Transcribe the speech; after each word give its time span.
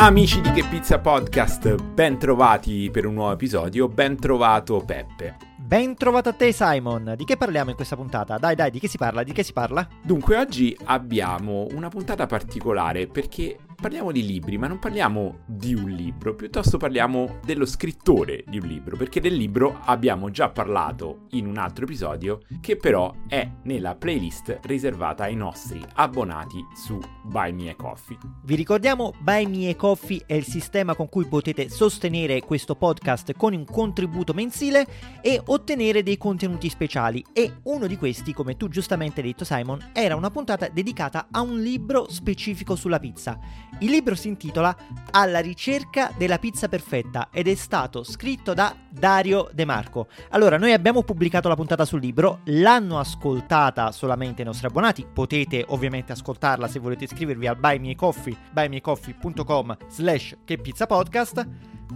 Amici 0.00 0.40
di 0.40 0.50
Che 0.52 0.64
Pizza 0.64 0.98
Podcast, 0.98 1.74
ben 1.92 2.18
trovati 2.18 2.88
per 2.90 3.04
un 3.04 3.12
nuovo 3.12 3.34
episodio, 3.34 3.86
ben 3.86 4.18
trovato 4.18 4.82
Peppe. 4.82 5.36
Ben 5.58 5.94
trovato 5.94 6.30
a 6.30 6.32
te 6.32 6.52
Simon, 6.52 7.12
di 7.18 7.24
che 7.26 7.36
parliamo 7.36 7.68
in 7.68 7.76
questa 7.76 7.96
puntata? 7.96 8.38
Dai 8.38 8.54
dai, 8.54 8.70
di 8.70 8.80
che 8.80 8.88
si 8.88 8.96
parla? 8.96 9.22
Di 9.22 9.32
che 9.32 9.42
si 9.42 9.52
parla? 9.52 9.86
Dunque 10.02 10.38
oggi 10.38 10.74
abbiamo 10.84 11.66
una 11.72 11.90
puntata 11.90 12.24
particolare 12.24 13.08
perché 13.08 13.58
parliamo 13.80 14.12
di 14.12 14.24
libri, 14.24 14.58
ma 14.58 14.66
non 14.66 14.78
parliamo 14.78 15.38
di 15.46 15.74
un 15.74 15.88
libro, 15.88 16.34
piuttosto 16.34 16.76
parliamo 16.76 17.38
dello 17.44 17.64
scrittore 17.64 18.44
di 18.46 18.58
un 18.58 18.68
libro, 18.68 18.96
perché 18.96 19.20
del 19.20 19.34
libro 19.34 19.80
abbiamo 19.84 20.30
già 20.30 20.50
parlato 20.50 21.26
in 21.30 21.46
un 21.46 21.56
altro 21.56 21.84
episodio 21.84 22.40
che 22.60 22.76
però 22.76 23.12
è 23.26 23.50
nella 23.62 23.96
playlist 23.96 24.60
riservata 24.64 25.24
ai 25.24 25.34
nostri 25.34 25.82
abbonati 25.94 26.62
su 26.74 27.00
Buy 27.24 27.52
Me 27.52 27.70
a 27.70 27.74
Coffee. 27.74 28.18
Vi 28.44 28.54
ricordiamo 28.54 29.14
Buy 29.18 29.46
Me 29.46 29.70
a 29.70 29.76
Coffee 29.76 30.24
è 30.26 30.34
il 30.34 30.44
sistema 30.44 30.94
con 30.94 31.08
cui 31.08 31.24
potete 31.24 31.70
sostenere 31.70 32.40
questo 32.42 32.76
podcast 32.76 33.32
con 33.32 33.54
un 33.54 33.64
contributo 33.64 34.34
mensile 34.34 34.86
e 35.22 35.40
ottenere 35.42 36.02
dei 36.02 36.18
contenuti 36.18 36.68
speciali 36.68 37.24
e 37.32 37.60
uno 37.62 37.86
di 37.86 37.96
questi, 37.96 38.34
come 38.34 38.58
tu 38.58 38.68
giustamente 38.68 39.20
hai 39.20 39.28
detto 39.28 39.44
Simon, 39.44 39.90
era 39.94 40.16
una 40.16 40.30
puntata 40.30 40.68
dedicata 40.68 41.28
a 41.30 41.40
un 41.40 41.58
libro 41.60 42.10
specifico 42.10 42.76
sulla 42.76 42.98
pizza 42.98 43.68
il 43.78 43.90
libro 43.90 44.14
si 44.14 44.28
intitola 44.28 44.76
Alla 45.12 45.40
ricerca 45.40 46.12
della 46.16 46.38
pizza 46.38 46.68
perfetta 46.68 47.28
ed 47.32 47.48
è 47.48 47.54
stato 47.54 48.02
scritto 48.02 48.54
da 48.54 48.74
Dario 48.88 49.48
De 49.52 49.64
Marco. 49.64 50.08
Allora, 50.30 50.58
noi 50.58 50.72
abbiamo 50.72 51.02
pubblicato 51.02 51.48
la 51.48 51.56
puntata 51.56 51.84
sul 51.84 52.00
libro, 52.00 52.40
l'hanno 52.44 52.98
ascoltata 52.98 53.90
solamente 53.92 54.42
i 54.42 54.44
nostri 54.44 54.66
abbonati, 54.66 55.06
potete 55.12 55.64
ovviamente 55.68 56.12
ascoltarla 56.12 56.68
se 56.68 56.78
volete 56.78 57.04
iscrivervi 57.04 57.46
al 57.46 57.56
Buy 57.56 57.78
Me 57.78 57.94
Coffee, 57.94 58.36
buymecoffee.com 58.52 59.76
slash 59.88 60.36
che 60.44 60.58
pizza 60.58 60.86
podcast, 60.86 61.46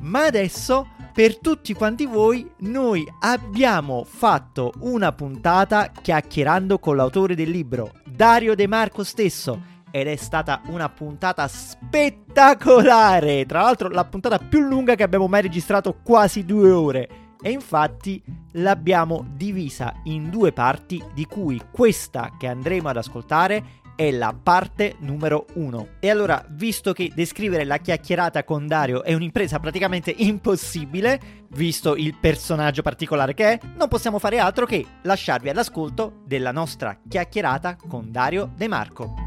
ma 0.01 0.25
adesso 0.25 0.89
per 1.13 1.39
tutti 1.39 1.75
quanti 1.75 2.07
voi 2.07 2.51
noi 2.59 3.07
abbiamo 3.20 4.05
fatto 4.05 4.73
una 4.81 5.13
puntata 5.13 5.91
chiacchierando 5.91 6.79
con 6.79 6.97
l'autore 6.97 7.35
del 7.37 7.51
libro, 7.51 7.93
Dario 8.05 8.55
De 8.55 8.67
Marco 8.67 9.05
stesso 9.05 9.73
ed 9.95 10.09
è 10.09 10.17
stata 10.17 10.61
una 10.67 10.89
puntata 10.89 11.47
spettacolare. 11.47 13.47
Tra 13.47 13.62
l'altro 13.62 13.89
la 13.89 14.05
puntata 14.05 14.41
più 14.41 14.59
lunga 14.59 14.97
che 14.97 15.05
abbiamo 15.05 15.28
mai 15.28 15.42
registrato, 15.42 15.98
quasi 16.03 16.45
due 16.45 16.73
ore. 16.73 17.09
E 17.41 17.51
infatti 17.51 18.20
l'abbiamo 18.55 19.25
divisa 19.36 19.95
in 20.05 20.31
due 20.31 20.51
parti, 20.51 21.01
di 21.14 21.27
cui 21.27 21.61
questa 21.70 22.33
che 22.36 22.48
andremo 22.48 22.89
ad 22.89 22.97
ascoltare 22.97 23.83
è 23.95 24.11
la 24.11 24.34
parte 24.34 24.97
numero 24.98 25.47
uno. 25.55 25.91
E 26.01 26.11
allora, 26.11 26.45
visto 26.48 26.92
che 26.92 27.12
descrivere 27.14 27.64
la 27.64 27.79
chiacchierata 27.79 28.42
con 28.42 28.67
Dario 28.67 29.05
è 29.05 29.14
un'impresa 29.14 29.61
praticamente 29.61 30.12
impossibile, 30.17 31.45
visto 31.51 31.95
il 31.95 32.17
personaggio 32.20 32.83
particolare 32.83 33.33
che 33.33 33.53
è, 33.53 33.61
non 33.77 33.86
possiamo 33.86 34.19
fare 34.19 34.41
altro 34.41 34.67
che 34.67 34.84
lasciarvi 35.03 35.51
all'ascolto 35.51 36.23
della 36.27 36.51
nostra 36.51 36.98
chiacchierata 37.08 37.77
con 37.77 38.11
Dario 38.11 38.51
De 38.56 38.67
Marco. 38.67 39.23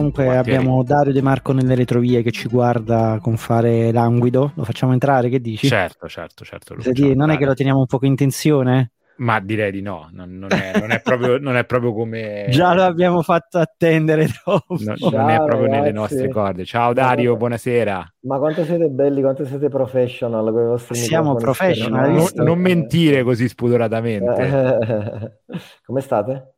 Comunque 0.00 0.24
Guardieri. 0.24 0.58
abbiamo 0.58 0.82
Dario 0.82 1.12
De 1.12 1.20
Marco 1.20 1.52
nelle 1.52 1.74
retrovie 1.74 2.22
che 2.22 2.30
ci 2.30 2.48
guarda 2.48 3.18
con 3.20 3.36
fare 3.36 3.92
languido. 3.92 4.52
Lo 4.54 4.64
facciamo 4.64 4.94
entrare, 4.94 5.28
che 5.28 5.40
dici? 5.40 5.66
Certo, 5.66 6.08
certo, 6.08 6.44
certo. 6.44 6.74
Dire, 6.90 7.14
non 7.14 7.30
è 7.30 7.36
che 7.36 7.44
lo 7.44 7.54
teniamo 7.54 7.80
un 7.80 7.86
po' 7.86 7.98
in 8.02 8.16
tensione? 8.16 8.92
Ma 9.20 9.38
direi 9.38 9.70
di 9.70 9.82
no, 9.82 10.08
non, 10.12 10.38
non, 10.38 10.50
è, 10.50 10.80
non, 10.80 10.92
è, 10.92 11.02
proprio, 11.02 11.36
non 11.36 11.54
è, 11.54 11.66
proprio, 11.66 11.92
come... 11.92 12.46
Già 12.50 12.72
lo 12.72 12.84
abbiamo 12.84 13.20
fatto 13.20 13.58
attendere 13.58 14.26
troppo. 14.28 14.78
No, 14.78 14.96
Ciao, 14.96 15.10
non 15.10 15.28
è 15.28 15.36
proprio 15.36 15.60
ragazzi. 15.64 15.78
nelle 15.78 15.92
nostre 15.92 16.28
corde. 16.30 16.64
Ciao 16.64 16.94
Dario, 16.94 17.36
buonasera. 17.36 18.14
Ma 18.20 18.38
quanto 18.38 18.64
siete 18.64 18.88
belli, 18.88 19.20
quanto 19.20 19.44
siete 19.44 19.68
professional 19.68 20.50
con 20.50 20.62
i 20.62 20.66
vostri 20.66 20.94
Siamo 20.94 21.34
professional. 21.34 22.10
Non, 22.10 22.28
non, 22.36 22.58
mentire 22.58 23.22
così 23.22 23.46
spudoratamente. 23.46 25.38
come 25.84 26.00
state? 26.00 26.54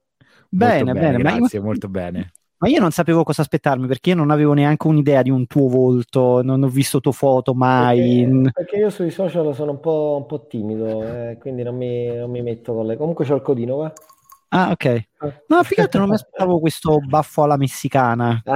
Bene, 0.49 0.93
bene, 0.93 1.17
bene 1.17 1.39
grazie, 1.39 1.59
molto 1.59 1.89
bene. 1.89 2.31
Ma 2.63 2.69
io 2.69 2.79
non 2.79 2.93
sapevo 2.93 3.25
cosa 3.25 3.43
aspettarmi 3.43 3.89
perché 3.89 4.11
io 4.11 4.17
non 4.17 4.31
avevo 4.31 4.53
neanche 4.53 4.87
un'idea 4.87 5.23
di 5.23 5.31
un 5.31 5.49
tuo 5.49 5.67
volto, 5.69 6.43
non 6.45 6.63
ho 6.63 6.69
visto 6.69 7.01
tua 7.01 7.11
foto 7.11 7.55
mai. 7.55 8.25
Perché, 8.25 8.51
perché 8.53 8.77
io 8.77 8.89
sui 8.89 9.11
social 9.11 9.53
sono 9.53 9.73
un 9.73 9.81
po', 9.81 10.19
un 10.21 10.27
po 10.27 10.47
timido, 10.47 11.03
eh, 11.03 11.39
quindi 11.41 11.65
non 11.65 11.75
mi, 11.75 12.07
non 12.07 12.31
mi, 12.31 12.41
metto 12.41 12.73
con 12.73 12.87
le. 12.87 12.97
Comunque 12.97 13.27
c'ho 13.27 13.35
il 13.35 13.43
codino 13.43 13.75
qua. 13.75 13.93
Ah, 14.51 14.71
ok. 14.71 15.09
No, 15.49 15.63
più 15.63 15.75
che 15.75 15.81
altro 15.81 15.99
non 15.99 16.11
mi 16.11 16.15
aspettavo 16.15 16.61
questo 16.61 17.01
baffo 17.01 17.43
alla 17.43 17.57
messicana. 17.57 18.41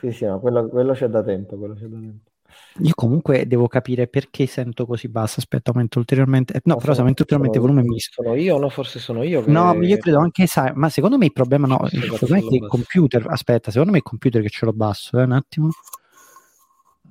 sì, 0.00 0.12
sì, 0.12 0.24
no, 0.24 0.40
quello, 0.40 0.68
quello 0.68 0.94
c'è 0.94 1.08
da 1.08 1.22
tempo, 1.22 1.58
quello 1.58 1.74
c'è 1.74 1.84
da 1.84 1.98
tempo. 1.98 2.29
Io 2.78 2.92
comunque 2.94 3.46
devo 3.46 3.68
capire 3.68 4.06
perché 4.06 4.46
sento 4.46 4.86
così 4.86 5.08
basso. 5.08 5.40
Aspetta, 5.40 5.70
aumento 5.70 5.98
ulteriormente. 5.98 6.60
No, 6.64 6.74
no 6.74 6.80
però 6.80 6.92
se 6.92 7.00
aumento 7.00 7.22
ulteriormente 7.22 7.58
il 7.58 7.64
volume 7.64 7.82
misto. 7.82 8.22
Sono 8.22 8.34
io 8.34 8.56
o 8.56 8.58
no? 8.58 8.68
Forse 8.68 8.98
sono 8.98 9.22
io. 9.22 9.42
Che... 9.42 9.50
No, 9.50 9.74
io 9.82 9.98
credo 9.98 10.18
anche, 10.18 10.46
sai, 10.46 10.72
ma 10.74 10.88
secondo 10.88 11.18
me 11.18 11.26
il 11.26 11.32
problema 11.32 11.66
no. 11.66 11.86
Sicuramente 11.88 12.56
il 12.56 12.66
computer. 12.66 13.26
Aspetta, 13.28 13.70
secondo 13.70 13.92
me 13.92 13.98
il 13.98 14.04
computer 14.04 14.42
che 14.42 14.48
ce 14.48 14.64
l'ho 14.64 14.72
basso, 14.72 15.18
eh, 15.18 15.24
un 15.24 15.32
attimo. 15.32 15.68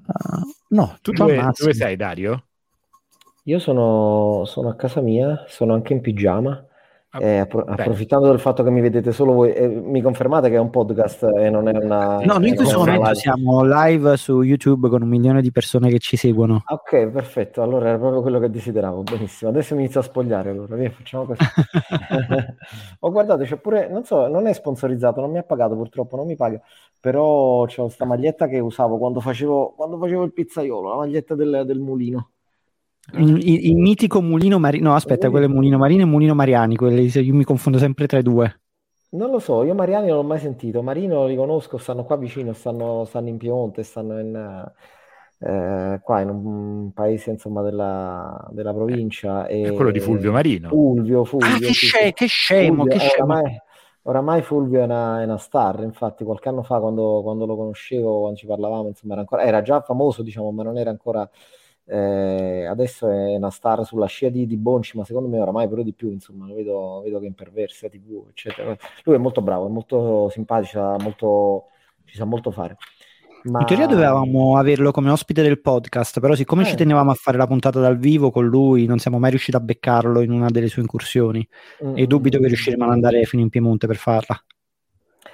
Uh, 0.07 0.53
no, 0.69 0.97
tu 1.01 1.11
dove, 1.11 1.35
dove, 1.35 1.73
sei, 1.73 1.95
Dario? 1.95 2.45
Io 3.43 3.59
sono, 3.59 4.43
sono 4.45 4.69
a 4.69 4.75
casa 4.75 5.01
mia, 5.01 5.45
sono 5.47 5.73
anche 5.73 5.93
in 5.93 6.01
pigiama. 6.01 6.65
Ah, 7.11 7.23
eh, 7.23 7.37
appro- 7.39 7.63
approfittando 7.63 8.27
del 8.27 8.39
fatto 8.39 8.61
che 8.61 8.69
mi 8.69 8.81
vedete 8.81 9.11
solo 9.11 9.33
voi, 9.33 9.51
eh, 9.51 9.67
mi 9.67 9.99
confermate 9.99 10.47
che 10.47 10.57
è 10.57 10.59
un 10.59 10.69
podcast 10.69 11.23
e 11.23 11.49
non 11.49 11.67
è 11.67 11.75
una. 11.75 12.19
No, 12.19 12.37
noi 12.37 12.49
in 12.49 12.55
questo 12.55 12.77
momento 12.77 13.01
live. 13.01 13.15
siamo 13.15 13.63
live 13.63 14.15
su 14.15 14.43
YouTube 14.43 14.89
con 14.89 15.01
un 15.01 15.07
milione 15.07 15.41
di 15.41 15.51
persone 15.51 15.89
che 15.89 15.97
ci 15.97 16.17
seguono. 16.17 16.61
Ok, 16.67 17.07
perfetto. 17.07 17.63
Allora 17.63 17.89
era 17.89 17.97
proprio 17.97 18.21
quello 18.21 18.37
che 18.37 18.51
desideravo. 18.51 19.01
Benissimo. 19.01 19.49
Adesso 19.49 19.73
mi 19.73 19.81
inizio 19.81 20.01
a 20.01 20.03
spogliare. 20.03 20.51
Allora, 20.51 20.75
via, 20.75 20.91
facciamo 20.91 21.25
così. 21.25 21.41
Ho 22.99 23.11
guardato, 23.11 23.43
c'è 23.43 23.57
pure, 23.57 23.89
non 23.89 24.03
so, 24.03 24.27
non 24.27 24.45
è 24.45 24.53
sponsorizzato, 24.53 25.19
non 25.19 25.31
mi 25.31 25.39
ha 25.39 25.43
pagato 25.43 25.75
purtroppo, 25.75 26.15
non 26.15 26.27
mi 26.27 26.35
paga. 26.35 26.61
Però 26.99 27.65
c'ho 27.65 27.83
questa 27.85 28.05
maglietta 28.05 28.45
che 28.45 28.59
usavo 28.59 28.99
quando 28.99 29.19
facevo, 29.19 29.73
quando 29.75 29.97
facevo 29.97 30.23
il 30.25 30.33
pizzaiolo, 30.33 30.89
la 30.89 30.97
maglietta 30.97 31.33
del, 31.33 31.63
del 31.65 31.79
mulino. 31.79 32.29
Il, 33.13 33.67
il, 33.67 33.75
mitico 33.75 34.21
mulino 34.21 34.59
marino, 34.59 34.89
no 34.89 34.95
aspetta, 34.95 35.29
quello 35.29 35.45
è 35.45 35.49
mulino 35.49 35.77
marino 35.77 36.03
e 36.03 36.05
mulino 36.05 36.35
mariani, 36.35 36.75
quelli, 36.75 37.05
io 37.05 37.33
mi 37.33 37.43
confondo 37.43 37.77
sempre 37.77 38.07
tra 38.07 38.19
i 38.19 38.23
due. 38.23 38.59
Non 39.11 39.31
lo 39.31 39.39
so, 39.39 39.63
io 39.63 39.73
Mariani 39.73 40.07
non 40.07 40.17
l'ho 40.17 40.23
mai 40.23 40.37
sentito, 40.37 40.83
Marino 40.83 41.25
li 41.25 41.35
conosco, 41.35 41.79
stanno 41.79 42.03
qua 42.03 42.15
vicino, 42.15 42.53
stanno, 42.53 43.05
stanno 43.05 43.29
in 43.29 43.37
Piemonte, 43.37 43.81
stanno 43.81 44.19
in, 44.19 44.71
eh, 45.39 45.99
qua 46.03 46.21
in 46.21 46.29
un 46.29 46.91
paese 46.93 47.31
insomma 47.31 47.63
della, 47.63 48.47
della 48.51 48.71
provincia. 48.71 49.47
E, 49.47 49.63
è 49.63 49.73
quello 49.73 49.89
di 49.89 49.99
Fulvio 49.99 50.31
Marino. 50.31 50.69
Fulvio, 50.69 51.23
Fulvio. 51.23 51.55
Ah, 51.55 51.57
che, 51.57 51.73
sce- 51.73 52.13
che 52.13 52.27
scemo, 52.27 52.83
Fulvio, 52.83 52.91
che 52.91 52.99
scemo. 52.99 53.33
Oramai, 53.33 53.61
oramai, 54.03 54.41
Fulvio 54.43 54.81
è 54.81 54.83
una, 54.83 55.21
è 55.21 55.23
una, 55.23 55.37
star, 55.37 55.81
infatti 55.81 56.23
qualche 56.23 56.49
anno 56.49 56.61
fa 56.61 56.79
quando, 56.79 57.21
quando, 57.23 57.47
lo 57.47 57.55
conoscevo, 57.55 58.19
quando 58.19 58.37
ci 58.37 58.45
parlavamo, 58.45 58.89
insomma 58.89 59.13
era, 59.13 59.21
ancora, 59.21 59.41
era 59.41 59.63
già 59.63 59.81
famoso, 59.81 60.21
diciamo, 60.21 60.51
ma 60.51 60.61
non 60.61 60.77
era 60.77 60.91
ancora 60.91 61.27
eh, 61.91 62.65
adesso 62.65 63.09
è 63.09 63.35
una 63.35 63.49
star 63.49 63.83
sulla 63.83 64.05
scia 64.05 64.29
di, 64.29 64.45
di, 64.45 64.57
Bonci, 64.57 64.95
ma 64.95 65.03
secondo 65.03 65.27
me 65.27 65.39
oramai 65.39 65.67
pure 65.67 65.83
di 65.83 65.93
più, 65.93 66.11
insomma, 66.11 66.45
lo 66.45 66.53
vedo, 66.53 67.01
vedo 67.03 67.19
che 67.19 67.25
imperversa 67.25 67.89
TV, 67.89 68.27
eccetera. 68.29 68.77
Lui 69.03 69.15
è 69.15 69.17
molto 69.17 69.41
bravo, 69.41 69.65
è 69.65 69.69
molto 69.69 70.29
simpatico, 70.29 70.97
molto, 70.99 71.65
ci 72.05 72.15
sa 72.15 72.25
molto 72.25 72.51
fare. 72.51 72.77
Ma... 73.43 73.61
In 73.61 73.65
teoria 73.65 73.87
dovevamo 73.87 74.57
averlo 74.57 74.91
come 74.91 75.09
ospite 75.09 75.41
del 75.41 75.61
podcast, 75.61 76.19
però 76.19 76.35
siccome 76.35 76.61
eh. 76.61 76.65
ci 76.65 76.75
tenevamo 76.75 77.09
a 77.09 77.15
fare 77.15 77.37
la 77.37 77.47
puntata 77.47 77.79
dal 77.79 77.97
vivo 77.97 78.29
con 78.29 78.45
lui, 78.45 78.85
non 78.85 78.99
siamo 78.99 79.17
mai 79.17 79.31
riusciti 79.31 79.57
a 79.57 79.61
beccarlo 79.61 80.21
in 80.21 80.31
una 80.31 80.49
delle 80.49 80.67
sue 80.67 80.83
incursioni 80.83 81.47
mm-hmm. 81.83 81.97
e 81.97 82.05
dubito 82.05 82.37
che 82.37 82.47
riusciremo 82.47 82.83
ad 82.83 82.91
andare 82.91 83.23
fino 83.23 83.41
in 83.41 83.49
Piemonte 83.49 83.87
per 83.87 83.95
farla. 83.95 84.39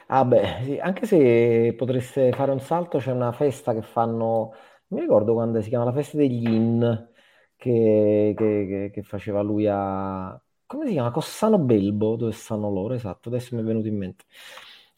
Ah 0.07 0.23
beh, 0.23 0.59
sì, 0.63 0.77
anche 0.77 1.05
se 1.07 1.73
potreste 1.75 2.31
fare 2.31 2.51
un 2.51 2.59
salto, 2.59 2.99
c'è 2.99 3.11
una 3.11 3.31
festa 3.31 3.73
che 3.73 3.81
fanno 3.81 4.53
mi 4.95 5.01
ricordo 5.01 5.33
quando 5.33 5.61
si 5.61 5.69
chiama 5.69 5.85
la 5.85 5.91
festa 5.93 6.17
degli 6.17 6.47
In 6.47 7.07
che, 7.55 8.33
che, 8.35 8.65
che, 8.67 8.91
che 8.93 9.03
faceva 9.03 9.41
lui 9.41 9.67
a 9.67 10.39
come 10.67 10.85
si 10.87 10.93
chiama? 10.93 11.11
Cossano 11.11 11.59
Belbo, 11.59 12.15
dove 12.15 12.31
stanno 12.31 12.69
loro, 12.71 12.93
esatto, 12.95 13.29
adesso 13.29 13.55
mi 13.55 13.61
è 13.61 13.65
venuto 13.65 13.87
in 13.87 13.97
mente. 13.97 14.25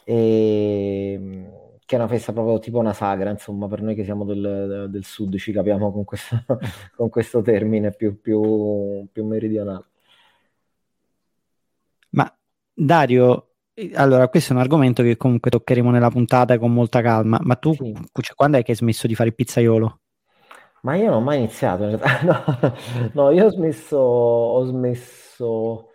E, 0.04 1.14
ehm, 1.14 1.52
che 1.86 1.96
è 1.96 2.00
una 2.00 2.08
festa 2.08 2.34
proprio 2.34 2.60
tipo 2.60 2.80
una 2.80 2.94
sagra, 2.94 3.30
insomma, 3.30 3.68
per 3.68 3.82
noi 3.82 3.96
che 3.96 4.04
siamo 4.04 4.24
del, 4.26 4.88
del 4.90 5.04
sud 5.06 5.36
ci 5.38 5.52
capiamo 5.52 5.92
con 5.92 6.04
questo, 6.04 6.36
con 6.96 7.10
questo 7.10 7.42
termine 7.42 7.92
più, 7.92 8.20
più, 8.22 9.08
più 9.12 9.26
meridionale. 9.26 9.86
Ma 12.12 12.34
Dario, 12.74 13.47
allora, 13.94 14.27
questo 14.27 14.53
è 14.53 14.56
un 14.56 14.62
argomento 14.62 15.03
che 15.03 15.18
comunque 15.18 15.51
toccheremo 15.51 15.91
nella 15.91 16.09
puntata 16.09 16.57
con 16.57 16.74
molta 16.74 17.01
calma, 17.01 17.39
ma 17.41 17.56
tu 17.56 17.74
sì. 17.74 17.94
cioè, 18.21 18.35
quando 18.35 18.57
è 18.57 18.63
che 18.63 18.71
hai 18.71 18.77
smesso 18.77 19.06
di 19.06 19.13
fare 19.13 19.29
il 19.29 19.35
pizzaiolo? 19.35 20.00
Ma 20.81 20.95
io 20.95 21.06
non 21.06 21.15
ho 21.15 21.21
mai 21.21 21.38
iniziato, 21.39 21.85
no, 22.24 22.44
no, 23.13 23.31
io 23.31 23.45
ho 23.45 23.50
smesso, 23.50 23.97
ho 23.97 24.63
smesso 24.65 25.89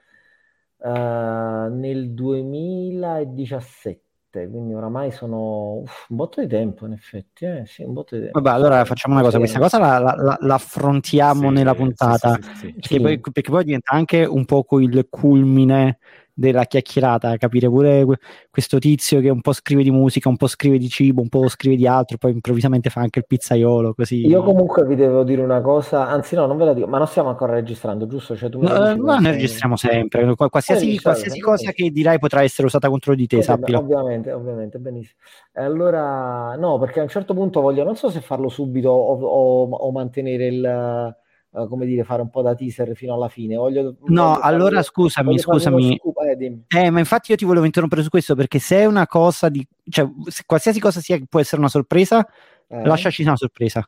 uh, 0.77 0.89
nel 0.89 2.13
2017 2.13 4.11
quindi 4.49 4.73
oramai 4.73 5.11
sono 5.11 5.81
uff, 5.81 6.09
un 6.09 6.17
botto 6.17 6.41
di 6.41 6.47
tempo 6.47 6.87
in 6.87 6.93
effetti. 6.93 7.45
Eh? 7.45 7.65
Sì, 7.67 7.83
un 7.83 7.93
botto 7.93 8.15
di 8.15 8.23
tempo. 8.23 8.41
Vabbè, 8.41 8.57
allora 8.57 8.85
facciamo 8.87 9.15
una 9.15 9.23
cosa, 9.23 9.37
questa 9.37 9.59
cosa 9.59 9.79
la, 9.79 9.99
la, 9.99 10.39
la 10.41 10.55
affrontiamo 10.55 11.49
sì, 11.49 11.55
nella 11.55 11.75
puntata, 11.75 12.39
perché, 12.39 12.99
poi, 12.99 13.21
perché, 13.21 13.51
poi, 13.51 13.65
diventa 13.65 13.93
anche 13.93 14.25
un 14.25 14.47
poco 14.47 14.81
il 14.81 15.07
culmine 15.11 15.99
della 16.35 16.65
chiacchierata, 16.65 17.37
capire 17.37 17.69
pure 17.69 18.05
questo 18.51 18.79
tizio 18.79 19.21
che 19.21 19.29
un 19.29 19.41
po' 19.41 19.53
scrive 19.53 19.83
di 19.83 19.91
musica, 19.91 20.29
un 20.29 20.37
po' 20.37 20.47
scrive 20.47 20.79
di 20.79 20.89
cibo, 20.89 21.21
un 21.21 21.29
po' 21.29 21.49
scrive 21.49 21.77
di 21.77 21.87
altro, 21.87 22.17
poi 22.17 22.33
improvvisamente 22.33 22.91
fa 22.91 23.01
anche 23.01 23.19
il 23.19 23.27
pizzaiolo, 23.27 23.95
così. 23.95 24.27
Io 24.27 24.43
comunque 24.43 24.85
vi 24.87 24.95
devo 24.95 25.25
dire 25.25 25.43
una 25.43 25.61
cosa, 25.61 26.09
anzi 26.09 26.35
no, 26.35 26.47
non 26.47 26.57
ve 26.57 26.65
la 26.65 26.75
dico, 26.75 26.87
ma 26.87 26.99
non 26.99 27.07
stiamo 27.07 27.29
ancora 27.29 27.53
registrando, 27.53 28.07
giusto? 28.07 28.37
Cioè, 28.37 28.49
tu 28.49 28.61
no, 28.61 28.95
no 28.95 29.19
noi 29.19 29.33
registriamo 29.33 29.77
sempre, 29.77 30.35
qualsiasi, 30.35 31.01
qualsiasi 31.01 31.41
cosa 31.41 31.71
che 31.73 31.91
dirai 31.91 32.19
potrà 32.19 32.43
essere 32.43 32.67
usata 32.67 32.89
contro 32.89 33.15
di 33.15 33.27
te, 33.27 33.37
okay, 33.37 33.47
sappilo. 33.47 33.79
Ovviamente, 33.79 34.33
ovviamente, 34.33 34.79
benissimo. 34.79 35.19
Allora, 35.55 36.57
no, 36.57 36.79
perché 36.79 37.01
a 37.01 37.03
un 37.03 37.09
certo 37.09 37.35
punto 37.35 37.61
voglio, 37.61 37.85
non 37.85 37.97
so 37.97 38.11
se 38.11 38.21
farlo 38.21 38.49
subito 38.49 38.89
o, 38.91 39.21
o, 39.21 39.69
o 39.69 39.93
mantenere 39.93 40.47
il 40.47 41.17
uh, 41.53 41.69
come 41.69 41.87
dire, 41.87 42.05
fare 42.05 42.23
un 42.23 42.31
po' 42.31 42.43
da 42.43 42.55
teaser 42.55 42.95
fino 42.95 43.15
alla 43.15 43.29
fine. 43.29 43.57
Voglio, 43.57 43.97
no, 44.07 44.25
voglio 44.25 44.41
allora 44.41 44.71
fare, 44.71 44.83
scusami, 44.83 45.39
scusami. 45.39 46.01
Eh, 46.69 46.79
eh, 46.79 46.91
ma 46.91 46.99
infatti 46.99 47.31
io 47.31 47.37
ti 47.37 47.45
volevo 47.45 47.65
interrompere 47.65 48.03
su 48.03 48.09
questo 48.09 48.35
perché 48.35 48.59
se 48.59 48.79
è 48.79 48.85
una 48.85 49.07
cosa 49.07 49.49
di... 49.49 49.67
cioè, 49.89 50.09
qualsiasi 50.47 50.81
cosa 50.81 51.01
sia 51.01 51.21
può 51.29 51.41
essere 51.41 51.61
una 51.61 51.71
sorpresa, 51.71 52.27
eh. 52.69 52.85
lasciaci 52.85 53.23
una 53.23 53.37
sorpresa. 53.37 53.87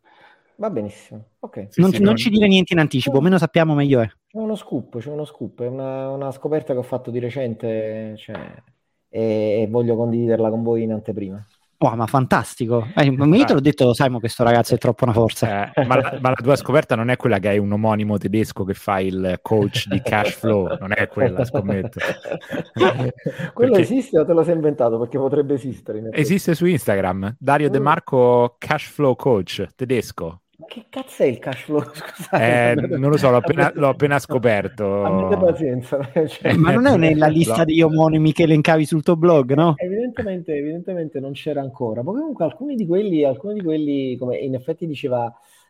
Va 0.57 0.71
benissimo, 0.71 1.31
ok. 1.41 1.67
Sì, 1.71 1.81
non, 1.81 1.91
sì, 1.91 2.01
non 2.01 2.15
ci 2.15 2.31
dire 2.31 2.47
niente 2.47 2.75
in 2.75 2.79
anticipo, 2.79 3.21
meno 3.21 3.39
sappiamo 3.39 3.75
meglio 3.75 4.01
è. 4.01 4.07
C'è 4.07 4.39
uno 4.39 4.55
scoop, 4.55 4.99
c'è 4.99 5.11
uno 5.11 5.25
scoop, 5.25 5.63
è 5.63 5.67
una, 5.67 6.11
una 6.11 6.31
scoperta 6.31 6.73
che 6.73 6.79
ho 6.79 6.85
fatto 6.85 7.11
di 7.11 7.19
recente 7.19 8.15
cioè, 8.17 8.63
e, 9.09 9.63
e 9.63 9.67
voglio 9.69 9.97
condividerla 9.97 10.51
con 10.51 10.63
voi 10.63 10.83
in 10.83 10.93
anteprima. 10.93 11.45
Oh, 11.79 11.97
ma 11.97 12.06
fantastico! 12.06 12.87
Eh, 12.94 13.05
io 13.05 13.44
te 13.44 13.53
l'ho 13.53 13.61
detto, 13.61 13.93
Simon, 13.93 14.21
questo 14.21 14.43
ragazzo 14.43 14.75
è 14.75 14.79
troppo 14.79 15.05
una 15.05 15.12
forza. 15.12 15.73
Eh, 15.73 15.85
ma, 15.85 15.97
la, 15.97 16.19
ma, 16.21 16.29
la, 16.31 16.35
tua 16.37 16.56
scoperta 16.56 16.94
non 16.94 17.11
è 17.11 17.17
quella 17.17 17.38
che 17.38 17.49
hai 17.49 17.59
un 17.59 17.73
omonimo 17.73 18.17
tedesco 18.17 18.65
che 18.65 18.75
fa 18.75 19.00
il 19.00 19.38
coach 19.43 19.88
di 19.88 20.00
cash 20.00 20.32
flow, 20.32 20.76
non 20.79 20.93
è 20.94 21.09
quella, 21.09 21.44
scommetto. 21.44 21.99
Quello 23.55 23.73
perché... 23.73 23.81
esiste 23.81 24.19
o 24.19 24.25
te 24.25 24.32
lo 24.32 24.43
sei 24.43 24.55
inventato? 24.55 24.99
Perché 24.99 25.19
potrebbe 25.19 25.55
esistere. 25.55 26.09
Esiste 26.12 26.55
su 26.55 26.67
Instagram, 26.67 27.37
Dario 27.38 27.69
De 27.69 27.81
mm. 27.81 27.82
Marco 27.82 28.56
Cash 28.59 28.88
Flow 28.91 29.15
Coach, 29.17 29.67
tedesco. 29.75 30.44
Che 30.67 30.87
cazzo 30.89 31.25
è 31.25 31.27
il 31.27 31.39
cash 31.41 31.62
flow? 31.62 31.83
Scusate, 31.93 32.71
eh, 32.71 32.75
non 32.97 33.11
lo 33.11 33.17
so, 33.17 33.29
l'ho 33.31 33.39
appena, 33.39 33.73
l'ho 33.75 33.89
appena 33.89 34.19
scoperto. 34.21 35.03
Avete 35.03 35.37
pazienza. 35.37 35.99
Cioè, 36.27 36.55
ma 36.55 36.73
non 36.73 36.87
è 36.87 36.97
nella 36.97 37.27
lista 37.27 37.59
no. 37.59 37.65
degli 37.65 37.83
omonimi 37.83 38.33
che 38.33 38.45
elencavi 38.45 38.85
sul 38.85 39.03
tuo 39.03 39.17
blog, 39.17 39.53
no? 39.55 39.75
Evidentemente, 39.77 40.55
evidentemente 40.55 41.19
non 41.19 41.33
c'era 41.33 41.61
ancora. 41.61 42.03
Ma 42.03 42.12
comunque 42.12 42.45
alcuni 42.45 42.77
di 42.77 42.87
quelli, 42.87 43.25
alcuni 43.25 43.55
di 43.55 43.62
quelli 43.62 44.17
come 44.17 44.37
in 44.37 44.55
effetti 44.55 44.87
diceva, 44.87 45.25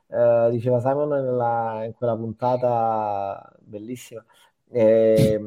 uh, 0.06 0.50
diceva 0.50 0.80
Simon 0.80 1.08
nella, 1.08 1.82
in 1.86 1.94
quella 1.94 2.14
puntata 2.14 3.52
bellissima, 3.60 4.22
eh, 4.70 5.40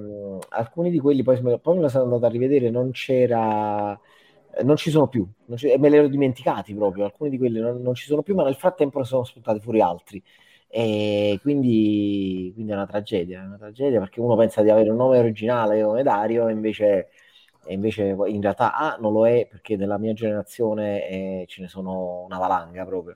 alcuni 0.50 0.90
di 0.90 1.00
quelli, 1.00 1.22
poi, 1.22 1.40
poi 1.62 1.76
me 1.76 1.82
lo 1.82 1.90
sono 1.90 2.06
andato 2.06 2.26
a 2.26 2.30
rivedere, 2.30 2.72
non 2.72 2.90
c'era 2.92 3.98
non 4.64 4.76
ci 4.76 4.90
sono 4.90 5.08
più, 5.08 5.28
ci, 5.56 5.74
me 5.78 5.90
li 5.90 5.98
ero 5.98 6.08
dimenticati 6.08 6.74
proprio, 6.74 7.06
alcuni 7.06 7.30
di 7.30 7.38
quelli 7.38 7.60
non, 7.60 7.82
non, 7.82 7.94
ci 7.96 8.06
sono 8.06 8.22
più, 8.22 8.36
ma 8.36 8.44
nel 8.44 8.56
frattempo 8.56 9.00
ne 9.00 9.06
sono 9.06 9.24
spuntati 9.24 9.60
fuori 9.60 9.82
altri. 9.82 10.22
E 10.70 11.40
quindi, 11.42 12.52
quindi, 12.54 12.72
è 12.72 12.76
una 12.76 12.86
tragedia, 12.86 13.42
è 13.42 13.46
una 13.46 13.58
tragedia 13.58 14.00
perché 14.00 14.20
uno 14.20 14.36
pensa 14.36 14.62
di 14.62 14.70
avere 14.70 14.90
un 14.90 14.98
nome 14.98 15.18
originale 15.18 15.82
come 15.82 16.04
Dario 16.04 16.50
invece, 16.50 17.10
e 17.68 17.74
invece 17.74 18.16
in 18.28 18.42
realtà 18.42 18.74
A 18.74 18.98
non 19.00 19.12
lo 19.14 19.28
è 19.28 19.48
perché 19.50 19.76
nella 19.76 19.98
mia 19.98 20.14
generazione 20.14 21.08
eh, 21.08 21.46
ce 21.48 21.62
ne 21.62 21.68
sono 21.68 22.24
una 22.24 22.38
valanga 22.38 22.86
proprio 22.86 23.14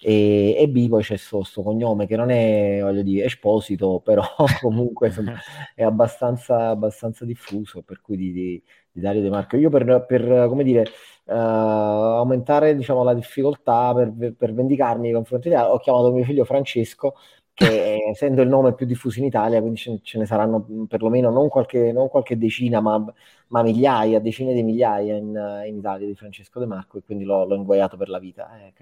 e, 0.00 0.54
e 0.58 0.68
B 0.68 0.88
poi 0.88 1.02
c'è 1.02 1.18
questo 1.18 1.62
cognome 1.62 2.06
che 2.06 2.16
non 2.16 2.30
è, 2.30 2.80
voglio 2.82 3.02
dire, 3.02 3.26
esposito, 3.26 4.00
però 4.04 4.22
comunque 4.60 5.08
insomma, 5.08 5.34
è 5.74 5.82
abbastanza, 5.82 6.68
abbastanza 6.68 7.24
diffuso 7.24 7.82
per 7.82 8.00
cui 8.00 8.16
di, 8.16 8.32
di 8.32 8.62
di 8.94 9.00
Dario 9.00 9.22
De 9.22 9.28
Marco. 9.28 9.56
Io 9.56 9.70
per, 9.70 10.04
per 10.06 10.46
come 10.48 10.62
dire, 10.62 10.82
uh, 11.24 11.32
aumentare 11.32 12.76
diciamo, 12.76 13.02
la 13.02 13.12
difficoltà, 13.12 13.92
per, 13.92 14.34
per 14.36 14.54
vendicarmi 14.54 15.02
nei 15.02 15.12
confronti 15.12 15.48
di 15.48 15.54
ho 15.56 15.78
chiamato 15.78 16.12
mio 16.12 16.24
figlio 16.24 16.44
Francesco, 16.44 17.14
che 17.54 18.08
essendo 18.10 18.42
il 18.42 18.48
nome 18.48 18.74
più 18.74 18.84
diffuso 18.84 19.20
in 19.20 19.26
Italia, 19.26 19.60
quindi 19.60 19.78
ce, 19.78 20.00
ce 20.02 20.18
ne 20.18 20.26
saranno 20.26 20.86
perlomeno 20.88 21.30
non 21.30 21.48
qualche, 21.48 21.92
non 21.92 22.08
qualche 22.08 22.36
decina, 22.36 22.80
ma, 22.80 23.02
ma, 23.48 23.62
migliaia, 23.62 24.18
decine 24.18 24.52
di 24.52 24.62
migliaia 24.64 25.14
in, 25.14 25.62
in, 25.66 25.76
Italia 25.76 26.06
di 26.06 26.16
Francesco 26.16 26.58
De 26.58 26.66
Marco, 26.66 26.98
e 26.98 27.02
quindi 27.04 27.24
l'ho, 27.24 27.44
l'ho 27.44 27.54
ingoiato 27.54 27.96
per 27.96 28.08
la 28.08 28.18
vita. 28.18 28.50
Eh, 28.58 28.72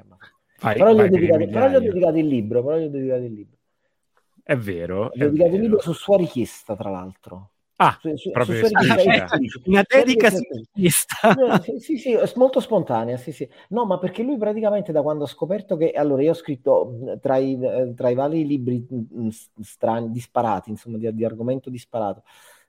vai, 0.61 0.75
però, 0.75 0.95
vai 0.95 1.09
gli 1.09 1.11
dedicato, 1.11 1.47
però, 1.47 1.69
gli 1.69 1.75
ho 1.75 1.81
dedicato, 1.81 2.17
il 2.17 2.27
libro, 2.27 2.65
però 2.65 2.79
gli 2.79 2.85
ho 2.85 2.91
dedicato 2.91 3.23
il 3.23 3.33
libro. 3.33 3.57
È 4.43 4.57
vero. 4.57 5.11
Gli 5.13 5.23
ho 5.23 5.27
dedicato 5.27 5.55
il 5.55 5.61
libro 5.61 5.81
su 5.81 5.93
sua 5.93 6.17
richiesta, 6.17 6.75
tra 6.75 6.89
l'altro. 6.89 7.51
Ah, 7.85 7.99
su, 8.01 8.15
su, 8.17 8.31
proprio 8.31 8.65
su 8.65 8.73
una 9.67 9.83
dedica 9.87 10.31
sì, 10.31 11.79
sì, 11.81 11.99
sì, 11.99 12.17
molto 12.37 12.61
spontanea, 12.61 13.17
sì, 13.17 13.33
sì. 13.33 13.49
No, 13.71 13.85
ma 13.87 13.99
perché 13.99 14.23
lui 14.23 14.37
praticamente 14.39 14.93
da 14.93 15.03
quando 15.03 15.25
ha 15.25 15.27
scoperto 15.27 15.77
che... 15.77 15.91
Allora, 15.91 16.23
io 16.23 16.31
ho 16.31 16.35
scritto 16.35 17.19
tra 17.21 17.39
i, 17.39 17.59
tra 17.97 18.09
i 18.09 18.15
vari 18.15 18.47
libri 18.47 18.87
strani, 19.61 20.11
disparati, 20.11 20.71
insomma, 20.71 20.97
di, 20.99 21.13
di 21.13 21.25
argomento 21.25 21.71
disparato, 21.71 22.23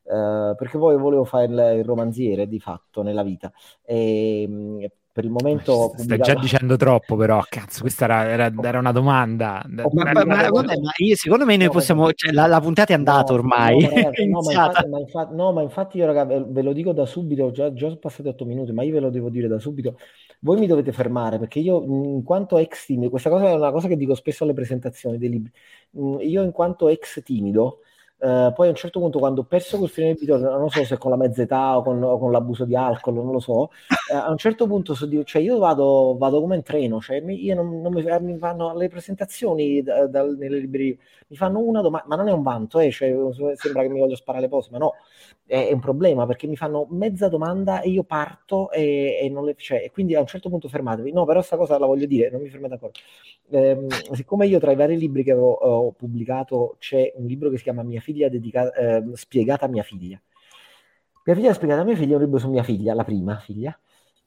Uh, 0.06 0.54
perché 0.58 0.78
poi 0.78 0.98
volevo 0.98 1.24
fare 1.24 1.46
il, 1.46 1.78
il, 1.78 1.86
romanziere 1.86 2.46
di 2.50 2.60
fatto 2.60 3.04
nella 3.04 3.24
vita. 3.24 3.50
E, 3.86 4.92
per 5.14 5.26
il 5.26 5.30
momento 5.30 5.94
stai 5.96 6.18
già 6.18 6.34
dicendo 6.34 6.76
troppo 6.76 7.16
però 7.16 7.40
cazzo 7.48 7.82
questa 7.82 8.06
era, 8.06 8.28
era, 8.28 8.52
era 8.64 8.80
una 8.80 8.92
domanda. 8.92 9.64
Ma, 9.68 9.84
ma, 9.92 10.12
ma, 10.12 10.26
ma 10.26 10.50
vabbè, 10.50 10.74
io, 10.98 11.16
secondo 11.16 11.46
me 11.46 11.56
noi 11.56 11.70
possiamo 11.70 12.12
cioè, 12.14 12.32
la, 12.32 12.48
la, 12.48 12.60
puntata 12.60 12.94
è 12.94 12.96
andata 12.96 13.32
no, 13.32 13.40
ormai 13.40 13.80
no, 13.80 13.90
ragazzi, 13.94 14.28
no, 14.28 14.40
infatti, 14.40 14.90
infatti, 14.90 15.36
no, 15.36 15.52
ma 15.52 15.62
infatti, 15.62 15.98
io 16.00 16.08
raga, 16.08 16.26
ve 16.26 16.62
lo 16.64 16.74
dico 16.74 16.94
da 16.94 17.06
subito 17.06 17.52
già, 17.52 17.72
già 17.74 17.86
sono 17.90 18.00
passati 18.00 18.28
otto 18.28 18.44
minuti 18.44 18.72
ma 18.72 18.82
io 18.82 18.94
ve 18.94 19.00
lo 19.02 19.12
devo 19.12 19.30
dire 19.30 19.48
da 19.48 19.60
subito. 19.60 20.00
Voi 20.40 20.58
mi 20.58 20.66
dovete 20.66 20.92
fermare 20.92 21.38
perché 21.38 21.60
io 21.60 21.84
in 21.84 22.24
quanto 22.24 22.58
ex 22.58 22.88
timido 22.88 23.12
questa 23.12 23.30
cosa 23.30 23.50
è 23.50 23.54
una 23.54 23.72
cosa 23.72 23.88
che 23.88 23.96
dico 23.96 24.16
spesso 24.16 24.44
alle 24.44 24.54
presentazioni 24.54 25.18
dei 25.18 25.30
libri 25.30 25.52
io 26.26 26.42
in 26.42 26.52
quanto 26.52 26.90
ex 26.90 27.22
timido 27.24 27.80
Uh, 28.24 28.54
poi 28.54 28.68
a 28.68 28.70
un 28.70 28.76
certo 28.76 29.02
punto, 29.02 29.20
quando 29.20 29.42
ho 29.42 29.44
perso 29.44 29.78
quel 29.78 29.90
film 29.90 30.16
di 30.16 30.26
non 30.26 30.70
so 30.70 30.86
se 30.86 30.98
con 30.98 31.12
la 31.12 31.18
mezza 31.18 31.42
età 31.42 31.76
o 31.78 31.84
con, 31.84 32.02
o 32.02 32.18
con 32.18 32.32
l'abuso 32.32 32.64
di 32.64 32.74
alcol, 32.74 33.16
non 33.16 33.34
lo 33.34 33.42
so, 33.42 33.64
uh, 33.64 33.70
a 34.16 34.30
un 34.30 34.38
certo 34.38 34.66
punto 34.66 34.94
so, 34.94 35.10
cioè 35.26 35.42
io 35.42 35.58
vado, 35.58 36.16
vado, 36.18 36.40
come 36.40 36.56
in 36.56 36.64
treno, 36.64 37.02
cioè 37.02 37.20
mi, 37.20 37.44
io 37.44 37.54
non, 37.54 37.82
non 37.82 37.92
mi, 37.92 38.02
mi, 38.22 38.38
fanno 38.38 38.70
alle 38.70 38.88
presentazioni 38.88 39.82
da, 39.82 40.08
da, 40.08 40.24
nelle 40.24 40.60
librerie, 40.60 40.98
mi 41.28 41.36
fanno 41.36 41.60
una 41.60 41.82
domanda, 41.82 42.08
ma 42.08 42.16
non 42.16 42.30
è 42.30 42.32
un 42.32 42.44
vanto, 42.44 42.80
eh, 42.80 42.92
cioè, 42.92 43.14
sembra 43.56 43.82
che 43.82 43.90
mi 43.90 44.00
voglio 44.00 44.16
sparare 44.16 44.46
le 44.46 44.50
cose, 44.50 44.70
ma 44.72 44.78
no, 44.78 44.94
è, 45.46 45.68
è, 45.68 45.74
un 45.74 45.80
problema 45.80 46.26
perché 46.26 46.48
mi 46.48 46.56
fanno 46.56 46.88
mezza 46.90 47.28
domanda 47.28 47.82
e 47.82 47.90
io 47.90 48.04
parto 48.04 48.72
e, 48.72 49.20
e 49.22 49.30
non 49.30 49.46
le, 49.46 49.56
cioè, 49.58 49.90
quindi 49.92 50.16
a 50.16 50.20
un 50.20 50.28
certo 50.28 50.50
punto 50.50 50.68
fermatevi. 50.68 51.12
No, 51.12 51.26
però 51.26 51.40
questa 51.40 51.58
cosa 51.58 51.78
la 51.78 51.86
voglio 51.86 52.06
dire, 52.06 52.30
non 52.30 52.42
mi 52.42 52.50
fermate 52.50 52.74
ancora. 52.74 52.92
Eh, 53.50 53.88
siccome 54.14 54.48
io 54.48 54.60
tra 54.60 54.72
i 54.72 54.76
vari 54.76 54.98
libri 54.98 55.24
che 55.24 55.32
avevo, 55.32 55.52
ho 55.52 55.92
pubblicato 55.92 56.76
c'è 56.80 57.12
un 57.16 57.26
libro 57.26 57.50
che 57.50 57.58
si 57.58 57.64
chiama 57.64 57.84
Mia 57.84 58.00
figlia 58.00 58.13
dedicata, 58.14 58.74
eh, 58.74 59.04
spiegata 59.14 59.66
a 59.66 59.70
mia 59.70 59.84
figlia. 59.84 60.22
Mia 61.26 61.36
figlia 61.36 61.54
spiegata 61.54 61.82
a 61.82 61.84
mia 61.84 61.96
figlia 61.96 62.14
è 62.14 62.16
un 62.16 62.24
libro 62.24 62.40
su 62.40 62.50
mia 62.50 62.64
figlia, 62.64 62.94
la 62.94 63.04
prima 63.04 63.38
figlia, 63.38 63.78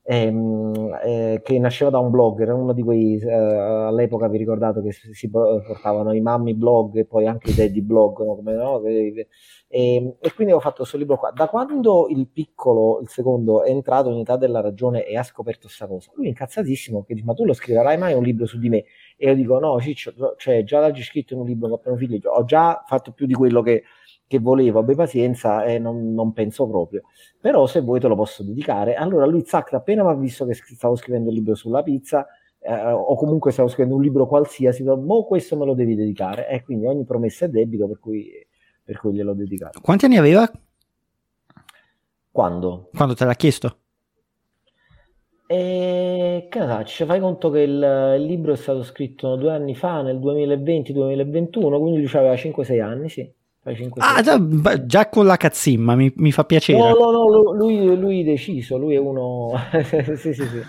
ehm, 0.07 0.99
eh, 1.05 1.41
che 1.43 1.59
nasceva 1.59 1.91
da 1.91 1.99
un 1.99 2.11
blog, 2.11 2.41
era 2.41 2.55
uno 2.55 2.73
di 2.73 2.83
quei, 2.83 3.19
eh, 3.19 3.33
all'epoca 3.33 4.29
vi 4.29 4.39
ricordate 4.39 4.81
che 4.81 4.93
si, 4.93 5.13
si, 5.13 5.29
portavano 5.29 6.13
i 6.13 6.21
mammi 6.21 6.55
blog 6.55 6.97
e 6.97 7.05
poi 7.05 7.27
anche 7.27 7.51
i 7.51 7.55
daddy 7.55 7.81
blog, 7.81 8.21
no? 8.21 8.37
Come, 8.37 8.55
no? 8.55 8.83
E, 8.85 9.29
e, 9.69 10.17
e, 10.21 10.33
quindi 10.35 10.53
ho 10.53 10.61
fatto 10.61 10.77
questo 10.79 10.97
libro 10.97 11.19
qua. 11.19 11.33
Da 11.33 11.49
quando 11.49 12.07
il 12.09 12.29
piccolo, 12.29 13.01
il 13.01 13.09
secondo, 13.09 13.65
è 13.65 13.71
entrato 13.71 14.11
in 14.11 14.19
età 14.19 14.37
della 14.37 14.61
ragione 14.61 15.05
e 15.05 15.17
ha 15.17 15.25
scoperto 15.25 15.63
questa 15.63 15.89
cosa, 15.89 16.11
lui 16.15 16.27
è 16.27 16.29
incazzatissimo, 16.29 17.03
che 17.03 17.15
dice, 17.15 17.27
ma 17.27 17.35
tu 17.35 17.45
lo 17.45 17.53
scriverai 17.53 17.99
mai 17.99 18.15
un 18.15 18.23
libro 18.23 18.47
su 18.47 18.59
di 18.59 18.69
me? 18.69 18.85
E 19.17 19.29
io 19.29 19.35
dico, 19.35 19.59
no, 19.59 19.81
Ciccio, 19.81 20.13
cioè, 20.37 20.63
già 20.63 20.79
l'hai 20.79 20.95
scritto 21.03 21.35
in 21.35 21.41
un 21.41 21.47
libro 21.47 21.81
figlio, 21.97 22.31
ho 22.31 22.45
già 22.45 22.85
fatto 22.87 23.13
più 23.13 23.27
di 23.27 23.35
quello 23.35 23.61
che 23.63 23.83
che 24.27 24.39
volevo, 24.39 24.81
abbi 24.81 24.95
pazienza 24.95 25.65
e 25.65 25.79
non, 25.79 26.13
non, 26.13 26.33
penso 26.33 26.67
proprio. 26.67 27.03
Però 27.41 27.67
se 27.67 27.81
vuoi 27.81 28.01
te 28.01 28.09
lo 28.09 28.17
posso 28.17 28.43
dedicare. 28.43 28.95
Allora 28.95 29.25
lui, 29.27 29.45
zac, 29.45 29.73
appena 29.75 30.03
mi 30.03 30.11
ha 30.11 30.15
visto 30.15 30.45
che 30.45 30.55
stavo 30.55 30.97
scrivendo 30.97 31.31
il 31.31 31.37
libro 31.37 31.55
sulla 31.55 31.83
pizza, 31.83 32.27
eh, 32.59 32.91
o 32.91 33.15
comunque 33.15 33.53
stavo 33.53 33.69
scrivendo 33.69 33.97
un 33.97 34.03
libro 34.03 34.27
qualsiasi, 34.27 34.83
boh, 34.83 35.25
questo 35.25 35.57
me 35.57 35.65
lo 35.65 35.75
devi 35.75 35.95
dedicare. 35.95 36.49
E 36.49 36.63
quindi 36.63 36.87
ogni 36.87 37.05
promessa 37.05 37.45
è 37.45 37.49
debito, 37.49 37.87
per 37.87 37.99
cui, 38.01 38.31
per 38.83 38.99
cui 38.99 39.13
gliel'ho 39.13 39.35
dedicato. 39.35 39.81
Quanti 39.81 40.05
anni 40.07 40.17
aveva? 40.17 40.51
Quando? 42.31 42.91
Quando 42.93 43.15
te 43.15 43.25
l'ha 43.25 43.35
chiesto? 43.35 43.79
E 45.47 46.49
che 46.51 46.59
ne 46.59 46.67
faccio? 46.67 47.07
Fai 47.07 47.21
conto 47.21 47.51
che 47.51 47.61
il, 47.61 48.17
il, 48.19 48.25
libro 48.25 48.53
è 48.53 48.57
stato 48.57 48.83
scritto 48.83 49.37
due 49.37 49.53
anni 49.53 49.77
fa, 49.77 50.03
nel 50.03 50.19
2020-2021, 50.19 51.79
quindi 51.79 52.01
lui 52.01 52.11
aveva 52.15 52.35
5-6 52.35 52.83
anni, 52.83 53.09
sì. 53.09 53.33
Ah, 53.97 54.23
già, 54.23 54.87
già, 54.87 55.09
con 55.09 55.27
la 55.27 55.37
cazzimma 55.37 55.95
mi, 55.97 56.13
mi, 56.17 56.31
fa 56.31 56.45
piacere. 56.45 56.79
No, 56.79 56.95
no, 56.95 57.11
no, 57.11 57.53
lui, 57.53 57.97
lui 57.97 58.23
deciso, 58.23 58.79
lui 58.79 58.95
è 58.95 58.99
uno, 58.99 59.53
sì, 60.17 60.33
sì, 60.33 60.33
sì, 60.35 60.61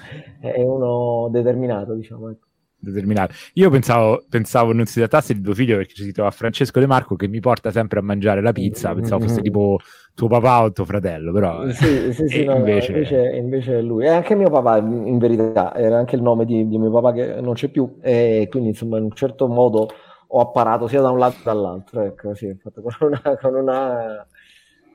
è 0.42 0.62
uno 0.62 1.30
determinato, 1.32 1.94
diciamo. 1.94 2.30
Ecco. 2.30 2.46
Determinato. 2.80 3.34
Io 3.54 3.72
pensavo, 3.72 4.24
pensavo 4.30 4.72
non 4.72 4.86
si 4.86 5.00
trattasse 5.00 5.34
di 5.34 5.42
tuo 5.42 5.56
figlio 5.56 5.78
perché 5.78 5.96
ci 5.96 6.12
trova 6.12 6.30
Francesco 6.30 6.80
De 6.80 6.86
Marco 6.86 7.16
che 7.16 7.28
mi 7.28 7.40
porta 7.40 7.72
sempre 7.72 8.00
a 8.00 8.04
mangiare 8.04 8.40
la 8.40 8.52
pizza. 8.52 8.94
Pensavo 8.94 9.24
fosse 9.24 9.42
tipo 9.42 9.80
tuo 10.14 10.28
papà 10.28 10.64
o 10.64 10.72
tuo 10.72 10.86
fratello, 10.86 11.32
però 11.32 11.68
sì, 11.72 12.14
sì, 12.14 12.28
sì, 12.28 12.44
no, 12.44 12.56
invece... 12.56 12.92
invece... 12.92 13.36
invece 13.36 13.80
è 13.80 13.82
lui. 13.82 14.06
E 14.06 14.10
anche 14.10 14.36
mio 14.36 14.50
papà, 14.52 14.78
in 14.78 15.18
verità, 15.18 15.76
era 15.76 15.98
anche 15.98 16.16
il 16.16 16.22
nome 16.22 16.46
di, 16.46 16.68
di 16.68 16.78
mio 16.78 16.92
papà 16.92 17.14
che 17.14 17.42
non 17.42 17.54
c'è 17.54 17.70
più, 17.70 17.98
e 18.02 18.48
quindi 18.50 18.70
insomma 18.70 18.98
in 19.00 19.06
un 19.06 19.12
certo 19.14 19.48
modo 19.48 19.90
ho 20.28 20.42
apparato 20.42 20.88
sia 20.88 21.02
da 21.02 21.10
un 21.10 21.20
lato 21.20 21.38
che 21.38 21.44
dall'altro. 21.44 22.02
Ecco, 22.02 22.36
sì, 22.36 22.54
fatto 22.62 22.82
con 22.82 22.94
una, 23.00 23.38
con 23.40 23.56
una, 23.56 24.28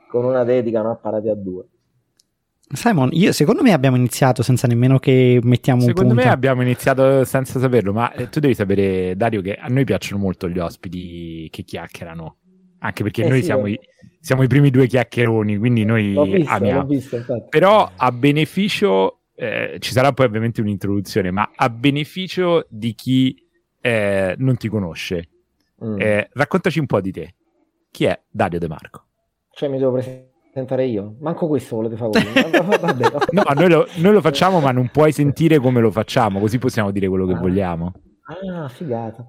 con 0.08 0.24
una 0.24 0.44
dedica, 0.44 0.82
non 0.82 0.92
apparati 0.92 1.28
a 1.28 1.34
due. 1.34 1.64
Simon, 2.74 3.10
io, 3.12 3.32
secondo 3.32 3.62
me 3.62 3.72
abbiamo 3.72 3.96
iniziato 3.96 4.42
senza 4.42 4.66
nemmeno 4.66 4.98
che 4.98 5.38
mettiamo 5.42 5.80
secondo 5.80 6.00
un 6.00 6.06
punto. 6.06 6.20
Secondo 6.20 6.22
me 6.24 6.30
abbiamo 6.30 6.62
iniziato 6.62 7.24
senza 7.24 7.60
saperlo, 7.60 7.92
ma 7.92 8.12
eh, 8.12 8.30
tu 8.30 8.40
devi 8.40 8.54
sapere, 8.54 9.14
Dario, 9.14 9.42
che 9.42 9.54
a 9.54 9.68
noi 9.68 9.84
piacciono 9.84 10.22
molto 10.22 10.48
gli 10.48 10.58
ospiti 10.58 11.48
che 11.50 11.64
chiacchierano. 11.64 12.36
Anche 12.78 13.02
perché 13.02 13.24
eh 13.24 13.28
noi 13.28 13.38
sì, 13.40 13.44
siamo, 13.44 13.66
i, 13.66 13.78
siamo, 14.20 14.42
i, 14.42 14.46
primi 14.46 14.70
due 14.70 14.86
chiacchieroni, 14.86 15.58
quindi 15.58 15.84
noi 15.84 16.14
visto, 16.34 16.50
amiamo. 16.50 16.84
Visto, 16.86 17.46
Però 17.48 17.90
a 17.94 18.10
beneficio, 18.10 19.20
eh, 19.34 19.76
ci 19.78 19.92
sarà 19.92 20.12
poi 20.12 20.26
ovviamente 20.26 20.62
un'introduzione, 20.62 21.30
ma 21.30 21.52
a 21.54 21.68
beneficio 21.68 22.66
di 22.70 22.94
chi 22.94 23.41
eh, 23.82 24.34
non 24.38 24.56
ti 24.56 24.68
conosce, 24.68 25.28
mm. 25.84 26.00
Eh, 26.00 26.28
raccontaci 26.32 26.78
un 26.78 26.86
po' 26.86 27.00
di 27.00 27.10
te. 27.12 27.34
Chi 27.90 28.04
è 28.04 28.18
Dario 28.30 28.58
De 28.58 28.68
Marco? 28.68 29.04
Cioè 29.50 29.68
mi 29.68 29.78
devo 29.78 29.92
presentare 29.92 30.86
io? 30.86 31.16
Manco 31.20 31.46
questo 31.46 31.76
volete 31.76 31.96
fare 31.96 32.10
no, 33.32 33.42
noi 33.54 33.68
lo, 33.68 33.86
noi 33.96 34.12
lo, 34.12 34.20
facciamo 34.22 34.60
ma 34.60 34.70
non 34.70 34.88
puoi 34.88 35.12
sentire 35.12 35.58
come 35.58 35.80
lo 35.80 35.90
facciamo, 35.90 36.40
così 36.40 36.58
possiamo 36.58 36.90
dire 36.90 37.08
quello 37.08 37.26
che 37.26 37.34
ah. 37.34 37.38
vogliamo. 37.38 37.92
Ah, 38.24 38.68
figata. 38.68 39.26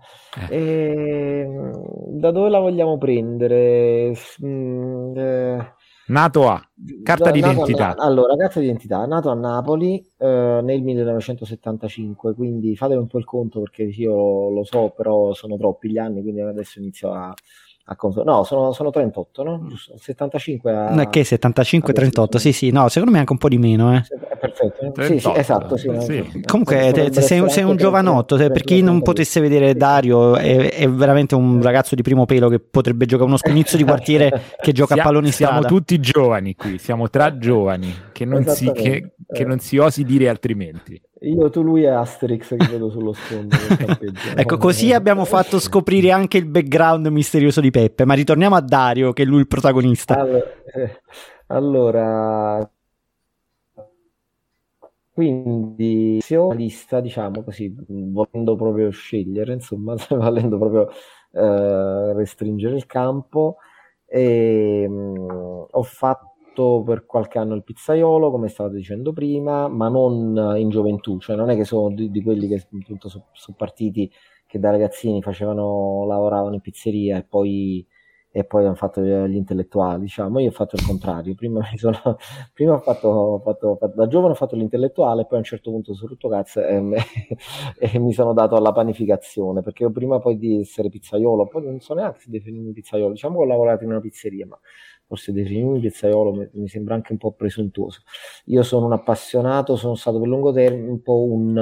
Eh. 0.50 0.55
E... 0.55 1.39
Ehm, 1.41 2.19
da 2.19 2.31
dove 2.31 2.50
la 2.50 2.60
vogliamo 2.60 2.98
prendere? 2.98 4.13
Mm, 4.45 5.17
eh... 5.17 5.74
Nato 6.07 6.50
a 6.50 6.62
carta 7.01 7.31
d'identità. 7.31 7.95
A, 7.95 8.03
allora, 8.03 8.36
carta 8.36 8.60
d'identità, 8.60 9.05
nato 9.05 9.29
a 9.29 9.36
Napoli 9.36 10.05
eh, 10.17 10.60
nel 10.62 10.81
1975, 10.81 12.33
quindi 12.33 12.75
fate 12.75 12.95
un 12.95 13.07
po' 13.07 13.19
il 13.19 13.25
conto 13.25 13.62
perché 13.62 13.83
io 13.83 14.50
lo 14.50 14.63
so, 14.65 14.89
però 14.89 15.33
sono 15.33 15.55
troppi 15.57 15.89
gli 15.89 15.98
anni, 15.98 16.22
quindi 16.22 16.41
adesso 16.41 16.79
inizio 16.79 17.13
a, 17.13 17.33
a 17.85 17.97
no, 18.23 18.43
sono, 18.45 18.71
sono, 18.71 18.91
38, 18.91 19.43
no? 19.43 19.65
Giusto, 19.67 19.97
75 19.97 20.71
a... 20.71 20.93
No, 20.93 21.09
che 21.09 21.25
75, 21.25 21.91
38, 21.91 22.37
sì, 22.37 22.53
sì, 22.53 22.71
no, 22.71 22.87
secondo 22.87 23.11
me 23.11 23.19
anche 23.19 23.33
un 23.33 23.37
po' 23.37 23.49
di 23.49 23.57
meno, 23.57 23.93
eh. 23.93 24.03
Perfetto, 24.39 24.77
38, 24.93 25.03
sì, 25.03 25.19
sì, 25.19 25.31
esatto, 25.35 25.75
sì, 25.75 25.89
sì. 25.99 26.43
Comunque 26.45 26.91
te, 26.93 27.21
sei, 27.21 27.49
sei, 27.49 27.63
un 27.63 27.75
giovanotto, 27.75 28.37
per 28.37 28.63
chi 28.63 28.81
non 28.81 29.01
potesse 29.01 29.41
vedere 29.41 29.75
Dario, 29.75 30.37
è, 30.37 30.71
è, 30.71 30.89
veramente 30.89 31.35
un 31.35 31.61
ragazzo 31.61 31.95
di 31.95 32.01
primo 32.01 32.25
pelo 32.25 32.47
che 32.47 32.59
potrebbe 32.59 33.05
giocare 33.05 33.27
uno 33.27 33.37
sconizio 33.37 33.77
di 33.77 33.83
quartiere 33.83 34.41
che 34.61 34.71
gioca 34.73 34.93
a 34.93 35.03
palloni 35.03 35.31
strada. 35.31 35.59
Siamo 35.59 35.67
tutti 35.67 35.99
giovani 35.99 36.55
qui, 36.55 36.77
siamo 36.77 37.09
tra 37.09 37.37
giovani, 37.37 37.93
che 38.13 38.23
non, 38.23 38.45
si, 38.45 38.71
che, 38.71 39.15
che 39.27 39.43
non 39.43 39.59
si 39.59 39.77
osi 39.77 40.05
dire 40.05 40.29
altrimenti. 40.29 41.01
Io, 41.24 41.50
tu, 41.50 41.62
lui 41.62 41.84
e 41.84 41.88
Asterix 41.88 42.56
che 42.56 42.68
vedo 42.70 42.89
sullo 42.89 43.13
sfondo. 43.13 43.56
ecco, 44.36 44.58
così 44.58 44.92
abbiamo 44.94 45.25
fatto 45.25 45.60
scoprire 45.60 46.12
anche 46.12 46.38
il 46.38 46.46
background 46.46 47.08
misterioso 47.08 47.62
di 47.62 47.72
Peppe. 47.72 48.06
Ma 48.06 48.13
ritorniamo 48.13 48.56
a 48.56 48.62
Dario, 48.62 49.13
che 49.13 49.24
è 49.24 49.25
lui 49.25 49.39
il 49.39 49.48
protagonista. 49.48 50.20
Allora, 50.20 50.46
eh, 50.74 51.01
allora 51.48 52.70
quindi 55.13 56.18
se 56.22 56.36
ho 56.36 56.48
una 56.48 56.56
lista, 56.56 57.00
diciamo 57.00 57.44
così, 57.44 57.72
volendo 57.88 58.56
proprio 58.56 58.89
scegliere, 58.89 59.53
insomma, 59.53 59.96
volendo 60.10 60.58
proprio 60.58 60.89
eh, 61.32 62.13
restringere 62.13 62.75
il 62.75 62.88
campo, 62.88 63.58
e, 64.08 64.88
mh, 64.89 65.68
ho 65.70 65.84
fatto 65.84 66.32
fatto 66.53 66.83
per 66.86 67.05
qualche 67.05 67.39
anno 67.39 67.55
il 67.55 67.63
pizzaiolo, 67.63 68.29
come 68.31 68.48
stavate 68.48 68.75
dicendo 68.75 69.12
prima, 69.12 69.67
ma 69.67 69.89
non 69.89 70.55
in 70.57 70.69
gioventù, 70.69 71.19
cioè 71.19 71.36
non 71.36 71.50
è 71.50 71.55
che 71.55 71.65
sono 71.65 71.93
di, 71.93 72.12
di 72.12 72.22
quelli 72.22 72.48
che 72.48 72.55
appunto 72.55 73.10
sono 73.10 73.25
so 73.33 73.53
partiti 73.57 74.10
che 74.45 74.60
da 74.60 74.69
ragazzini 74.69 75.22
facevano, 75.22 76.05
lavoravano 76.05 76.53
in 76.53 76.62
pizzeria 76.62 77.17
e 77.17 77.24
poi, 77.24 77.86
e 78.31 78.43
poi 78.45 78.65
hanno 78.65 78.75
fatto 78.75 79.01
gli 79.01 79.36
intellettuali, 79.36 80.01
diciamo. 80.01 80.39
Io 80.39 80.50
ho 80.50 80.51
fatto 80.51 80.75
il 80.75 80.86
contrario, 80.86 81.33
prima, 81.33 81.62
sono, 81.75 81.98
prima 82.53 82.74
ho, 82.74 82.79
fatto, 82.79 83.07
ho, 83.07 83.39
fatto, 83.39 83.67
ho 83.69 83.75
fatto, 83.77 83.95
da 83.95 84.07
giovane 84.07 84.33
ho 84.33 84.36
fatto 84.36 84.55
l'intellettuale, 84.55 85.25
poi 85.25 85.38
a 85.38 85.39
un 85.39 85.43
certo 85.43 85.72
punto 85.72 85.95
sono 85.95 86.10
rotto 86.10 86.29
cazzo 86.29 86.62
e, 86.62 86.81
e, 87.79 88.00
mi 88.00 88.13
sono 88.13 88.33
dato 88.33 88.55
alla 88.55 88.72
panificazione, 88.72 89.62
perché 89.63 89.89
prima 89.91 90.19
poi 90.19 90.38
di 90.38 90.60
essere 90.60 90.89
pizzaiolo, 90.89 91.48
poi 91.48 91.63
non 91.63 91.79
so 91.79 91.95
neanche 91.95 92.19
se 92.19 92.29
definirmi 92.29 92.74
pizzaiolo, 92.74 93.12
diciamo 93.13 93.38
che 93.38 93.43
ho 93.43 93.48
lavorato 93.48 93.83
in 93.83 93.89
una 93.89 94.00
pizzeria, 94.00 94.45
ma 94.45 94.60
forse 95.13 95.32
definirmi 95.32 95.79
pizzaiolo 95.79 96.50
mi, 96.53 96.67
sembra 96.67 96.96
anche 96.96 97.12
un 97.12 97.20
po' 97.20 97.34
presuntuoso. 97.34 98.01
Io 98.46 98.63
sono 98.63 98.88
un 98.88 98.93
appassionato, 98.93 99.75
sono 99.75 99.93
stato 99.93 100.20
per 100.20 100.27
lungo 100.27 100.51
tempo 100.51 101.24
un 101.24 101.55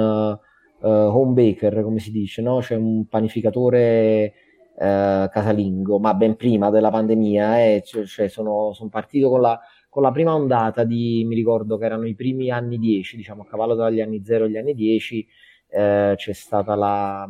uh, 0.80 0.86
home 0.86 1.32
baker, 1.34 1.82
come 1.82 1.98
si 1.98 2.10
dice, 2.10 2.40
no? 2.40 2.62
cioè 2.62 2.78
un 2.78 3.06
panificatore 3.08 4.32
uh, 4.74 5.28
casalingo, 5.28 5.98
ma 5.98 6.14
ben 6.14 6.36
prima 6.36 6.70
della 6.70 6.90
pandemia, 6.90 7.62
eh, 7.62 7.82
cioè, 7.84 8.04
cioè 8.06 8.28
sono, 8.28 8.72
sono, 8.72 8.88
partito 8.88 9.28
con 9.28 9.42
la, 9.42 9.60
con 9.90 10.02
la 10.02 10.10
prima 10.10 10.34
ondata 10.34 10.84
di, 10.84 11.22
mi 11.26 11.34
ricordo 11.34 11.76
che 11.76 11.84
erano 11.84 12.06
i 12.06 12.14
primi 12.14 12.50
anni 12.50 12.78
10, 12.78 13.16
diciamo 13.16 13.42
a 13.42 13.46
cavallo 13.46 13.74
dagli 13.74 14.00
anni 14.00 14.24
0 14.24 14.46
agli 14.46 14.56
anni 14.56 14.74
10, 14.74 15.28
eh, 15.68 16.14
c'è 16.16 16.32
stata 16.32 16.74
la, 16.74 17.28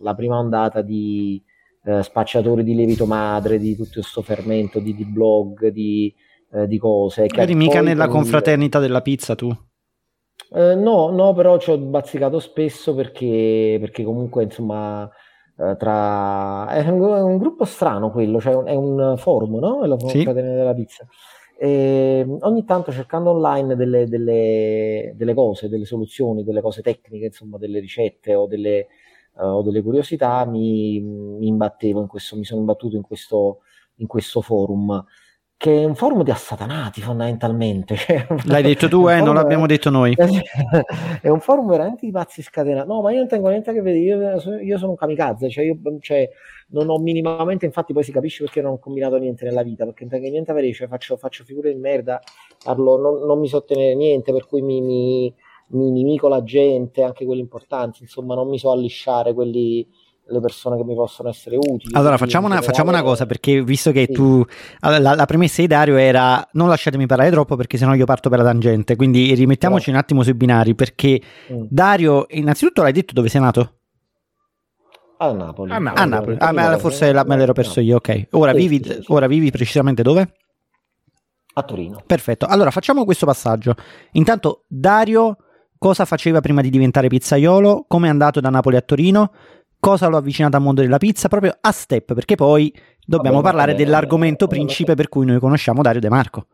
la 0.00 0.14
prima 0.14 0.38
ondata 0.38 0.82
di 0.82 1.42
eh, 1.86 2.02
spacciatori 2.02 2.64
di 2.64 2.74
lievito 2.74 3.06
madre, 3.06 3.58
di 3.58 3.76
tutto 3.76 4.00
questo 4.00 4.20
fermento, 4.20 4.80
di, 4.80 4.92
di 4.92 5.04
blog, 5.04 5.68
di, 5.68 6.12
eh, 6.52 6.66
di 6.66 6.78
cose. 6.78 7.26
Eri 7.32 7.54
mica 7.54 7.80
nella 7.80 8.08
confraternita 8.08 8.80
della 8.80 9.02
pizza 9.02 9.36
tu? 9.36 9.56
Eh, 10.52 10.74
no, 10.74 11.10
no, 11.10 11.32
però 11.32 11.58
ci 11.58 11.70
ho 11.70 11.78
bazzicato 11.78 12.40
spesso 12.40 12.94
perché, 12.94 13.76
perché 13.80 14.02
comunque 14.02 14.42
insomma 14.42 15.08
eh, 15.58 15.76
tra... 15.76 16.68
è, 16.68 16.88
un, 16.88 17.02
è 17.02 17.22
un, 17.22 17.38
gruppo 17.38 17.64
strano 17.64 18.10
quello, 18.10 18.40
cioè 18.40 18.54
è 18.64 18.74
un 18.74 19.14
forum, 19.16 19.58
no? 19.58 19.84
È 19.84 19.86
la 19.86 19.96
confraternita 19.96 20.50
sì. 20.50 20.56
della 20.56 20.74
pizza. 20.74 21.06
E 21.58 22.26
ogni 22.40 22.64
tanto 22.64 22.92
cercando 22.92 23.30
online 23.30 23.76
delle, 23.76 24.06
delle, 24.08 25.14
delle, 25.14 25.34
cose, 25.34 25.68
delle 25.68 25.86
soluzioni, 25.86 26.44
delle 26.44 26.60
cose 26.60 26.82
tecniche, 26.82 27.26
insomma, 27.26 27.58
delle 27.58 27.78
ricette 27.78 28.34
o 28.34 28.46
delle, 28.46 28.88
uh, 29.36 29.44
o 29.44 29.62
delle 29.62 29.82
curiosità, 29.82 30.44
mi, 30.44 31.00
mi, 31.00 31.46
imbattevo 31.46 32.00
in 32.00 32.06
questo, 32.06 32.36
mi 32.36 32.44
sono 32.44 32.60
imbattuto 32.60 32.96
in 32.96 33.02
questo, 33.02 33.60
in 33.96 34.06
questo 34.06 34.40
forum 34.40 35.04
che 35.58 35.82
è 35.82 35.84
un 35.86 35.94
forum 35.94 36.22
di 36.22 36.30
assatanati 36.30 37.00
fondamentalmente. 37.00 37.96
Cioè, 38.06 38.26
L'hai 38.44 38.62
detto 38.62 38.88
tu, 38.88 39.08
eh, 39.08 39.20
non 39.20 39.34
l'abbiamo 39.34 39.66
detto 39.66 39.88
noi. 39.90 40.14
è 41.22 41.28
un 41.28 41.40
forum 41.40 41.68
veramente 41.68 42.04
di 42.04 42.12
pazzi 42.12 42.42
scatenati. 42.42 42.86
No, 42.86 43.00
ma 43.00 43.10
io 43.10 43.18
non 43.18 43.28
tengo 43.28 43.48
niente 43.48 43.70
a 43.70 43.72
che 43.72 43.80
vedere, 43.80 44.36
io, 44.38 44.60
io 44.60 44.78
sono 44.78 44.90
un 44.90 44.96
kamikaze, 44.96 45.48
cioè 45.48 45.64
io 45.64 45.78
cioè, 46.00 46.28
non 46.68 46.90
ho 46.90 46.98
minimamente, 46.98 47.64
infatti 47.64 47.92
poi 47.92 48.02
si 48.02 48.12
capisce 48.12 48.44
perché 48.44 48.60
non 48.60 48.72
ho 48.72 48.78
combinato 48.78 49.16
niente 49.16 49.44
nella 49.44 49.62
vita, 49.62 49.84
perché 49.84 50.04
non 50.04 50.12
tengo 50.12 50.28
niente 50.28 50.50
a 50.50 50.54
vedere, 50.54 50.74
cioè 50.74 50.88
faccio, 50.88 51.16
faccio 51.16 51.44
figure 51.44 51.72
di 51.72 51.80
merda, 51.80 52.20
parlo, 52.62 52.98
non, 52.98 53.26
non 53.26 53.40
mi 53.40 53.48
so 53.48 53.64
tenere 53.64 53.94
niente, 53.94 54.32
per 54.32 54.46
cui 54.46 54.60
mi 54.60 54.80
mi 54.80 55.34
inimico 55.72 56.28
la 56.28 56.42
gente, 56.42 57.02
anche 57.02 57.24
quelli 57.24 57.40
importanti, 57.40 58.02
insomma 58.02 58.34
non 58.34 58.48
mi 58.48 58.58
so 58.58 58.70
allisciare 58.70 59.32
quelli 59.32 59.86
le 60.28 60.40
persone 60.40 60.76
che 60.76 60.84
mi 60.84 60.94
possono 60.94 61.28
essere 61.28 61.56
utili. 61.56 61.94
Allora 61.94 62.16
facciamo 62.16 62.46
una, 62.46 62.60
facciamo 62.60 62.90
una 62.90 63.02
cosa 63.02 63.26
perché 63.26 63.62
visto 63.62 63.92
che 63.92 64.06
sì. 64.08 64.12
tu 64.12 64.44
allora, 64.80 65.00
la, 65.00 65.14
la, 65.14 65.24
premessa 65.24 65.60
di 65.60 65.68
Dario 65.68 65.96
era 65.96 66.46
non 66.52 66.68
lasciatemi 66.68 67.06
parlare 67.06 67.30
troppo 67.30 67.54
perché 67.54 67.76
sennò 67.76 67.94
io 67.94 68.04
parto 68.04 68.28
per 68.28 68.38
la 68.38 68.44
tangente, 68.44 68.96
quindi 68.96 69.34
rimettiamoci 69.34 69.90
no. 69.90 69.96
un 69.96 70.02
attimo 70.02 70.22
sui 70.22 70.34
binari 70.34 70.74
perché 70.74 71.20
mm. 71.52 71.66
Dario 71.68 72.26
innanzitutto 72.30 72.82
l'hai 72.82 72.92
detto 72.92 73.12
dove 73.12 73.28
sei 73.28 73.40
nato? 73.40 73.72
A 75.18 75.32
Napoli. 75.32 75.72
A 75.72 75.78
Napoli. 75.78 76.02
A 76.02 76.04
Napoli. 76.04 76.36
Ah, 76.40 76.52
ma 76.52 76.78
forse 76.78 77.12
la, 77.12 77.24
me 77.24 77.36
l'ero 77.36 77.54
perso 77.54 77.80
io, 77.80 77.96
ok. 77.96 78.28
Ora, 78.32 78.52
sì, 78.52 78.58
vivi, 78.58 78.84
sì, 78.84 79.02
ora 79.06 79.26
vivi 79.26 79.50
precisamente 79.50 80.02
dove? 80.02 80.34
A 81.54 81.62
Torino. 81.62 82.02
Perfetto. 82.04 82.44
Allora 82.44 82.70
facciamo 82.70 83.04
questo 83.06 83.24
passaggio. 83.24 83.74
Intanto 84.12 84.64
Dario 84.66 85.36
cosa 85.78 86.04
faceva 86.04 86.40
prima 86.40 86.60
di 86.60 86.70
diventare 86.70 87.08
pizzaiolo, 87.08 87.84
come 87.88 88.06
è 88.06 88.10
andato 88.10 88.40
da 88.40 88.50
Napoli 88.50 88.76
a 88.76 88.80
Torino, 88.80 89.32
cosa 89.78 90.08
lo 90.08 90.16
ha 90.16 90.18
avvicinato 90.18 90.56
al 90.56 90.62
mondo 90.62 90.80
della 90.80 90.98
pizza, 90.98 91.28
proprio 91.28 91.56
a 91.60 91.70
step, 91.70 92.14
perché 92.14 92.34
poi 92.34 92.72
dobbiamo 93.04 93.40
Vabbè, 93.40 93.48
parlare 93.54 93.74
dell'argomento 93.74 94.46
principe 94.46 94.94
per 94.94 95.08
cui 95.08 95.26
noi 95.26 95.38
conosciamo 95.38 95.82
Dario 95.82 96.00
De 96.00 96.08
Marco. 96.08 96.46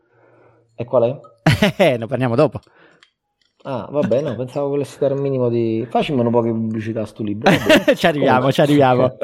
E 0.75 0.85
qual 0.85 1.03
è? 1.03 1.19
Eh, 1.77 1.97
lo 1.97 2.07
parliamo 2.07 2.35
dopo. 2.35 2.59
Ah, 3.65 3.87
va 3.89 4.01
bene, 4.01 4.31
no, 4.31 4.35
pensavo 4.35 4.67
volessi 4.67 4.99
dare 4.99 5.13
un 5.13 5.21
minimo 5.21 5.47
di... 5.47 5.87
Facciamo 5.89 6.21
un 6.21 6.29
po' 6.29 6.41
di 6.41 6.49
pubblicità 6.49 7.01
a 7.01 7.05
sto 7.05 7.23
libro. 7.23 7.49
ci 7.95 8.05
arriviamo, 8.07 8.51
ci 8.51 8.59
arriviamo. 8.59 9.15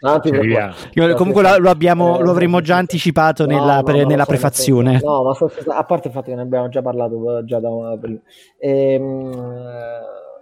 no, 0.00 0.20
ci 0.20 0.28
arriviamo. 0.28 0.74
Comunque 1.14 1.40
lo, 1.40 1.56
lo, 1.56 1.70
abbiamo, 1.70 2.20
lo 2.20 2.30
avremmo 2.30 2.60
già 2.60 2.76
anticipato 2.76 3.46
no, 3.46 3.58
nella, 3.58 3.82
pre, 3.82 4.04
nella 4.04 4.26
prefazione. 4.26 5.00
No, 5.02 5.22
ma 5.22 5.32
sto, 5.32 5.50
a 5.68 5.82
parte 5.84 6.08
il 6.08 6.12
fatto 6.12 6.28
che 6.28 6.34
ne 6.34 6.42
abbiamo 6.42 6.68
già 6.68 6.82
parlato 6.82 7.42
già 7.46 7.58
da 7.58 7.70
prima. 7.98 8.20
Ehm, 8.58 9.32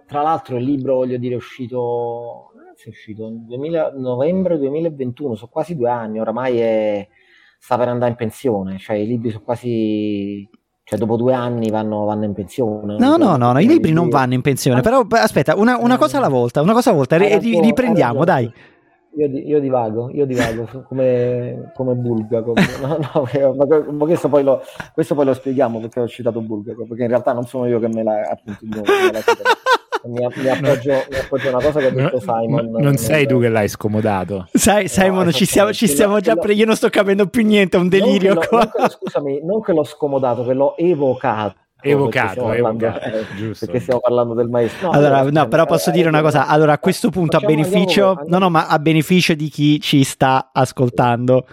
tra 0.09 0.23
l'altro 0.23 0.57
il 0.57 0.65
libro, 0.65 0.97
voglio 0.97 1.17
dire, 1.17 1.35
è 1.35 1.37
uscito... 1.37 2.51
È 2.77 2.89
uscito 2.89 3.29
nel 3.29 3.45
2000, 3.47 3.93
novembre 3.95 4.59
2021, 4.59 5.37
sono 5.37 5.51
quasi 5.51 5.77
due 5.77 5.89
anni, 5.89 6.19
oramai 6.19 6.59
è, 6.59 7.09
sta 7.57 7.79
per 7.79 7.89
andare 7.89 8.11
in 8.11 8.17
pensione, 8.17 8.79
cioè 8.79 8.97
i 8.97 9.07
libri 9.07 9.31
sono 9.31 9.45
quasi 9.45 10.47
cioè, 10.87 10.99
dopo 10.99 11.17
due 11.17 11.33
anni 11.33 11.71
vanno, 11.71 12.05
vanno 12.05 12.25
in 12.25 12.35
pensione. 12.35 12.99
No, 12.99 13.17
no, 13.17 13.37
no, 13.37 13.53
no, 13.53 13.59
i 13.59 13.67
libri 13.67 13.93
non 13.93 14.11
vanno 14.11 14.35
in 14.35 14.43
pensione. 14.43 14.83
Però 14.83 15.07
aspetta, 15.09 15.57
una, 15.57 15.79
una 15.79 15.97
cosa 15.97 16.19
alla 16.19 16.29
volta, 16.29 16.61
una 16.61 16.75
cosa 16.75 16.91
alla 16.91 16.99
volta, 16.99 17.17
riprendiamo, 17.17 18.23
dai. 18.25 18.53
Io, 19.17 19.27
io, 19.27 19.61
divago, 19.61 20.11
io 20.11 20.27
divago 20.27 20.69
come, 20.89 21.71
come 21.75 21.95
Bulgakov. 21.95 22.57
No, 22.85 22.99
no, 22.99 23.55
ma, 23.55 23.93
ma 23.93 24.05
questo, 24.05 24.29
poi 24.29 24.43
lo, 24.43 24.61
questo, 24.93 25.15
poi 25.15 25.25
lo, 25.25 25.33
spieghiamo 25.33 25.81
perché 25.81 26.01
ho 26.01 26.09
citato 26.09 26.43
Bulgakov, 26.43 26.87
perché 26.87 27.05
in 27.05 27.09
realtà 27.09 27.33
non 27.33 27.47
sono 27.47 27.67
io 27.67 27.79
che 27.79 27.89
me 27.89 28.03
l'ha 28.03 28.21
appunto 28.29 28.67
me 28.83 29.13
l'ha 29.13 29.23
mi, 30.07 30.27
mi, 30.35 30.49
appoggio, 30.49 31.05
mi 31.11 31.17
appoggio 31.17 31.49
una 31.49 31.63
cosa 31.63 31.81
che 31.81 31.87
ha 31.87 31.91
detto 31.91 32.21
Simon. 32.21 32.71
Non, 32.71 32.83
non 32.83 32.97
sei 32.97 33.27
tu 33.27 33.41
che 33.41 33.49
l'hai 33.49 33.69
scomodato. 33.69 34.49
Sai, 34.53 34.89
Simon, 34.89 35.27
no, 35.27 35.33
ci 35.33 35.45
stiamo, 35.45 35.73
ci 35.73 35.87
stiamo 35.87 36.21
già 36.21 36.37
pre- 36.37 36.55
Io 36.55 36.67
non 36.67 36.77
sto 36.77 36.89
capendo 36.89 37.27
più 37.27 37.45
niente, 37.45 37.77
è 37.77 37.81
un 37.81 37.89
delirio 37.89 38.35
non 38.35 38.45
qua. 38.47 38.71
Non 38.77 38.89
scusami, 38.89 39.41
non 39.43 39.61
che 39.63 39.73
l'ho 39.73 39.85
scomodato, 39.85 40.45
che 40.45 40.55
l'ho 40.55 40.77
evocato 40.77 41.63
evocato, 41.85 42.51
evocato 42.53 43.01
eh, 43.05 43.27
giusto. 43.37 43.67
perché 43.67 43.81
stiamo 43.81 44.01
parlando 44.01 44.35
del 44.35 44.49
maestro. 44.49 44.91
No, 44.91 44.97
allora, 44.97 45.23
no, 45.23 45.49
però 45.49 45.67
posso 45.67 45.91
dire 45.91 46.09
una 46.09 46.23
cosa. 46.23 46.47
Allora, 46.47 46.73
a 46.73 46.79
questo 46.79 47.11
punto, 47.11 47.37
a 47.37 47.41
beneficio, 47.41 48.09
andiamo, 48.09 48.21
andiamo. 48.21 48.39
no, 48.39 48.39
no, 48.39 48.51
ma 48.51 48.67
a 48.69 48.79
beneficio 48.79 49.35
di 49.35 49.49
chi 49.49 49.81
ci 49.81 50.03
sta 50.03 50.51
ascoltando, 50.53 51.47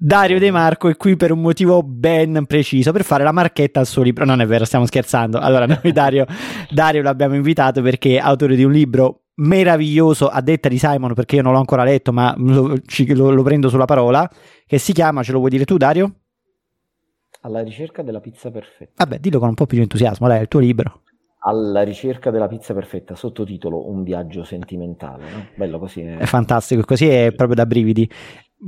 Dario 0.00 0.38
De 0.38 0.52
Marco 0.52 0.88
è 0.88 0.96
qui 0.96 1.16
per 1.16 1.32
un 1.32 1.40
motivo 1.40 1.82
ben 1.82 2.46
preciso, 2.46 2.92
per 2.92 3.02
fare 3.02 3.24
la 3.24 3.32
marchetta 3.32 3.80
al 3.80 3.86
suo 3.86 4.02
libro. 4.02 4.24
Non 4.24 4.40
è 4.40 4.46
vero, 4.46 4.64
stiamo 4.64 4.86
scherzando. 4.86 5.38
Allora, 5.38 5.66
noi 5.66 5.92
Dario, 5.92 6.24
Dario 6.70 7.02
l'abbiamo 7.02 7.34
invitato 7.34 7.82
perché 7.82 8.14
è 8.14 8.18
autore 8.18 8.54
di 8.54 8.62
un 8.62 8.70
libro 8.70 9.22
meraviglioso 9.38 10.28
a 10.28 10.40
detta 10.40 10.68
di 10.68 10.78
Simon, 10.78 11.14
perché 11.14 11.36
io 11.36 11.42
non 11.42 11.52
l'ho 11.52 11.58
ancora 11.58 11.82
letto, 11.82 12.12
ma 12.12 12.32
lo, 12.38 12.80
ci, 12.86 13.12
lo, 13.12 13.30
lo 13.30 13.42
prendo 13.42 13.68
sulla 13.68 13.86
parola, 13.86 14.28
che 14.66 14.78
si 14.78 14.92
chiama, 14.92 15.24
ce 15.24 15.32
lo 15.32 15.38
vuoi 15.38 15.50
dire 15.50 15.64
tu 15.64 15.76
Dario? 15.76 16.14
Alla 17.40 17.62
ricerca 17.62 18.02
della 18.02 18.20
pizza 18.20 18.52
perfetta. 18.52 19.04
Vabbè, 19.04 19.18
dillo 19.18 19.40
con 19.40 19.48
un 19.48 19.54
po' 19.54 19.66
più 19.66 19.78
di 19.78 19.82
entusiasmo, 19.82 20.28
dai, 20.28 20.38
è 20.38 20.42
il 20.42 20.48
tuo 20.48 20.60
libro. 20.60 21.02
Alla 21.40 21.82
ricerca 21.82 22.30
della 22.30 22.48
pizza 22.48 22.74
perfetta, 22.74 23.14
sottotitolo 23.14 23.88
Un 23.88 24.02
viaggio 24.02 24.42
sentimentale. 24.42 25.30
No? 25.30 25.46
Bello 25.56 25.78
così. 25.78 26.02
È... 26.02 26.18
è 26.18 26.26
fantastico, 26.26 26.82
così 26.84 27.08
è 27.08 27.32
proprio 27.32 27.54
da 27.56 27.64
brividi. 27.64 28.10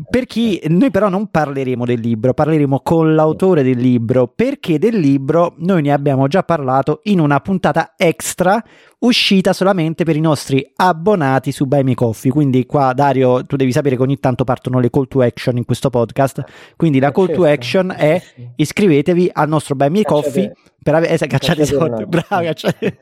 Per 0.09 0.25
chi 0.27 0.61
noi 0.69 0.93
però 0.93 1.09
non 1.09 1.27
parleremo 1.27 1.85
del 1.85 1.99
libro, 1.99 2.33
parleremo 2.33 2.79
con 2.81 3.13
l'autore 3.13 3.65
del 3.65 3.79
libro, 3.79 4.29
perché 4.29 4.79
del 4.79 4.97
libro 4.97 5.55
noi 5.59 5.83
ne 5.83 5.93
abbiamo 5.93 6.29
già 6.29 6.45
parlato 6.45 7.01
in 7.05 7.19
una 7.19 7.41
puntata 7.41 7.95
extra 7.97 8.63
uscita 9.01 9.53
solamente 9.53 10.05
per 10.05 10.15
i 10.15 10.21
nostri 10.21 10.65
abbonati 10.77 11.51
su 11.51 11.67
Buy 11.67 11.83
Me 11.83 11.95
Coffee. 11.95 12.31
Quindi 12.31 12.67
qua 12.67 12.93
Dario, 12.93 13.45
tu 13.45 13.57
devi 13.57 13.73
sapere 13.73 13.97
che 13.97 14.03
ogni 14.03 14.21
tanto 14.21 14.45
partono 14.45 14.79
le 14.79 14.91
call 14.91 15.09
to 15.09 15.23
action 15.23 15.57
in 15.57 15.65
questo 15.65 15.91
podcast. 15.91 16.45
Quindi 16.77 17.01
la 17.01 17.11
call 17.11 17.27
certo. 17.27 17.43
to 17.43 17.49
action 17.49 17.93
è 17.97 18.23
iscrivetevi 18.55 19.29
al 19.33 19.49
nostro 19.49 19.75
Buy 19.75 19.89
Me 19.89 20.03
Coffee 20.05 20.53
per 20.81 20.95
avere 20.95 21.19
eh, 21.19 21.27
cacciate 21.27 21.65
soldi. 21.65 22.07
Bravo, 22.07 22.45
cacciate. 22.45 22.97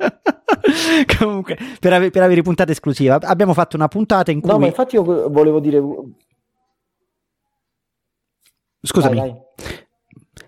Comunque, 1.18 1.59
per, 1.78 1.92
ave- 1.92 2.11
per 2.11 2.23
avere 2.23 2.40
puntate 2.40 2.73
esclusive. 2.73 3.18
Abbiamo 3.21 3.52
fatto 3.52 3.76
una 3.76 3.88
puntata 3.88 4.30
in 4.30 4.40
cui 4.40 4.50
No, 4.50 4.59
ma 4.59 4.66
infatti 4.66 4.95
io 4.95 5.28
volevo 5.28 5.61
dire 5.61 5.83
Scusami. 8.80 9.16
Vai, 9.16 9.28
vai. 9.28 9.47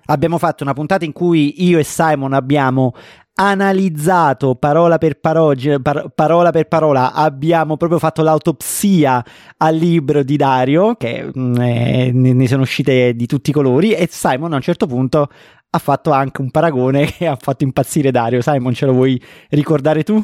Abbiamo 0.07 0.39
fatto 0.39 0.65
una 0.65 0.73
puntata 0.73 1.05
in 1.05 1.13
cui 1.13 1.65
io 1.65 1.79
e 1.79 1.85
Simon 1.85 2.33
abbiamo 2.33 2.95
analizzato 3.35 4.57
parola 4.57 4.99
per 4.99 5.19
parola, 5.19 5.55
par- 5.81 6.11
parola 6.15 6.51
per 6.51 6.67
parola, 6.67 7.13
abbiamo 7.13 7.77
proprio 7.77 7.99
fatto 7.99 8.23
l'autopsia 8.23 9.25
al 9.57 9.77
libro 9.77 10.23
di 10.23 10.37
Dario, 10.37 10.95
che 10.97 11.31
mm, 11.37 11.55
eh, 11.57 12.11
ne 12.13 12.49
sono 12.49 12.63
uscite 12.63 13.15
di 13.15 13.27
tutti 13.27 13.51
i 13.51 13.53
colori, 13.53 13.93
e 13.93 14.09
Simon 14.11 14.53
a 14.53 14.57
un 14.57 14.63
certo 14.63 14.87
punto 14.87 15.29
ha 15.71 15.79
fatto 15.79 16.11
anche 16.11 16.41
un 16.41 16.51
paragone 16.51 17.07
che 17.17 17.27
ha 17.27 17.37
fatto 17.41 17.65
impazzire 17.65 18.11
Dario. 18.11 18.43
Simon, 18.43 18.75
ce 18.75 18.87
lo 18.87 18.93
vuoi 18.93 19.21
ricordare 19.51 20.03
tu? 20.03 20.23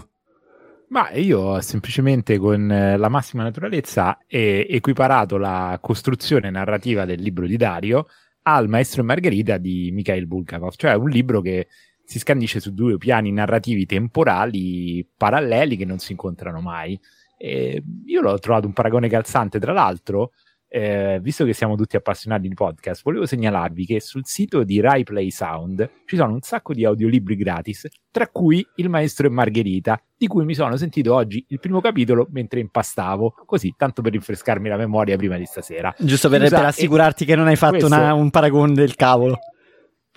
Ma 0.88 1.10
io 1.10 1.40
ho 1.40 1.60
semplicemente 1.60 2.38
con 2.38 2.70
eh, 2.70 2.96
la 2.96 3.08
massima 3.08 3.42
naturalezza 3.42 4.18
equiparato 4.28 5.36
la 5.36 5.78
costruzione 5.82 6.48
narrativa 6.50 7.04
del 7.04 7.20
libro 7.20 7.46
di 7.46 7.56
Dario 7.56 8.06
al 8.42 8.68
Maestro 8.68 9.02
e 9.02 9.04
Margherita 9.04 9.58
di 9.58 9.90
Mikhail 9.92 10.26
Bulgakov, 10.28 10.74
cioè 10.76 10.94
un 10.94 11.10
libro 11.10 11.40
che 11.40 11.66
si 12.04 12.20
scandisce 12.20 12.60
su 12.60 12.72
due 12.72 12.98
piani 12.98 13.32
narrativi 13.32 13.84
temporali 13.84 15.04
paralleli 15.16 15.76
che 15.76 15.84
non 15.84 15.98
si 15.98 16.12
incontrano 16.12 16.60
mai. 16.60 16.98
E 17.36 17.82
io 18.06 18.20
l'ho 18.20 18.38
trovato 18.38 18.66
un 18.66 18.72
paragone 18.72 19.08
calzante, 19.08 19.58
tra 19.58 19.72
l'altro, 19.72 20.30
eh, 20.76 21.20
visto 21.22 21.46
che 21.46 21.54
siamo 21.54 21.74
tutti 21.74 21.96
appassionati 21.96 22.48
di 22.48 22.54
podcast, 22.54 23.00
volevo 23.02 23.24
segnalarvi 23.24 23.86
che 23.86 23.98
sul 23.98 24.26
sito 24.26 24.62
di 24.62 24.78
Rai 24.78 25.04
Play 25.04 25.30
Sound 25.30 25.88
ci 26.04 26.16
sono 26.16 26.34
un 26.34 26.42
sacco 26.42 26.74
di 26.74 26.84
audiolibri 26.84 27.34
gratis, 27.34 27.88
tra 28.10 28.28
cui 28.28 28.66
Il 28.74 28.90
Maestro 28.90 29.26
e 29.26 29.30
Margherita, 29.30 29.98
di 30.14 30.26
cui 30.26 30.44
mi 30.44 30.54
sono 30.54 30.76
sentito 30.76 31.14
oggi 31.14 31.42
il 31.48 31.60
primo 31.60 31.80
capitolo 31.80 32.28
mentre 32.30 32.60
impastavo, 32.60 33.36
così, 33.46 33.72
tanto 33.74 34.02
per 34.02 34.12
rinfrescarmi 34.12 34.68
la 34.68 34.76
memoria 34.76 35.16
prima 35.16 35.38
di 35.38 35.46
stasera. 35.46 35.94
Giusto 35.98 36.28
per, 36.28 36.46
per 36.46 36.66
assicurarti 36.66 37.24
che 37.24 37.36
non 37.36 37.46
hai 37.46 37.56
fatto 37.56 37.78
questo... 37.78 37.94
una, 37.94 38.12
un 38.12 38.28
paragone 38.28 38.74
del 38.74 38.96
cavolo 38.96 39.38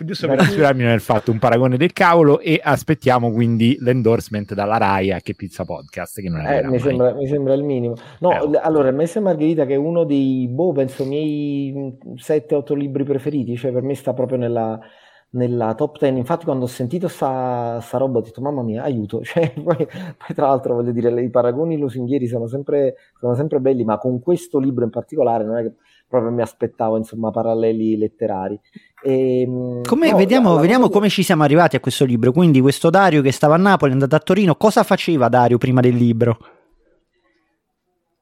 giusto 0.06 0.28
per 0.28 0.40
assicurarmi 0.40 0.84
non 0.84 0.94
è 0.94 1.00
fatto 1.00 1.32
un 1.32 1.40
paragone 1.40 1.78
del 1.78 1.94
cavolo 1.94 2.40
e 2.40 2.60
aspettiamo 2.62 3.32
quindi 3.32 3.78
l'endorsement 3.80 4.54
dalla 4.54 4.78
RAI 4.78 5.12
a 5.12 5.20
Che 5.20 5.34
Pizza 5.34 5.66
Podcast 5.66 6.22
che 6.22 6.30
non 6.30 6.42
è 6.42 6.60
eh, 6.60 6.68
mi, 6.68 6.80
sembra, 6.80 7.14
mi, 7.14 7.28
sembra, 7.28 7.54
il 7.54 7.64
minimo. 7.64 7.96
No, 8.20 8.54
eh. 8.54 8.60
allora 8.62 8.90
il 8.90 8.96
Messa 8.96 9.20
Margherita 9.20 9.66
che 9.66 9.74
è 9.74 9.78
uno 9.78 10.04
dei 10.04 10.48
boh, 10.50 10.72
penso 10.72 11.06
miei 11.06 11.98
7-8 12.16 12.76
libri 12.76 13.04
preferiti 13.04 13.56
cioè 13.56 13.72
per 13.72 13.82
me 13.82 13.96
sta 13.96 14.14
proprio 14.14 14.38
nella, 14.38 14.80
nella 15.32 15.76
top 15.76 16.00
10 16.00 16.18
infatti 16.18 16.46
quando 16.46 16.66
ho 16.66 16.68
sentito 16.68 17.08
sta, 17.08 17.80
sta 17.82 17.98
roba 17.98 18.20
ho 18.20 18.22
detto 18.22 18.42
mamma 18.42 18.64
mia 18.64 18.84
aiuto. 18.84 19.22
Cioè, 19.30 19.54
poi, 19.54 19.76
poi, 19.76 20.36
tra 20.36 20.48
l'altro 20.48 20.76
voglio 20.76 20.92
dire 20.92 21.22
i 21.22 21.30
paragoni 21.30 21.78
lusinghieri 21.78 22.28
sono 22.28 22.48
sempre, 22.48 22.96
sono 23.20 23.36
sempre 23.36 23.60
belli 23.60 23.84
ma 23.84 23.98
con 23.98 24.20
questo 24.20 24.60
libro 24.60 24.84
in 24.84 24.90
particolare 24.90 25.44
non 25.44 25.58
è 25.58 25.62
che 25.64 25.74
proprio 26.08 26.32
mi 26.32 26.42
aspettavo 26.42 26.98
insomma 26.98 27.30
paralleli 27.30 27.96
letterari 27.96 28.60
e, 29.02 29.42
ehm, 29.42 29.84
come, 29.84 30.12
no, 30.12 30.18
vediamo, 30.18 30.56
la, 30.56 30.62
vediamo 30.62 30.90
come 30.90 31.10
ci 31.10 31.24
siamo 31.24 31.44
arrivati 31.44 31.76
a 31.76 31.80
questo 31.80 32.06
libro 32.06 32.32
quindi 32.32 32.60
questo 32.62 32.90
Dario 32.90 33.22
che 33.22 33.32
stava 33.32 33.56
a 33.56 33.58
Napoli 33.58 33.92
è 33.92 33.94
andato 33.94 34.16
a 34.16 34.20
Torino 34.20 34.56
cosa 34.56 34.84
faceva 34.84 35.30
Dario 35.30 35.58
prima 35.58 35.82
del 35.82 35.96
libro? 35.96 36.38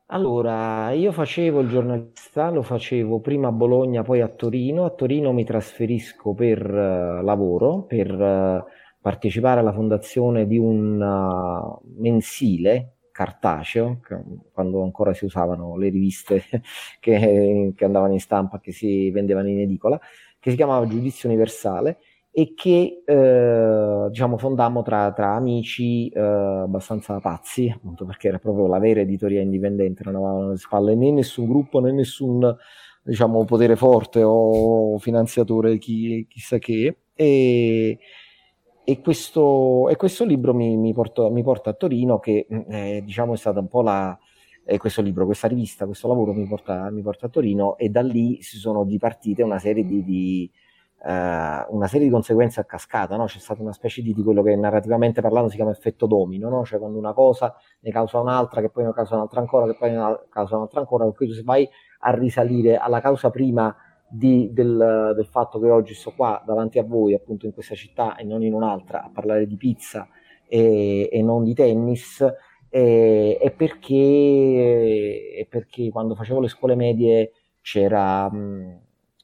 Allora, 0.09 0.91
io 0.91 1.11
facevo 1.11 1.59
il 1.59 1.67
giornalista, 1.67 2.49
lo 2.49 2.61
facevo 2.61 3.19
prima 3.19 3.49
a 3.49 3.51
Bologna, 3.51 4.03
poi 4.03 4.21
a 4.21 4.29
Torino. 4.29 4.85
A 4.85 4.91
Torino 4.91 5.33
mi 5.33 5.43
trasferisco 5.43 6.33
per 6.33 6.65
uh, 6.65 7.21
lavoro, 7.21 7.81
per 7.83 8.13
uh, 8.13 8.63
partecipare 9.01 9.59
alla 9.59 9.73
fondazione 9.73 10.47
di 10.47 10.57
un 10.57 11.01
uh, 11.01 11.81
mensile 11.99 12.93
cartaceo, 13.11 13.99
quando 14.53 14.83
ancora 14.83 15.13
si 15.13 15.25
usavano 15.25 15.75
le 15.75 15.89
riviste 15.89 16.43
che, 17.01 17.73
che 17.75 17.85
andavano 17.85 18.13
in 18.13 18.19
stampa, 18.19 18.59
che 18.59 18.71
si 18.71 19.09
vendevano 19.09 19.49
in 19.49 19.59
edicola, 19.59 19.99
che 20.47 20.51
si 20.51 20.55
chiamava 20.55 20.87
Giudizio 20.87 21.27
Universale 21.27 21.97
e 22.31 22.53
che 22.55 23.03
eh, 23.03 24.07
diciamo 24.09 24.37
fondammo 24.37 24.81
tra, 24.81 25.11
tra 25.11 25.33
amici 25.33 26.07
eh, 26.07 26.21
abbastanza 26.21 27.19
pazzi, 27.19 27.69
appunto 27.73 28.05
perché 28.05 28.29
era 28.29 28.39
proprio 28.39 28.67
la 28.67 28.79
vera 28.79 29.01
editoria 29.01 29.41
indipendente, 29.41 30.03
non 30.05 30.15
avevamo 30.15 30.45
alle 30.45 30.57
spalle 30.57 30.95
né 30.95 31.11
nessun 31.11 31.47
gruppo 31.47 31.81
né 31.81 31.91
nessun 31.91 32.55
diciamo, 33.03 33.43
potere 33.43 33.75
forte 33.75 34.21
o 34.23 34.97
finanziatore 34.99 35.77
chi, 35.77 36.25
chissà 36.29 36.59
che. 36.59 36.97
E, 37.13 37.99
e 38.83 39.01
questo, 39.01 39.89
e 39.89 39.97
questo 39.97 40.23
libro 40.23 40.53
mi, 40.53 40.77
mi, 40.77 40.93
porto, 40.93 41.29
mi, 41.29 41.43
porta 41.43 41.71
a 41.71 41.73
Torino, 41.73 42.19
che 42.19 42.47
mm, 42.53 42.71
eh, 42.71 43.01
diciamo 43.03 43.33
è 43.33 43.37
stata 43.37 43.59
un 43.59 43.67
po' 43.67 43.81
la. 43.81 44.17
Eh, 44.69 44.77
questo 44.77 45.01
libro, 45.01 45.25
questa 45.25 45.47
rivista, 45.47 45.85
questo 45.85 46.09
lavoro 46.09 46.33
mi 46.33 46.45
porta, 46.45 46.89
mi 46.91 47.01
porta, 47.01 47.27
a 47.27 47.29
Torino 47.29 47.77
e 47.77 47.87
da 47.87 48.01
lì 48.01 48.41
si 48.41 48.57
sono 48.57 48.83
dipartite 48.83 49.41
una 49.41 49.59
serie 49.59 49.85
di, 49.85 50.03
di 50.03 50.51
uh, 51.03 51.73
una 51.73 51.87
serie 51.87 52.05
di 52.05 52.11
conseguenze 52.11 52.59
a 52.59 52.65
cascata, 52.65 53.15
no? 53.15 53.27
c'è 53.27 53.39
stata 53.39 53.61
una 53.61 53.71
specie 53.71 54.01
di, 54.01 54.13
di, 54.13 54.21
quello 54.21 54.43
che 54.43 54.57
narrativamente 54.57 55.21
parlando 55.21 55.47
si 55.47 55.55
chiama 55.55 55.71
effetto 55.71 56.05
domino, 56.05 56.49
no? 56.49 56.65
cioè 56.65 56.79
quando 56.79 56.97
una 56.97 57.13
cosa 57.13 57.55
ne 57.79 57.91
causa 57.91 58.19
un'altra, 58.19 58.59
che 58.59 58.69
poi 58.69 58.83
ne 58.83 58.91
causa 58.91 59.15
un'altra 59.15 59.39
ancora, 59.39 59.67
che 59.67 59.77
poi 59.79 59.91
ne 59.91 60.19
causa 60.27 60.57
un'altra 60.57 60.81
ancora, 60.81 61.05
per 61.05 61.13
cui 61.13 61.31
se 61.31 61.43
vai 61.43 61.65
a 61.99 62.11
risalire 62.11 62.75
alla 62.75 62.99
causa 62.99 63.29
prima 63.29 63.73
di, 64.05 64.49
del, 64.51 65.13
del, 65.15 65.27
fatto 65.27 65.61
che 65.61 65.69
oggi 65.69 65.93
sto 65.93 66.11
qua 66.13 66.43
davanti 66.45 66.77
a 66.77 66.83
voi, 66.83 67.13
appunto 67.13 67.45
in 67.45 67.53
questa 67.53 67.75
città 67.75 68.17
e 68.17 68.25
non 68.25 68.43
in 68.43 68.53
un'altra, 68.53 69.01
a 69.01 69.09
parlare 69.13 69.47
di 69.47 69.55
pizza 69.55 70.09
e, 70.45 71.07
e 71.09 71.21
non 71.21 71.45
di 71.45 71.53
tennis, 71.53 72.21
e, 72.77 73.39
e, 73.41 73.51
perché, 73.51 73.95
e, 73.95 75.47
perché, 75.49 75.89
quando 75.89 76.13
facevo 76.13 76.39
le 76.39 76.47
scuole 76.47 76.75
medie 76.75 77.31
c'era, 77.59 78.29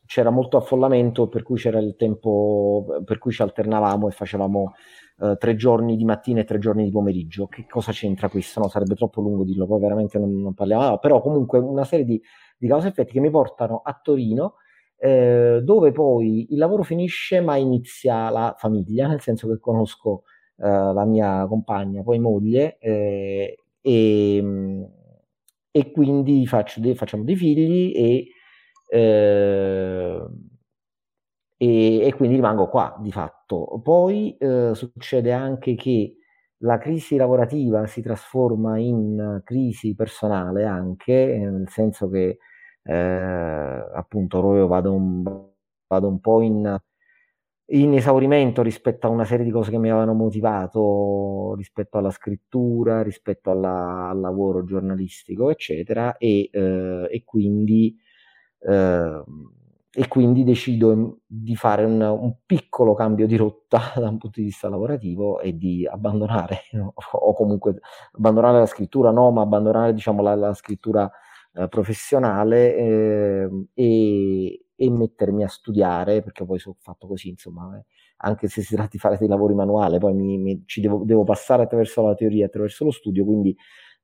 c'era 0.07 0.29
molto 0.31 0.57
affollamento, 0.57 1.27
per 1.27 1.43
cui 1.43 1.57
c'era 1.57 1.77
il 1.77 1.95
tempo 1.95 3.03
per 3.05 3.19
cui 3.19 3.31
ci 3.31 3.43
alternavamo 3.43 4.07
e 4.07 4.11
facevamo 4.11 4.73
eh, 5.21 5.35
tre 5.37 5.55
giorni 5.55 5.95
di 5.95 6.03
mattina 6.03 6.41
e 6.41 6.45
tre 6.45 6.57
giorni 6.57 6.83
di 6.83 6.89
pomeriggio. 6.89 7.45
Che 7.45 7.67
cosa 7.69 7.91
c'entra 7.91 8.27
questo? 8.27 8.59
No, 8.59 8.69
sarebbe 8.69 8.95
troppo 8.95 9.21
lungo 9.21 9.43
dirlo, 9.43 9.67
poi 9.67 9.79
veramente 9.79 10.17
non, 10.17 10.35
non 10.41 10.55
parliamo. 10.55 10.93
Ah, 10.93 10.97
però 10.97 11.21
comunque 11.21 11.59
una 11.59 11.83
serie 11.83 12.05
di, 12.05 12.19
di 12.57 12.67
cause 12.67 12.87
effetti 12.87 13.11
che 13.11 13.19
mi 13.19 13.29
portano 13.29 13.81
a 13.83 13.99
Torino, 14.01 14.55
eh, 14.97 15.61
dove 15.63 15.91
poi 15.91 16.47
il 16.49 16.57
lavoro 16.57 16.81
finisce 16.81 17.39
ma 17.39 17.55
inizia 17.57 18.31
la 18.31 18.55
famiglia, 18.57 19.07
nel 19.07 19.21
senso 19.21 19.47
che 19.47 19.59
conosco 19.59 20.23
la 20.67 21.05
mia 21.05 21.45
compagna, 21.47 22.03
poi 22.03 22.19
moglie, 22.19 22.77
eh, 22.79 23.57
e, 23.81 24.87
e, 25.71 25.91
quindi 25.91 26.45
faccio 26.47 26.81
facciamo 26.95 27.23
dei 27.23 27.35
figli 27.35 27.91
e 27.95 28.27
eh, 28.89 30.27
e, 31.57 31.99
e, 32.05 32.13
quindi 32.15 32.35
rimango 32.35 32.67
qua 32.67 32.95
di 32.99 33.11
fatto. 33.11 33.79
Poi 33.83 34.35
eh, 34.37 34.71
succede 34.73 35.31
anche 35.31 35.75
che 35.75 36.17
la 36.57 36.77
crisi 36.77 37.15
lavorativa 37.15 37.85
si 37.87 38.01
trasforma 38.01 38.77
in 38.77 39.41
crisi 39.43 39.95
personale 39.95 40.65
anche, 40.65 41.37
nel 41.39 41.67
senso 41.69 42.09
che 42.09 42.37
eh, 42.83 42.93
appunto 42.93 44.55
io 44.55 44.67
vado 44.67 44.93
un, 44.93 45.23
vado 45.87 46.07
un 46.07 46.19
po' 46.19 46.41
in, 46.41 46.77
in, 47.67 47.93
esaurimento 47.93 48.61
rispetto 48.61 49.07
a 49.07 49.09
una 49.09 49.25
serie 49.25 49.45
di 49.45 49.51
cose 49.51 49.71
che 49.71 49.77
mi 49.77 49.89
avevano 49.89 50.13
motivato 50.13 51.55
rispetto 51.55 51.97
alla 51.97 52.11
scrittura, 52.11 53.01
rispetto 53.01 53.51
alla, 53.51 54.09
al 54.09 54.19
lavoro 54.19 54.63
giornalistico, 54.63 55.49
eccetera, 55.49 56.17
e, 56.17 56.49
eh, 56.51 57.07
e 57.09 57.23
quindi 57.23 57.95
eh, 58.59 59.23
e 59.95 60.07
quindi 60.07 60.43
decido 60.43 61.19
di 61.23 61.55
fare 61.55 61.83
un, 61.83 62.01
un, 62.01 62.37
piccolo 62.47 62.95
cambio 62.95 63.27
di 63.27 63.35
rotta 63.35 63.93
da 63.95 64.09
un 64.09 64.17
punto 64.17 64.39
di 64.39 64.47
vista 64.47 64.67
lavorativo 64.67 65.39
e 65.39 65.55
di 65.55 65.87
abbandonare, 65.87 66.61
no? 66.73 66.93
o 67.11 67.33
comunque 67.35 67.79
abbandonare 68.13 68.57
la 68.57 68.65
scrittura, 68.65 69.11
no, 69.11 69.29
ma 69.31 69.43
abbandonare 69.43 69.93
diciamo, 69.93 70.23
la, 70.23 70.33
la 70.33 70.53
scrittura 70.55 71.09
eh, 71.53 71.67
professionale 71.67 72.75
eh, 72.75 73.49
e, 73.75 74.62
e, 74.75 74.89
mettermi 74.89 75.43
a 75.43 75.47
studiare, 75.47 76.21
perché 76.21 76.45
poi 76.45 76.59
sono 76.59 76.75
fatto 76.79 77.07
così, 77.07 77.29
insomma, 77.29 77.77
eh, 77.77 77.85
anche 78.17 78.47
se 78.47 78.61
si 78.61 78.75
tratta 78.75 78.89
di 78.91 78.99
fare 78.99 79.17
dei 79.17 79.27
lavori 79.27 79.53
manuali, 79.53 79.97
poi 79.99 80.13
mi, 80.13 80.37
mi, 80.37 80.63
ci 80.65 80.81
devo, 80.81 81.03
devo, 81.05 81.23
passare 81.23 81.63
attraverso 81.63 82.01
la 82.05 82.15
teoria, 82.15 82.45
attraverso 82.45 82.83
lo 82.85 82.91
studio, 82.91 83.25
quindi 83.25 83.55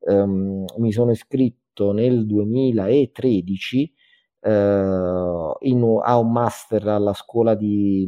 ehm, 0.08 0.66
mi 0.78 0.92
sono 0.92 1.12
iscritto 1.12 1.92
nel 1.92 2.26
2013 2.26 3.94
eh, 4.42 4.50
in, 5.60 6.00
ha 6.04 6.18
un 6.18 6.32
master 6.32 6.88
alla 6.88 7.14
scuola 7.14 7.56
di, 7.56 8.08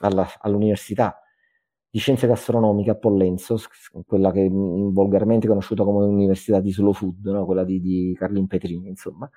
alla, 0.00 0.26
all'università 0.40 1.20
di 1.90 1.98
scienze 1.98 2.26
gastronomiche 2.26 2.90
a 2.90 2.96
Pollenzo, 2.96 3.56
quella 4.06 4.30
che 4.30 4.48
volgarmente 4.50 5.46
è 5.46 5.48
conosciuta 5.48 5.84
come 5.84 6.04
Università 6.04 6.60
di 6.60 6.70
Slow 6.70 6.92
Food, 6.92 7.24
no? 7.26 7.46
quella 7.46 7.64
di, 7.64 7.80
di 7.80 8.14
Carlin 8.16 8.46
Petrini, 8.46 8.88
insomma. 8.88 9.28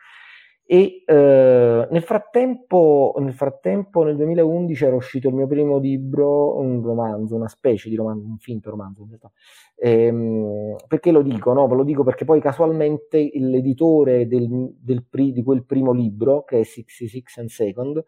E 0.73 1.03
eh, 1.05 1.87
nel, 1.91 2.01
frattempo, 2.01 3.13
nel 3.19 3.33
frattempo, 3.33 4.05
nel 4.05 4.15
2011, 4.15 4.85
era 4.85 4.95
uscito 4.95 5.27
il 5.27 5.33
mio 5.33 5.45
primo 5.45 5.77
libro, 5.77 6.57
un 6.59 6.81
romanzo, 6.81 7.35
una 7.35 7.49
specie 7.49 7.89
di 7.89 7.97
romanzo, 7.97 8.25
un 8.25 8.37
finto 8.37 8.69
romanzo 8.69 9.01
in 9.01 9.07
realtà. 9.09 9.29
Ehm, 9.75 10.77
perché 10.87 11.11
lo 11.11 11.23
dico? 11.23 11.51
No? 11.51 11.67
Lo 11.67 11.83
dico 11.83 12.05
perché 12.05 12.23
poi 12.23 12.39
casualmente 12.39 13.31
l'editore 13.33 14.27
del, 14.27 14.73
del 14.79 15.03
pri, 15.09 15.33
di 15.33 15.43
quel 15.43 15.65
primo 15.65 15.91
libro, 15.91 16.45
che 16.45 16.61
è 16.61 16.63
66 16.63 17.23
and 17.35 17.49
Second, 17.49 18.05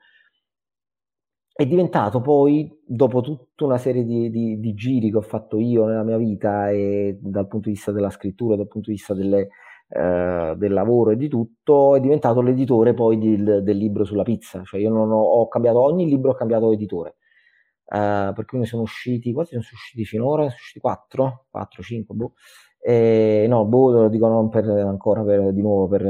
è 1.51 1.65
diventato 1.65 2.21
poi, 2.21 2.81
dopo 2.85 3.19
tutta 3.19 3.65
una 3.65 3.77
serie 3.77 4.05
di, 4.05 4.29
di, 4.29 4.57
di, 4.61 4.73
giri 4.73 5.11
che 5.11 5.17
ho 5.17 5.21
fatto 5.21 5.59
io 5.59 5.85
nella 5.85 6.03
mia 6.03 6.17
vita, 6.17 6.69
e 6.69 7.17
dal 7.19 7.47
punto 7.49 7.67
di 7.67 7.75
vista 7.75 7.91
della 7.91 8.09
scrittura, 8.09 8.55
dal 8.55 8.69
punto 8.69 8.89
di 8.89 8.95
vista 8.95 9.13
delle, 9.13 9.49
eh, 9.95 10.55
del 10.57 10.73
lavoro 10.73 11.11
e 11.11 11.17
di 11.17 11.27
tutto, 11.27 11.95
è 11.95 11.99
diventato 11.99 12.41
l'editore 12.41 12.93
poi 12.95 13.19
del, 13.19 13.61
del 13.63 13.77
libro 13.77 14.03
sulla 14.05 14.23
pizza. 14.23 14.63
Cioè 14.63 14.79
io 14.79 14.89
non 14.89 15.11
ho, 15.11 15.21
ho, 15.21 15.47
cambiato 15.47 15.81
ogni 15.81 16.07
libro, 16.07 16.31
ho 16.31 16.35
cambiato 16.35 16.71
editore. 16.71 17.17
Eh, 17.85 18.31
per 18.33 18.45
cui 18.45 18.59
ne 18.59 18.65
sono 18.65 18.81
usciti, 18.81 19.33
quanti 19.33 19.51
sono 19.51 19.63
usciti 19.71 20.03
finora? 20.05 20.43
Sono 20.43 20.55
usciti 20.55 20.79
4, 20.79 21.45
4, 21.51 21.83
5, 21.83 22.15
boh. 22.15 22.33
E, 22.79 23.45
no, 23.47 23.65
boh, 23.65 23.91
lo 23.91 24.09
dico 24.09 24.27
non 24.27 24.49
per, 24.49 24.67
ancora 24.67 25.23
per, 25.23 25.53
di 25.53 25.61
nuovo 25.61 25.87
per, 25.87 26.03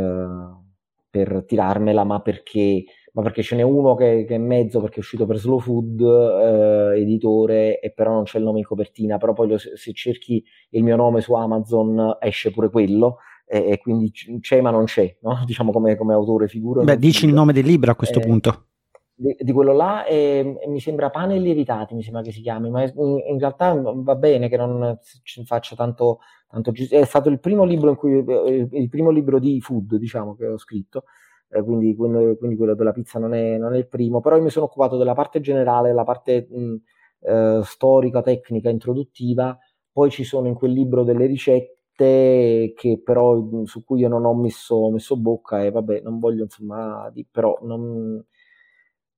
per 1.09 1.43
tirarmela, 1.45 2.03
ma 2.05 2.21
perché 2.21 2.85
ma 3.13 3.21
perché 3.21 3.43
ce 3.43 3.55
n'è 3.55 3.61
uno 3.61 3.93
che, 3.95 4.25
che, 4.27 4.35
è 4.35 4.37
mezzo 4.39 4.79
perché 4.81 4.95
è 4.95 4.99
uscito 4.99 5.27
per 5.27 5.37
Slow 5.37 5.59
Food, 5.59 6.01
eh, 6.01 6.99
editore, 6.99 7.79
e 7.79 7.91
però 7.91 8.11
non 8.13 8.23
c'è 8.23 8.39
il 8.39 8.43
nome 8.43 8.57
in 8.59 8.65
copertina, 8.65 9.17
però 9.19 9.33
poi 9.33 9.49
lo, 9.49 9.57
se 9.59 9.93
cerchi 9.93 10.43
il 10.71 10.83
mio 10.83 10.95
nome 10.95 11.21
su 11.21 11.33
Amazon 11.33 12.17
esce 12.19 12.49
pure 12.49 12.71
quello, 12.71 13.17
e, 13.53 13.69
e 13.73 13.77
quindi 13.77 14.11
c'è 14.11 14.61
ma 14.61 14.71
non 14.71 14.85
c'è, 14.85 15.15
no? 15.21 15.41
diciamo 15.45 15.71
come, 15.71 15.95
come, 15.95 16.13
autore 16.13 16.47
figura. 16.47 16.81
Beh, 16.81 16.97
dici 16.97 17.27
il 17.27 17.33
nome 17.33 17.53
del 17.53 17.65
libro 17.65 17.91
a 17.91 17.95
questo 17.95 18.19
eh, 18.19 18.25
punto. 18.25 18.65
Di, 19.13 19.35
di, 19.39 19.51
quello 19.51 19.73
là 19.73 20.05
e, 20.05 20.57
e 20.59 20.67
mi 20.67 20.79
sembra 20.79 21.11
Pane 21.11 21.37
lievitati, 21.37 21.93
mi 21.93 22.01
sembra 22.01 22.23
che 22.23 22.31
si 22.31 22.41
chiami, 22.41 22.71
ma 22.71 22.81
in, 22.81 23.21
in 23.27 23.37
realtà 23.37 23.73
va 23.75 24.15
bene 24.15 24.49
che 24.49 24.57
non 24.57 24.97
ci 25.21 25.45
faccia 25.45 25.75
tanto, 25.75 26.19
tanto 26.49 26.71
è 26.89 27.03
stato 27.05 27.29
il 27.29 27.39
primo 27.39 27.63
libro 27.63 27.91
in 27.91 27.95
cui 27.95 28.13
il, 28.13 28.67
il 28.71 28.89
primo 28.89 29.11
libro 29.11 29.37
di 29.37 29.61
food, 29.61 29.97
diciamo, 29.97 30.35
che 30.35 30.47
ho 30.47 30.57
scritto 30.57 31.03
eh, 31.49 31.61
quindi, 31.61 31.95
quindi, 31.95 32.55
quello 32.55 32.73
della 32.73 32.91
pizza 32.91 33.19
non 33.19 33.35
è, 33.35 33.57
non 33.59 33.75
è, 33.75 33.77
il 33.77 33.87
primo, 33.87 34.19
però 34.19 34.35
io 34.37 34.41
mi 34.41 34.49
sono 34.49 34.65
occupato 34.65 34.97
della 34.97 35.13
parte 35.13 35.39
generale, 35.39 35.89
della 35.89 36.03
parte 36.03 36.47
mh, 36.49 36.75
eh, 37.19 37.61
storica, 37.63 38.23
tecnica, 38.23 38.69
introduttiva, 38.69 39.55
poi 39.91 40.09
ci 40.09 40.23
sono 40.23 40.47
in 40.47 40.55
quel 40.55 40.71
libro 40.71 41.03
delle 41.03 41.27
ricette 41.27 41.82
che 41.95 43.01
però 43.03 43.35
mh, 43.35 43.63
su 43.65 43.83
cui 43.83 44.01
io 44.01 44.07
non 44.09 44.25
ho 44.25 44.33
messo, 44.33 44.89
messo, 44.89 45.17
bocca 45.17 45.63
e 45.63 45.71
vabbè, 45.71 46.01
non 46.01 46.19
voglio 46.19 46.43
insomma, 46.43 47.09
di, 47.11 47.25
però 47.29 47.57
non... 47.61 48.23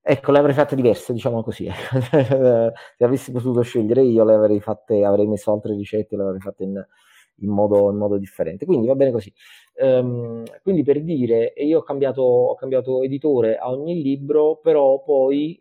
Ecco, 0.07 0.31
le 0.31 0.37
avrei 0.37 0.53
fatte 0.53 0.75
diverse, 0.75 1.13
diciamo 1.13 1.41
così. 1.41 1.67
Se 2.11 3.03
avessi 3.03 3.31
potuto 3.31 3.61
scegliere 3.61 4.03
io, 4.03 4.23
le 4.23 4.35
avrei 4.35 4.59
fatte, 4.61 5.03
avrei 5.03 5.25
messo 5.25 5.51
altre 5.51 5.73
ricette, 5.75 6.15
le 6.15 6.23
avrei 6.23 6.39
fatte 6.39 6.63
in, 6.63 6.85
in 7.37 7.49
modo, 7.49 7.89
in 7.89 7.97
modo 7.97 8.17
differente. 8.17 8.65
Quindi 8.65 8.85
va 8.87 8.93
bene 8.95 9.11
così. 9.11 9.33
Um, 9.81 10.43
quindi 10.61 10.83
per 10.83 11.01
dire, 11.03 11.53
io 11.57 11.79
ho 11.79 11.83
cambiato, 11.83 12.21
ho 12.21 12.55
cambiato, 12.55 13.01
editore 13.01 13.57
a 13.57 13.69
ogni 13.71 14.01
libro, 14.01 14.57
però 14.57 15.01
poi 15.03 15.59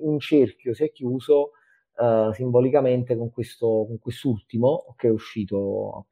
un 0.00 0.18
cerchio 0.20 0.74
si 0.74 0.84
è 0.84 0.92
chiuso 0.92 1.50
uh, 1.96 2.32
simbolicamente 2.32 3.16
con, 3.16 3.30
questo, 3.30 3.84
con 3.86 3.98
quest'ultimo 3.98 4.94
che 4.96 5.08
è 5.08 5.10
uscito 5.10 6.06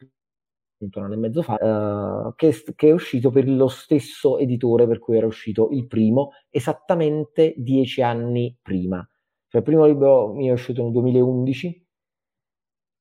appunto 0.80 0.98
un 0.98 1.04
anno 1.04 1.14
e 1.14 1.18
mezzo 1.18 1.42
fa, 1.42 1.54
uh, 1.60 2.34
che, 2.34 2.54
che, 2.74 2.88
è 2.88 2.92
uscito 2.92 3.30
per 3.30 3.46
lo 3.46 3.68
stesso 3.68 4.38
editore 4.38 4.86
per 4.86 4.98
cui 4.98 5.16
era 5.16 5.26
uscito 5.26 5.68
il 5.70 5.86
primo, 5.86 6.30
esattamente 6.48 7.54
dieci 7.58 8.00
anni 8.00 8.56
prima. 8.60 9.06
Cioè, 9.48 9.60
il 9.60 9.66
primo 9.66 9.84
libro 9.84 10.32
mio 10.32 10.50
è 10.50 10.54
uscito 10.54 10.82
nel 10.82 10.92
2011 10.92 11.86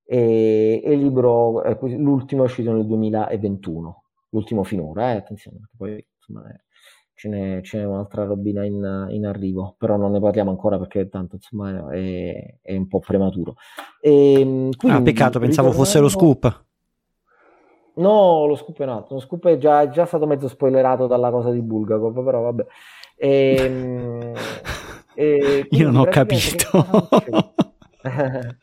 e, 0.03 0.81
e 0.83 0.93
il 0.93 0.99
libro, 0.99 1.63
eh, 1.63 1.77
l'ultimo 1.95 2.41
è 2.41 2.45
uscito 2.45 2.73
nel 2.73 2.85
2021, 2.85 4.03
l'ultimo 4.29 4.63
finora, 4.63 5.13
eh, 5.13 5.17
attenzione, 5.17 5.59
perché 5.59 5.75
poi 5.77 6.07
insomma, 6.17 6.51
eh, 6.51 6.63
ce, 7.13 7.29
n'è, 7.29 7.61
ce, 7.61 7.77
n'è, 7.77 7.85
un'altra 7.85 8.25
robina 8.25 8.65
in, 8.65 9.07
in, 9.11 9.25
arrivo, 9.25 9.75
però 9.77 9.95
non 9.95 10.11
ne 10.11 10.19
parliamo 10.19 10.49
ancora 10.49 10.77
perché 10.77 11.07
tanto 11.07 11.35
insomma 11.35 11.93
è, 11.93 12.57
è 12.61 12.75
un 12.75 12.87
po' 12.87 12.99
prematuro. 12.99 13.55
E, 14.01 14.33
ehm, 14.33 14.71
quindi, 14.75 14.97
ah, 14.97 15.01
peccato, 15.01 15.39
pensavo 15.39 15.71
fosse 15.71 15.99
lo 15.99 16.09
scoop. 16.09 16.67
No, 17.99 18.45
lo 18.45 18.55
scoop 18.55 18.79
è 18.79 18.83
un 18.83 18.89
altro, 18.89 19.15
lo 19.15 19.21
scoop 19.21 19.47
è 19.47 19.57
già, 19.57 19.81
è 19.81 19.89
già 19.89 20.05
stato 20.05 20.25
mezzo 20.25 20.47
spoilerato 20.47 21.05
dalla 21.05 21.29
cosa 21.31 21.51
di 21.51 21.61
Bulgakov, 21.61 22.23
però 22.23 22.41
vabbè. 22.41 22.65
Ehm, 23.17 24.33
e, 25.13 25.35
e, 25.67 25.67
Io 25.71 25.91
non 25.91 26.01
ho 26.01 26.05
capito. 26.05 26.85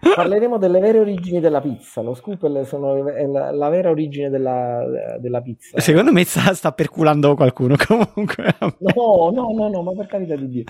Parleremo 0.00 0.56
delle 0.56 0.80
vere 0.80 0.98
origini 0.98 1.40
della 1.40 1.60
pizza. 1.60 2.00
Lo 2.00 2.14
scoop 2.14 2.44
è 2.46 3.26
la, 3.26 3.50
la, 3.52 3.68
vera 3.68 3.90
origine 3.90 4.30
della, 4.30 4.82
della, 5.18 5.40
pizza. 5.42 5.78
Secondo 5.78 6.10
me 6.10 6.24
sta, 6.24 6.52
sta 6.54 6.72
perculando 6.72 7.36
qualcuno. 7.36 7.76
Comunque, 7.86 8.56
no, 8.58 9.30
no, 9.30 9.52
no, 9.54 9.68
no, 9.68 9.82
ma 9.82 9.92
per 9.92 10.06
carità 10.06 10.34
di 10.34 10.48
Dio. 10.48 10.64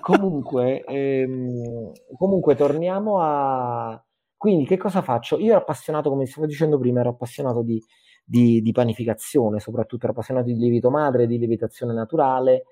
comunque, 0.00 0.82
ehm, 0.84 1.92
comunque, 2.16 2.56
torniamo 2.56 3.20
a. 3.20 4.02
Quindi, 4.38 4.64
che 4.64 4.78
cosa 4.78 5.02
faccio? 5.02 5.38
Io 5.38 5.50
ero 5.50 5.58
appassionato, 5.58 6.08
come 6.08 6.24
stavo 6.24 6.46
dicendo 6.46 6.78
prima, 6.78 7.00
ero 7.00 7.10
appassionato 7.10 7.62
di, 7.62 7.82
di, 8.24 8.62
di 8.62 8.72
panificazione, 8.72 9.60
soprattutto 9.60 10.04
ero 10.04 10.12
appassionato 10.12 10.46
di 10.46 10.54
lievito 10.56 10.90
madre, 10.90 11.26
di 11.26 11.36
lievitazione 11.38 11.92
naturale 11.92 12.64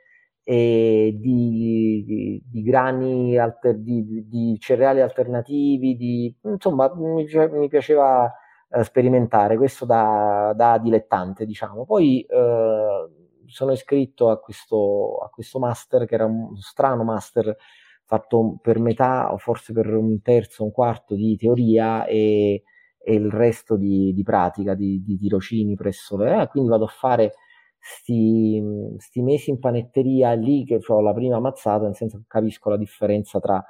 di, 0.49 2.05
di, 2.07 2.43
di 2.45 2.63
grani, 2.63 3.37
alter, 3.37 3.79
di, 3.79 4.25
di, 4.29 4.57
cereali 4.61 5.01
alternativi, 5.01 6.37
insomma 6.43 6.93
mi, 6.95 7.27
mi 7.51 7.69
piaceva 7.69 8.33
eh, 8.71 8.85
sperimentare, 8.85 9.57
questo 9.57 9.85
da, 9.85 10.53
da, 10.55 10.79
dilettante 10.79 11.45
diciamo. 11.45 11.85
Poi 11.85 12.23
eh, 12.23 13.11
sono 13.47 13.73
iscritto 13.73 14.31
a 14.31 14.39
questo, 14.39 15.17
a 15.17 15.29
questo 15.31 15.59
master 15.59 16.07
che 16.07 16.15
era 16.15 16.27
un 16.27 16.57
strano 16.59 17.03
master 17.03 17.57
fatto 18.07 18.59
per 18.63 18.79
metà 18.79 19.33
o 19.33 19.39
forse 19.39 19.73
per 19.73 19.95
un 19.95 20.23
terzo, 20.23 20.65
un 20.65 20.71
quarto 20.71 21.15
di 21.15 21.37
teoria 21.37 22.07
e, 22.07 22.63
e 23.03 23.15
il 23.15 23.31
resto 23.31 23.77
di, 23.77 24.13
di 24.15 24.23
pratica, 24.23 24.75
di, 24.75 25.03
di, 25.05 25.19
tirocini 25.19 25.75
presso 25.75 26.17
le... 26.17 26.43
Eh, 26.43 26.47
quindi 26.49 26.71
vado 26.71 26.85
a 26.85 26.89
fare 26.89 27.35
sti, 27.79 28.63
sti 28.97 29.23
mesi 29.23 29.51
in 29.51 29.59
panetteria 29.59 30.33
lì 30.33 30.65
che 30.65 30.81
ho 30.87 31.01
la 31.01 31.13
prima 31.13 31.41
mazzata, 31.41 31.85
nel 31.85 31.97
senso 31.97 32.19
che 32.19 32.25
capisco 32.27 32.71
la 32.71 32.77
differenza 32.77 33.41
tra, 33.41 33.65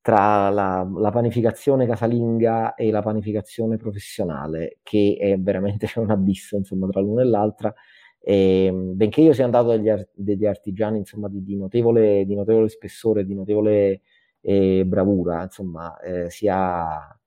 tra 0.00 0.50
la, 0.50 0.88
la, 0.96 1.10
panificazione 1.10 1.86
casalinga 1.86 2.74
e 2.74 2.90
la 2.90 3.02
panificazione 3.02 3.76
professionale, 3.76 4.78
che 4.82 5.16
è 5.18 5.38
veramente 5.38 5.86
c'è 5.86 6.00
un 6.00 6.10
abisso 6.10 6.56
insomma, 6.56 6.86
tra 6.88 7.00
l'una 7.00 7.22
e 7.22 7.26
l'altra. 7.26 7.74
E, 8.22 8.70
benché 8.72 9.22
io 9.22 9.32
sia 9.32 9.44
andato 9.44 9.68
dagli, 9.68 9.88
art- 9.88 10.10
degli 10.14 10.46
artigiani 10.46 10.98
insomma, 10.98 11.28
di, 11.28 11.42
di, 11.42 11.56
notevole, 11.56 12.24
di, 12.26 12.34
notevole, 12.34 12.68
spessore, 12.68 13.24
di 13.24 13.34
notevole 13.34 14.02
eh, 14.42 14.84
bravura, 14.86 15.42
insomma, 15.42 15.98
eh, 16.00 16.30
sia 16.30 17.18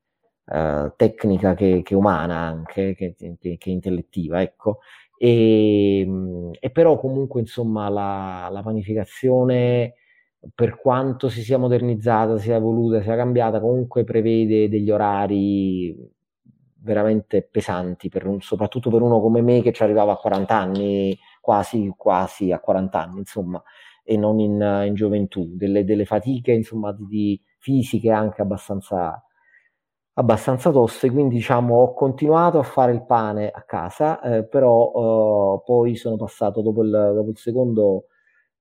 eh, 0.45 0.93
tecnica 0.95 1.53
che, 1.55 1.81
che, 1.83 1.95
umana 1.95 2.37
anche, 2.37 2.95
che, 2.95 3.15
che, 3.15 3.57
che 3.57 3.69
intellettiva, 3.69 4.41
ecco. 4.41 4.79
E, 5.17 5.99
ehm, 6.01 6.51
e 6.59 6.69
però 6.71 6.97
comunque 6.99 7.41
insomma 7.41 7.89
la, 7.89 8.49
la, 8.51 8.61
panificazione 8.61 9.95
per 10.53 10.77
quanto 10.77 11.29
si 11.29 11.41
sia 11.41 11.57
modernizzata, 11.57 12.37
sia 12.37 12.55
evoluta, 12.57 13.01
sia 13.01 13.15
cambiata, 13.15 13.59
comunque 13.61 14.03
prevede 14.03 14.67
degli 14.69 14.91
orari 14.91 15.95
veramente 16.83 17.41
pesanti, 17.49 18.09
per 18.09 18.27
un, 18.27 18.41
soprattutto 18.41 18.89
per 18.89 19.01
uno 19.01 19.19
come 19.19 19.41
me 19.41 19.61
che 19.61 19.71
ci 19.71 19.83
arrivava 19.83 20.13
a 20.13 20.17
40 20.17 20.55
anni, 20.55 21.17
quasi, 21.41 21.93
quasi 21.97 22.51
a 22.51 22.59
40 22.59 23.01
anni, 23.01 23.19
insomma, 23.19 23.61
e 24.03 24.17
non 24.17 24.39
in, 24.39 24.83
in 24.85 24.93
gioventù, 24.93 25.55
delle, 25.55 25.83
delle, 25.85 26.05
fatiche, 26.05 26.51
insomma, 26.51 26.91
di, 26.93 27.05
di 27.07 27.41
fisiche 27.59 28.11
anche 28.11 28.41
abbastanza, 28.41 29.23
abbastanza 30.13 30.71
toste, 30.71 31.09
quindi 31.09 31.35
diciamo 31.35 31.75
ho 31.75 31.93
continuato 31.93 32.59
a 32.59 32.63
fare 32.63 32.91
il 32.91 33.05
pane 33.05 33.49
a 33.49 33.63
casa, 33.63 34.21
eh, 34.21 34.45
però 34.45 35.57
eh, 35.57 35.63
poi 35.65 35.95
sono 35.95 36.17
passato 36.17 36.61
dopo 36.61 36.83
il, 36.83 36.89
dopo 36.89 37.29
il 37.29 37.37
secondo 37.37 38.05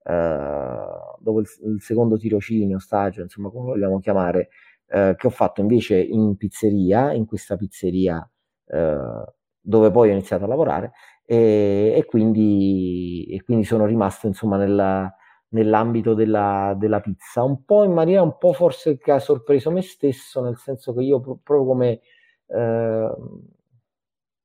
eh, 0.04 0.86
dopo 1.18 1.40
il, 1.40 1.46
il, 1.64 1.80
secondo 1.80 2.16
tirocinio, 2.16 2.78
stagio, 2.78 3.22
insomma 3.22 3.50
come 3.50 3.66
vogliamo 3.70 4.00
chiamare, 4.00 4.48
eh, 4.92 5.14
che 5.16 5.26
ho 5.26 5.30
fatto 5.30 5.60
invece 5.60 5.98
in 5.98 6.36
pizzeria, 6.36 7.12
in 7.12 7.24
questa 7.24 7.56
pizzeria 7.56 8.28
eh, 8.66 9.24
dove 9.58 9.90
poi 9.90 10.10
ho 10.10 10.12
iniziato 10.12 10.44
a 10.44 10.48
lavorare 10.48 10.92
e, 11.24 11.94
e, 11.96 12.04
quindi, 12.04 13.26
e 13.30 13.42
quindi 13.42 13.64
sono 13.64 13.86
rimasto 13.86 14.26
insomma 14.26 14.56
nella, 14.58 15.10
nell'ambito 15.50 16.14
della, 16.14 16.74
della, 16.76 17.00
pizza, 17.00 17.42
un 17.42 17.64
po' 17.64 17.84
in 17.84 17.92
maniera 17.92 18.22
un 18.22 18.36
po' 18.36 18.52
forse 18.52 18.98
che 18.98 19.12
ha 19.12 19.18
sorpreso 19.18 19.70
me 19.70 19.82
stesso, 19.82 20.42
nel 20.42 20.56
senso 20.58 20.92
che 20.94 21.02
io 21.02 21.20
proprio 21.20 21.64
come... 21.64 22.00
Eh, 22.46 23.14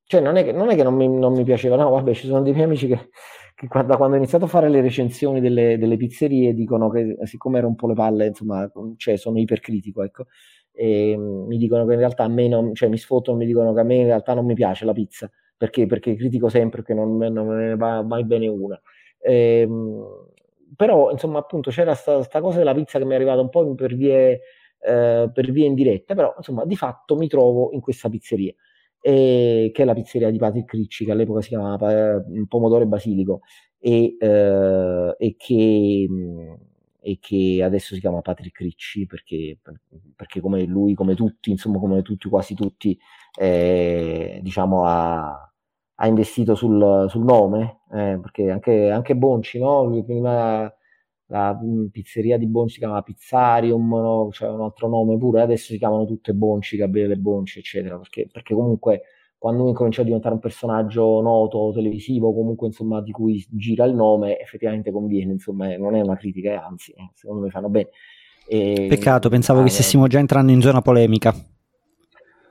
cioè 0.09 0.21
non 0.21 0.37
è 0.37 0.43
che, 0.45 0.53
non, 0.53 0.69
è 0.69 0.75
che 0.75 0.83
non, 0.83 0.95
mi, 0.95 1.09
non, 1.09 1.33
mi, 1.33 1.43
piaceva, 1.43 1.75
no, 1.75 1.89
vabbè, 1.89 2.13
ci 2.13 2.27
sono 2.27 2.41
dei 2.41 2.53
miei 2.53 2.63
amici 2.63 2.87
che, 2.87 3.09
che 3.57 3.67
da 3.85 3.97
quando 3.97 4.15
ho 4.15 4.19
iniziato 4.19 4.45
a 4.45 4.47
fare 4.47 4.69
le 4.69 4.81
recensioni 4.81 5.41
delle, 5.41 5.79
delle, 5.79 5.97
pizzerie 5.97 6.53
dicono 6.53 6.89
che 6.89 7.17
siccome 7.23 7.57
ero 7.57 7.67
un 7.67 7.73
po' 7.73 7.87
le 7.87 7.95
palle, 7.95 8.27
insomma, 8.27 8.71
cioè 8.97 9.17
sono 9.17 9.39
ipercritico, 9.39 10.03
ecco, 10.03 10.27
e 10.71 11.15
mi 11.17 11.57
dicono 11.57 11.83
che 11.87 11.93
in 11.93 11.99
realtà 11.99 12.23
a 12.23 12.27
me 12.27 12.47
non, 12.47 12.75
cioè 12.75 12.87
mi 12.87 12.99
sfottono, 12.99 13.35
mi 13.35 13.47
dicono 13.47 13.73
che 13.73 13.79
a 13.79 13.83
me 13.83 13.95
in 13.95 14.05
realtà 14.05 14.35
non 14.35 14.45
mi 14.45 14.53
piace 14.53 14.85
la 14.85 14.93
pizza, 14.93 15.27
perché, 15.57 15.87
perché 15.87 16.15
critico 16.15 16.49
sempre 16.49 16.83
che 16.83 16.93
non, 16.93 17.17
non 17.17 17.47
me 17.47 17.67
ne 17.69 17.75
va 17.75 18.03
mai 18.03 18.25
bene 18.25 18.47
una. 18.47 18.79
E, 19.19 19.61
ehm, 19.61 20.05
però 20.75 21.09
insomma 21.09 21.39
appunto 21.39 21.71
c'era 21.71 21.95
questa 21.95 22.41
cosa 22.41 22.59
della 22.59 22.75
pizza 22.75 22.99
che 22.99 23.05
mi 23.05 23.13
è 23.13 23.15
arrivata 23.15 23.41
un 23.41 23.49
po' 23.49 23.73
per 23.73 23.95
vie, 23.95 24.41
eh, 24.81 25.31
per 25.33 25.51
vie 25.51 25.65
indirette, 25.65 26.13
però 26.13 26.31
insomma 26.37 26.63
di 26.63 26.75
fatto 26.75 27.15
mi 27.15 27.27
trovo 27.27 27.71
in 27.71 27.81
questa 27.81 28.07
pizzeria, 28.07 28.53
che 29.11 29.81
è 29.81 29.85
la 29.85 29.93
pizzeria 29.93 30.29
di 30.29 30.37
Patrick 30.37 30.71
Ricci, 30.73 31.05
che 31.05 31.11
all'epoca 31.11 31.41
si 31.41 31.49
chiamava 31.49 32.15
eh, 32.17 32.23
Pomodoro 32.47 32.83
e 32.83 32.87
Basilico 32.87 33.41
e, 33.79 34.15
eh, 34.19 35.15
e, 35.17 35.35
che, 35.37 36.07
e, 36.99 37.17
che, 37.19 37.63
adesso 37.63 37.93
si 37.93 37.99
chiama 37.99 38.21
Patrick 38.21 38.59
Ricci 38.59 39.05
perché, 39.05 39.57
perché 40.15 40.41
come 40.41 40.63
lui, 40.65 40.93
come 40.93 41.15
tutti, 41.15 41.51
insomma 41.51 41.79
come 41.79 42.01
tutti, 42.01 42.29
quasi 42.29 42.53
tutti, 42.53 42.97
eh, 43.39 44.39
diciamo 44.41 44.85
ha 44.85 45.47
ha 45.99 46.07
investito 46.07 46.55
sul, 46.55 47.07
sul 47.09 47.23
nome, 47.23 47.79
eh, 47.91 48.19
perché 48.21 48.51
anche, 48.51 48.89
anche 48.89 49.15
Bonci, 49.15 49.59
no? 49.59 50.03
prima 50.05 50.71
la 51.27 51.57
pizzeria 51.91 52.37
di 52.37 52.47
Bonci 52.47 52.73
si 52.73 52.79
chiamava 52.79 53.01
Pizzarium, 53.01 53.89
no? 53.89 54.29
c'era 54.31 54.53
un 54.53 54.61
altro 54.61 54.87
nome 54.87 55.17
pure, 55.17 55.41
adesso 55.41 55.71
si 55.71 55.77
chiamano 55.77 56.05
tutte 56.05 56.33
Bonci, 56.33 56.77
Gabriele 56.77 57.17
Bonci, 57.17 57.59
eccetera, 57.59 57.97
perché, 57.97 58.27
perché 58.31 58.53
comunque 58.53 59.01
quando 59.37 59.61
uno 59.61 59.69
incomincia 59.69 60.01
a 60.01 60.05
diventare 60.05 60.33
un 60.33 60.39
personaggio 60.39 61.21
noto, 61.21 61.71
televisivo, 61.73 62.33
comunque 62.33 62.67
insomma 62.67 63.01
di 63.01 63.11
cui 63.11 63.45
gira 63.49 63.85
il 63.85 63.93
nome, 63.93 64.39
effettivamente 64.39 64.91
conviene, 64.91 65.33
insomma 65.33 65.75
non 65.77 65.95
è 65.95 66.01
una 66.01 66.15
critica, 66.15 66.51
eh, 66.51 66.55
anzi, 66.55 66.91
eh, 66.91 67.11
secondo 67.13 67.43
me 67.43 67.49
fanno 67.49 67.69
bene. 67.69 67.89
E, 68.47 68.87
Peccato, 68.89 69.29
pensavo 69.29 69.59
ah, 69.59 69.63
che 69.63 69.69
stessimo 69.69 70.07
già 70.07 70.19
entrando 70.19 70.51
in 70.51 70.61
zona 70.61 70.81
polemica. 70.81 71.35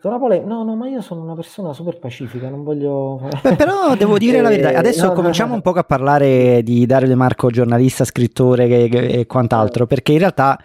Zona 0.06 0.18
polemica? 0.18 0.46
No, 0.46 0.62
no, 0.62 0.76
ma 0.76 0.86
io 0.86 1.00
sono 1.00 1.22
una 1.22 1.34
persona 1.34 1.72
super 1.72 1.98
pacifica, 1.98 2.48
non 2.48 2.62
voglio... 2.62 3.28
Beh, 3.42 3.56
però 3.56 3.96
devo 3.96 4.18
dire 4.18 4.40
la 4.40 4.50
verità, 4.50 4.68
adesso 4.78 5.06
no, 5.06 5.12
cominciamo 5.12 5.50
no, 5.50 5.56
un 5.56 5.62
po' 5.62 5.72
a 5.72 5.82
parlare 5.82 6.62
di 6.62 6.86
Dario 6.86 7.08
De 7.08 7.16
Marco, 7.16 7.50
giornalista, 7.50 8.04
scrittore 8.04 8.66
e, 8.66 9.18
e 9.20 9.26
quant'altro, 9.26 9.86
perché 9.86 10.12
in 10.12 10.18
realtà 10.18 10.56
eh, 10.56 10.64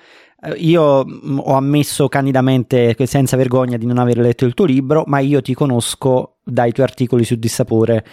io 0.56 1.06
mm, 1.06 1.40
ho 1.40 1.54
ammesso 1.54 2.08
candidamente, 2.08 2.96
senza 3.06 3.38
vergogna, 3.38 3.78
di 3.78 3.86
non 3.86 3.98
aver 3.98 4.18
letto 4.18 4.46
il 4.46 4.54
tuo 4.54 4.66
libro, 4.66 5.04
ma 5.06 5.20
io 5.20 5.42
ti 5.42 5.54
conosco 5.54 6.38
dai 6.44 6.72
tuoi 6.72 6.88
articoli 6.88 7.24
su 7.24 7.36
Dissapore. 7.36 8.04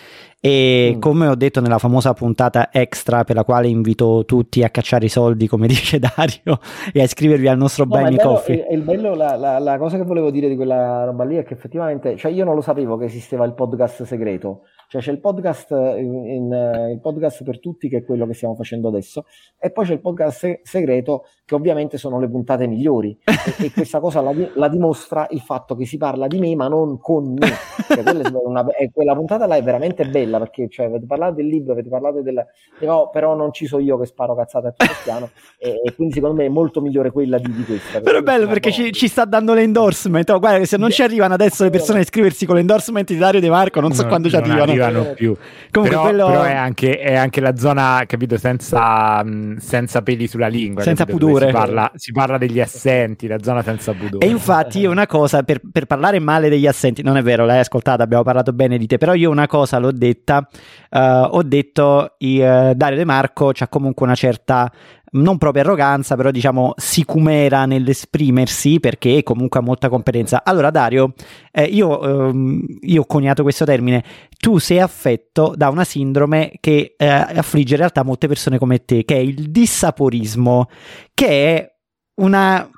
E 0.40 0.92
mm. 0.94 1.00
come 1.00 1.26
ho 1.26 1.34
detto 1.34 1.60
nella 1.60 1.78
famosa 1.78 2.12
puntata 2.12 2.68
extra 2.70 3.24
per 3.24 3.34
la 3.34 3.44
quale 3.44 3.66
invito 3.66 4.24
tutti 4.24 4.62
a 4.62 4.70
cacciare 4.70 5.06
i 5.06 5.08
soldi 5.08 5.48
come 5.48 5.66
dice 5.68 5.98
Dario 5.98 6.60
e 6.92 7.00
a 7.00 7.04
iscrivervi 7.04 7.48
al 7.48 7.56
nostro 7.56 7.84
no, 7.84 7.96
Buy 7.96 8.10
Me 8.10 8.18
Coffee. 8.18 8.66
il, 8.70 8.78
il 8.78 8.82
bello, 8.82 9.14
la, 9.14 9.34
la, 9.34 9.58
la, 9.58 9.78
cosa 9.78 9.96
che 9.96 10.04
volevo 10.04 10.30
dire 10.30 10.48
di 10.48 10.54
quella 10.54 11.04
roba 11.04 11.24
lì 11.24 11.36
è 11.36 11.44
che 11.44 11.54
effettivamente 11.54 12.16
cioè 12.16 12.30
io 12.30 12.44
non 12.44 12.54
lo 12.54 12.60
sapevo 12.60 12.96
che 12.96 13.06
esisteva 13.06 13.44
il 13.46 13.54
podcast 13.54 14.04
segreto 14.04 14.62
cioè 14.90 15.02
c'è 15.02 15.10
il 15.10 15.20
podcast, 15.20 15.70
in, 15.70 16.24
in, 16.24 16.50
eh, 16.50 16.92
il 16.92 17.00
podcast 17.00 17.44
per 17.44 17.60
tutti, 17.60 17.90
che 17.90 17.98
è 17.98 18.04
quello 18.04 18.26
che 18.26 18.32
stiamo 18.32 18.54
facendo 18.54 18.88
adesso, 18.88 19.26
e 19.58 19.70
poi 19.70 19.84
c'è 19.84 19.92
il 19.92 20.00
podcast 20.00 20.38
se- 20.38 20.60
segreto, 20.62 21.26
che 21.44 21.54
ovviamente 21.54 21.98
sono 21.98 22.18
le 22.18 22.26
puntate 22.26 22.66
migliori. 22.66 23.14
e, 23.22 23.66
e, 23.66 23.70
questa 23.70 24.00
cosa 24.00 24.22
la, 24.22 24.32
la, 24.54 24.68
dimostra 24.68 25.26
il 25.28 25.40
fatto 25.40 25.76
che 25.76 25.84
si 25.84 25.98
parla 25.98 26.26
di 26.26 26.38
me, 26.38 26.56
ma 26.56 26.68
non 26.68 26.98
con 27.00 27.34
me. 27.34 27.48
Cioè, 27.86 28.02
quella, 28.02 28.30
una, 28.42 28.66
quella, 28.90 29.14
puntata 29.14 29.46
là 29.46 29.56
è 29.56 29.62
veramente 29.62 30.06
bella, 30.06 30.38
perché 30.38 30.70
cioè, 30.70 30.86
avete 30.86 31.04
parlato 31.04 31.34
del 31.34 31.48
libro, 31.48 31.72
avete 31.72 31.90
parlato 31.90 32.22
del... 32.22 32.46
Però, 32.78 33.10
però 33.10 33.34
non 33.34 33.52
ci 33.52 33.66
so 33.66 33.78
io 33.78 33.98
che 33.98 34.06
sparo 34.06 34.34
cazzate 34.34 34.68
a 34.68 34.72
tutto 34.74 34.92
piano, 35.04 35.28
e, 35.58 35.82
e, 35.84 35.94
quindi 35.94 36.14
secondo 36.14 36.36
me 36.36 36.46
è 36.46 36.48
molto 36.48 36.80
migliore 36.80 37.10
quella 37.10 37.36
di, 37.36 37.52
di 37.52 37.64
questa. 37.64 38.00
Però 38.00 38.20
è 38.20 38.22
bello 38.22 38.46
perché 38.46 38.72
ci, 38.72 38.90
ci, 38.92 39.06
sta 39.06 39.26
dando 39.26 39.52
l'endorsement. 39.52 40.30
Oh, 40.30 40.38
guarda, 40.38 40.64
se 40.64 40.78
non 40.78 40.88
ci 40.88 41.02
arrivano 41.02 41.34
adesso 41.34 41.62
le 41.62 41.68
persone 41.70 41.98
a 41.98 42.02
iscriversi 42.02 42.46
con 42.46 42.56
l'endorsement 42.56 43.06
di 43.06 43.18
Dario 43.18 43.40
De 43.40 43.50
Marco, 43.50 43.80
non 43.80 43.92
so 43.92 44.00
no, 44.02 44.08
quando 44.08 44.30
ci 44.30 44.36
arrivano 44.36 44.76
arrivano 44.82 45.12
più. 45.14 45.36
Comunque 45.70 45.96
però, 45.96 46.08
quello... 46.08 46.26
però 46.26 46.42
è, 46.42 46.54
anche, 46.54 46.98
è, 46.98 47.14
anche, 47.14 47.40
la 47.40 47.56
zona, 47.56 48.02
capito, 48.06 48.36
senza, 48.38 49.22
mm, 49.24 49.56
senza 49.56 50.02
peli 50.02 50.26
sulla 50.26 50.48
lingua. 50.48 50.82
Senza 50.82 51.04
capito? 51.04 51.26
pudore. 51.26 51.46
Si 51.46 51.52
parla, 51.52 51.92
si 51.94 52.12
parla, 52.12 52.38
degli 52.38 52.60
assenti, 52.60 53.26
la 53.26 53.38
zona 53.42 53.62
senza 53.62 53.92
pudore. 53.92 54.26
E 54.26 54.28
infatti 54.28 54.80
io 54.80 54.90
una 54.90 55.06
cosa, 55.06 55.42
per, 55.42 55.60
per, 55.70 55.86
parlare 55.86 56.18
male 56.18 56.48
degli 56.48 56.66
assenti, 56.66 57.02
non 57.02 57.16
è 57.16 57.22
vero, 57.22 57.44
l'hai 57.44 57.58
ascoltata, 57.58 58.02
abbiamo 58.02 58.22
parlato 58.22 58.52
bene 58.52 58.78
di 58.78 58.86
te, 58.86 58.98
però 58.98 59.14
io 59.14 59.30
una 59.30 59.46
cosa 59.46 59.78
l'ho 59.78 59.92
detta, 59.92 60.46
uh, 60.90 60.98
ho 60.98 61.42
detto 61.42 62.16
uh, 62.18 62.74
Dario 62.74 62.96
De 62.96 63.04
Marco 63.04 63.50
c'ha 63.52 63.68
comunque 63.68 64.06
una 64.06 64.14
certa 64.14 64.70
non 65.12 65.38
proprio 65.38 65.62
arroganza, 65.62 66.16
però 66.16 66.30
diciamo 66.30 66.74
sicumera 66.76 67.64
nell'esprimersi 67.66 68.80
perché 68.80 69.22
comunque 69.22 69.60
ha 69.60 69.62
molta 69.62 69.88
competenza. 69.88 70.42
Allora, 70.44 70.70
Dario, 70.70 71.14
eh, 71.52 71.64
io, 71.64 72.28
ehm, 72.28 72.64
io, 72.80 73.02
ho 73.02 73.06
coniato 73.06 73.42
questo 73.42 73.64
termine. 73.64 74.04
Tu 74.38 74.58
sei 74.58 74.80
affetto 74.80 75.52
da 75.56 75.68
una 75.68 75.84
sindrome 75.84 76.52
che 76.60 76.94
eh, 76.96 77.06
affligge 77.06 77.72
in 77.72 77.80
realtà 77.80 78.02
molte 78.02 78.28
persone 78.28 78.58
come 78.58 78.84
te, 78.84 79.04
che 79.04 79.16
è 79.16 79.18
il 79.18 79.50
dissaporismo, 79.50 80.68
che 81.14 81.56
è 81.56 81.72
una, 82.18 82.68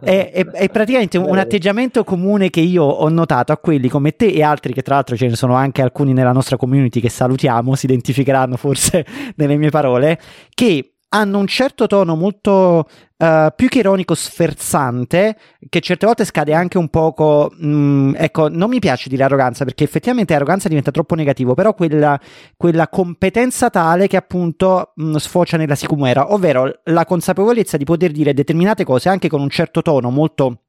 è, 0.00 0.30
è, 0.32 0.46
è, 0.46 0.68
praticamente 0.68 1.18
un 1.18 1.38
atteggiamento 1.38 2.04
comune 2.04 2.50
che 2.50 2.60
io 2.60 2.84
ho 2.84 3.08
notato 3.08 3.52
a 3.52 3.56
quelli 3.56 3.88
come 3.88 4.14
te 4.14 4.26
e 4.26 4.42
altri 4.42 4.72
che 4.72 4.82
tra 4.82 4.96
l'altro 4.96 5.16
ce 5.16 5.26
ne 5.26 5.36
sono 5.36 5.54
anche 5.54 5.82
alcuni 5.82 6.12
nella 6.12 6.32
nostra 6.32 6.56
community 6.56 7.00
che 7.00 7.08
salutiamo, 7.08 7.74
si 7.74 7.86
identificheranno 7.86 8.56
forse 8.56 9.06
nelle 9.36 9.56
mie 9.56 9.70
parole, 9.70 10.20
che 10.54 10.96
hanno 11.12 11.38
un 11.38 11.46
certo 11.46 11.86
tono 11.86 12.14
molto 12.14 12.86
uh, 13.16 13.48
più 13.54 13.68
che 13.68 13.78
ironico, 13.78 14.14
sferzante, 14.14 15.36
che 15.68 15.80
certe 15.80 16.06
volte 16.06 16.24
scade 16.24 16.54
anche 16.54 16.78
un 16.78 16.88
poco. 16.88 17.50
Mh, 17.56 17.66
mm, 17.66 18.14
ecco, 18.16 18.48
non 18.48 18.68
mi 18.68 18.78
piace 18.78 19.08
dire 19.08 19.24
arroganza 19.24 19.64
perché 19.64 19.84
effettivamente 19.84 20.34
arroganza 20.34 20.68
diventa 20.68 20.90
troppo 20.90 21.14
negativo, 21.14 21.54
però 21.54 21.74
quella, 21.74 22.18
quella 22.56 22.88
competenza 22.88 23.70
tale 23.70 24.06
che 24.06 24.16
appunto 24.16 24.92
mh, 24.94 25.04
mm, 25.04 25.14
sfocia 25.16 25.56
nella 25.56 25.74
sicumera, 25.74 26.32
ovvero 26.32 26.80
la 26.84 27.04
consapevolezza 27.04 27.76
di 27.76 27.84
poter 27.84 28.12
dire 28.12 28.32
determinate 28.34 28.84
cose 28.84 29.08
anche 29.08 29.28
con 29.28 29.40
un 29.40 29.50
certo 29.50 29.82
tono 29.82 30.10
molto 30.10 30.62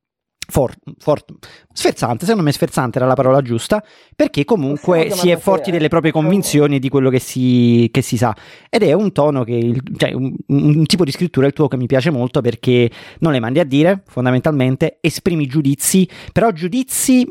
For, 0.52 0.74
for, 0.98 1.24
sferzante, 1.72 2.26
secondo 2.26 2.44
me 2.44 2.52
sferzante 2.52 2.98
era 2.98 3.08
la 3.08 3.14
parola 3.14 3.42
giusta, 3.42 3.82
perché 4.14 4.44
comunque 4.44 5.10
si 5.10 5.30
è 5.30 5.38
forti 5.38 5.72
delle 5.72 5.88
proprie 5.88 6.12
convinzioni 6.12 6.76
e 6.76 6.80
di 6.80 6.90
quello 6.90 7.10
che 7.10 7.20
si, 7.20 7.88
che 7.90 8.02
si, 8.02 8.18
sa. 8.18 8.36
Ed 8.70 8.84
è 8.84 8.92
un 8.92 9.14
tono 9.14 9.46
che, 9.46 9.54
il, 9.54 9.82
cioè 9.96 10.12
un, 10.12 10.36
un, 10.48 10.86
tipo 10.86 11.06
di 11.06 11.12
scrittura 11.12 11.48
il 11.48 11.54
tuo 11.54 11.70
che 11.70 11.78
mi 11.78 11.86
piace 11.86 12.12
molto 12.12 12.42
perché 12.42 12.92
non 13.20 13.32
le 13.32 13.40
mandi 13.40 13.60
a 13.60 13.64
dire, 13.64 14.04
fondamentalmente, 14.06 14.98
esprimi 15.00 15.48
giudizi, 15.48 16.06
però 16.34 16.52
giudizi 16.52 17.26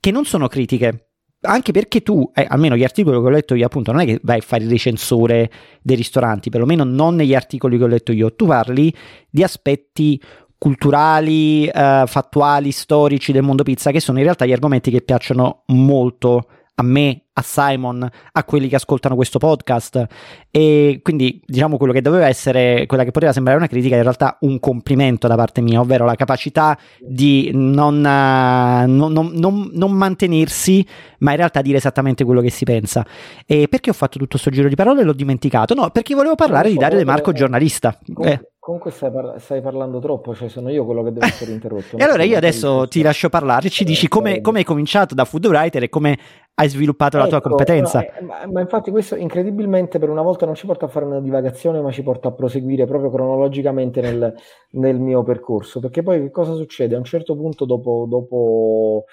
che 0.00 0.10
non 0.10 0.24
sono 0.24 0.48
critiche. 0.48 1.10
Anche 1.46 1.72
perché 1.72 2.02
tu, 2.02 2.28
eh, 2.34 2.44
almeno 2.48 2.74
gli 2.74 2.82
articoli 2.82 3.20
che 3.20 3.24
ho 3.24 3.28
letto 3.28 3.54
io, 3.54 3.66
appunto, 3.66 3.92
non 3.92 4.00
è 4.00 4.04
che 4.04 4.18
vai 4.22 4.38
a 4.38 4.42
fare 4.42 4.64
il 4.64 4.70
recensore 4.70 5.48
dei 5.80 5.94
ristoranti, 5.94 6.50
perlomeno 6.50 6.82
non 6.82 7.14
negli 7.14 7.34
articoli 7.34 7.78
che 7.78 7.84
ho 7.84 7.86
letto 7.86 8.12
io, 8.12 8.34
tu 8.34 8.46
parli 8.46 8.92
di 9.30 9.44
aspetti 9.44 10.20
culturali, 10.64 11.66
eh, 11.66 12.04
fattuali, 12.06 12.72
storici 12.72 13.32
del 13.32 13.42
mondo 13.42 13.62
pizza, 13.62 13.90
che 13.90 14.00
sono 14.00 14.16
in 14.16 14.24
realtà 14.24 14.46
gli 14.46 14.52
argomenti 14.52 14.90
che 14.90 15.02
piacciono 15.02 15.64
molto 15.66 16.46
a 16.76 16.82
me, 16.82 17.24
a 17.34 17.42
Simon, 17.42 18.08
a 18.32 18.44
quelli 18.44 18.68
che 18.68 18.76
ascoltano 18.76 19.14
questo 19.14 19.38
podcast. 19.38 20.06
E 20.50 21.00
quindi, 21.02 21.38
diciamo, 21.44 21.76
quello 21.76 21.92
che 21.92 22.00
doveva 22.00 22.28
essere, 22.28 22.86
quella 22.86 23.04
che 23.04 23.10
poteva 23.10 23.34
sembrare 23.34 23.58
una 23.58 23.66
critica, 23.66 23.96
in 23.96 24.02
realtà 24.02 24.38
un 24.40 24.58
complimento 24.58 25.28
da 25.28 25.36
parte 25.36 25.60
mia, 25.60 25.80
ovvero 25.80 26.06
la 26.06 26.14
capacità 26.14 26.78
di 26.98 27.50
non, 27.52 27.98
uh, 27.98 28.90
non, 28.90 29.12
non, 29.34 29.68
non 29.70 29.92
mantenersi, 29.92 30.84
ma 31.18 31.32
in 31.32 31.36
realtà 31.36 31.60
dire 31.60 31.76
esattamente 31.76 32.24
quello 32.24 32.40
che 32.40 32.50
si 32.50 32.64
pensa. 32.64 33.04
E 33.44 33.68
perché 33.68 33.90
ho 33.90 33.94
fatto 33.94 34.16
tutto 34.16 34.30
questo 34.30 34.48
giro 34.48 34.70
di 34.70 34.76
parole? 34.76 35.04
L'ho 35.04 35.12
dimenticato. 35.12 35.74
No, 35.74 35.90
perché 35.90 36.14
volevo 36.14 36.36
parlare 36.36 36.70
di 36.70 36.76
Dario 36.76 36.96
De 36.96 37.04
Marco, 37.04 37.32
giornalista. 37.32 37.98
Eh. 38.22 38.40
Comunque 38.64 38.92
stai, 38.92 39.10
par- 39.10 39.38
stai, 39.40 39.60
parlando 39.60 39.98
troppo, 39.98 40.34
cioè 40.34 40.48
sono 40.48 40.70
io 40.70 40.86
quello 40.86 41.02
che 41.02 41.12
deve 41.12 41.26
essere 41.26 41.52
interrotto. 41.52 41.98
e 41.98 42.02
allora 42.02 42.22
io 42.22 42.38
adesso 42.38 42.88
ti 42.88 43.02
lascio 43.02 43.28
parlare, 43.28 43.68
ci 43.68 43.84
dici 43.84 44.08
come, 44.08 44.40
come 44.40 44.60
hai 44.60 44.64
cominciato 44.64 45.14
da 45.14 45.26
food 45.26 45.44
writer 45.44 45.82
e 45.82 45.90
come 45.90 46.18
hai 46.54 46.70
sviluppato 46.70 47.18
ecco, 47.18 47.24
la 47.24 47.28
tua 47.28 47.38
ecco, 47.40 47.48
competenza. 47.50 47.98
No, 47.98 48.06
eh, 48.06 48.22
ma, 48.22 48.46
ma, 48.50 48.60
infatti 48.62 48.90
questo 48.90 49.16
incredibilmente 49.16 49.98
per 49.98 50.08
una 50.08 50.22
volta 50.22 50.46
non 50.46 50.54
ci 50.54 50.64
porta 50.64 50.86
a 50.86 50.88
fare 50.88 51.04
una 51.04 51.20
divagazione, 51.20 51.82
ma 51.82 51.90
ci 51.90 52.02
porta 52.02 52.28
a 52.28 52.32
proseguire 52.32 52.86
proprio 52.86 53.10
cronologicamente 53.10 54.00
nel, 54.00 54.34
nel 54.70 54.98
mio 54.98 55.22
percorso. 55.22 55.78
Perché 55.78 56.02
poi 56.02 56.22
che 56.22 56.30
cosa 56.30 56.54
succede? 56.54 56.94
A 56.94 56.98
un 56.98 57.04
certo 57.04 57.36
punto 57.36 57.66
dopo... 57.66 58.06
dopo 58.08 59.04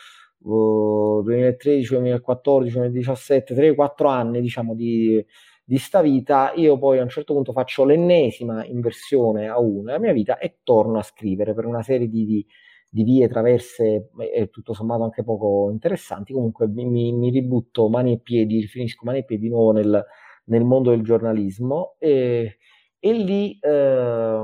uh, 0.44 1.22
2013, 1.24 1.90
2014, 1.90 2.78
2017, 2.78 3.54
3-4 3.54 4.08
anni 4.08 4.40
diciamo 4.40 4.74
di, 4.74 5.22
di 5.63 5.78
sta 5.78 6.02
vita, 6.02 6.52
io 6.56 6.78
poi 6.78 7.00
a 7.00 7.04
un 7.04 7.10
certo 7.10 7.34
punto 7.34 7.54
faccio 7.54 7.86
l'ennesima 7.86 8.65
inversione 8.65 9.47
a 9.47 9.60
uno 9.60 9.84
della 9.84 10.00
mia 10.00 10.13
vita 10.13 10.38
e 10.38 10.60
torno 10.63 10.97
a 10.97 11.04
scrivere 11.04 11.54
per 11.54 11.65
una 11.65 11.82
serie 11.82 12.08
di, 12.08 12.26
di, 12.26 12.45
di 12.89 13.04
vie 13.04 13.28
traverse 13.28 14.10
e 14.34 14.50
tutto 14.50 14.74
sommato 14.74 15.04
anche 15.04 15.24
poco 15.24 15.69
interessanti. 15.71 16.34
Comunque 16.34 16.67
mi, 16.67 17.13
mi 17.13 17.30
ributto 17.30 17.89
mani 17.89 18.13
e 18.13 18.19
piedi, 18.19 18.63
finisco 18.67 19.06
mani 19.06 19.19
e 19.19 19.26
piedi 19.26 19.43
di 19.43 19.50
nuovo 19.50 19.71
nel, 19.71 20.06
nel 20.45 20.63
mondo 20.65 20.89
del 20.89 21.04
giornalismo 21.04 21.95
e, 22.00 22.58
e 23.00 23.13
lì 23.13 23.58
eh, 23.60 24.41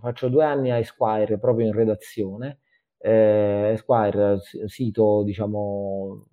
faccio 0.00 0.28
due 0.28 0.44
anni 0.44 0.70
a 0.70 0.78
Esquire 0.78 1.38
proprio 1.38 1.66
in 1.66 1.72
redazione. 1.72 2.60
Eh, 2.98 3.70
Esquire, 3.72 4.38
sito 4.66 5.22
diciamo 5.24 6.26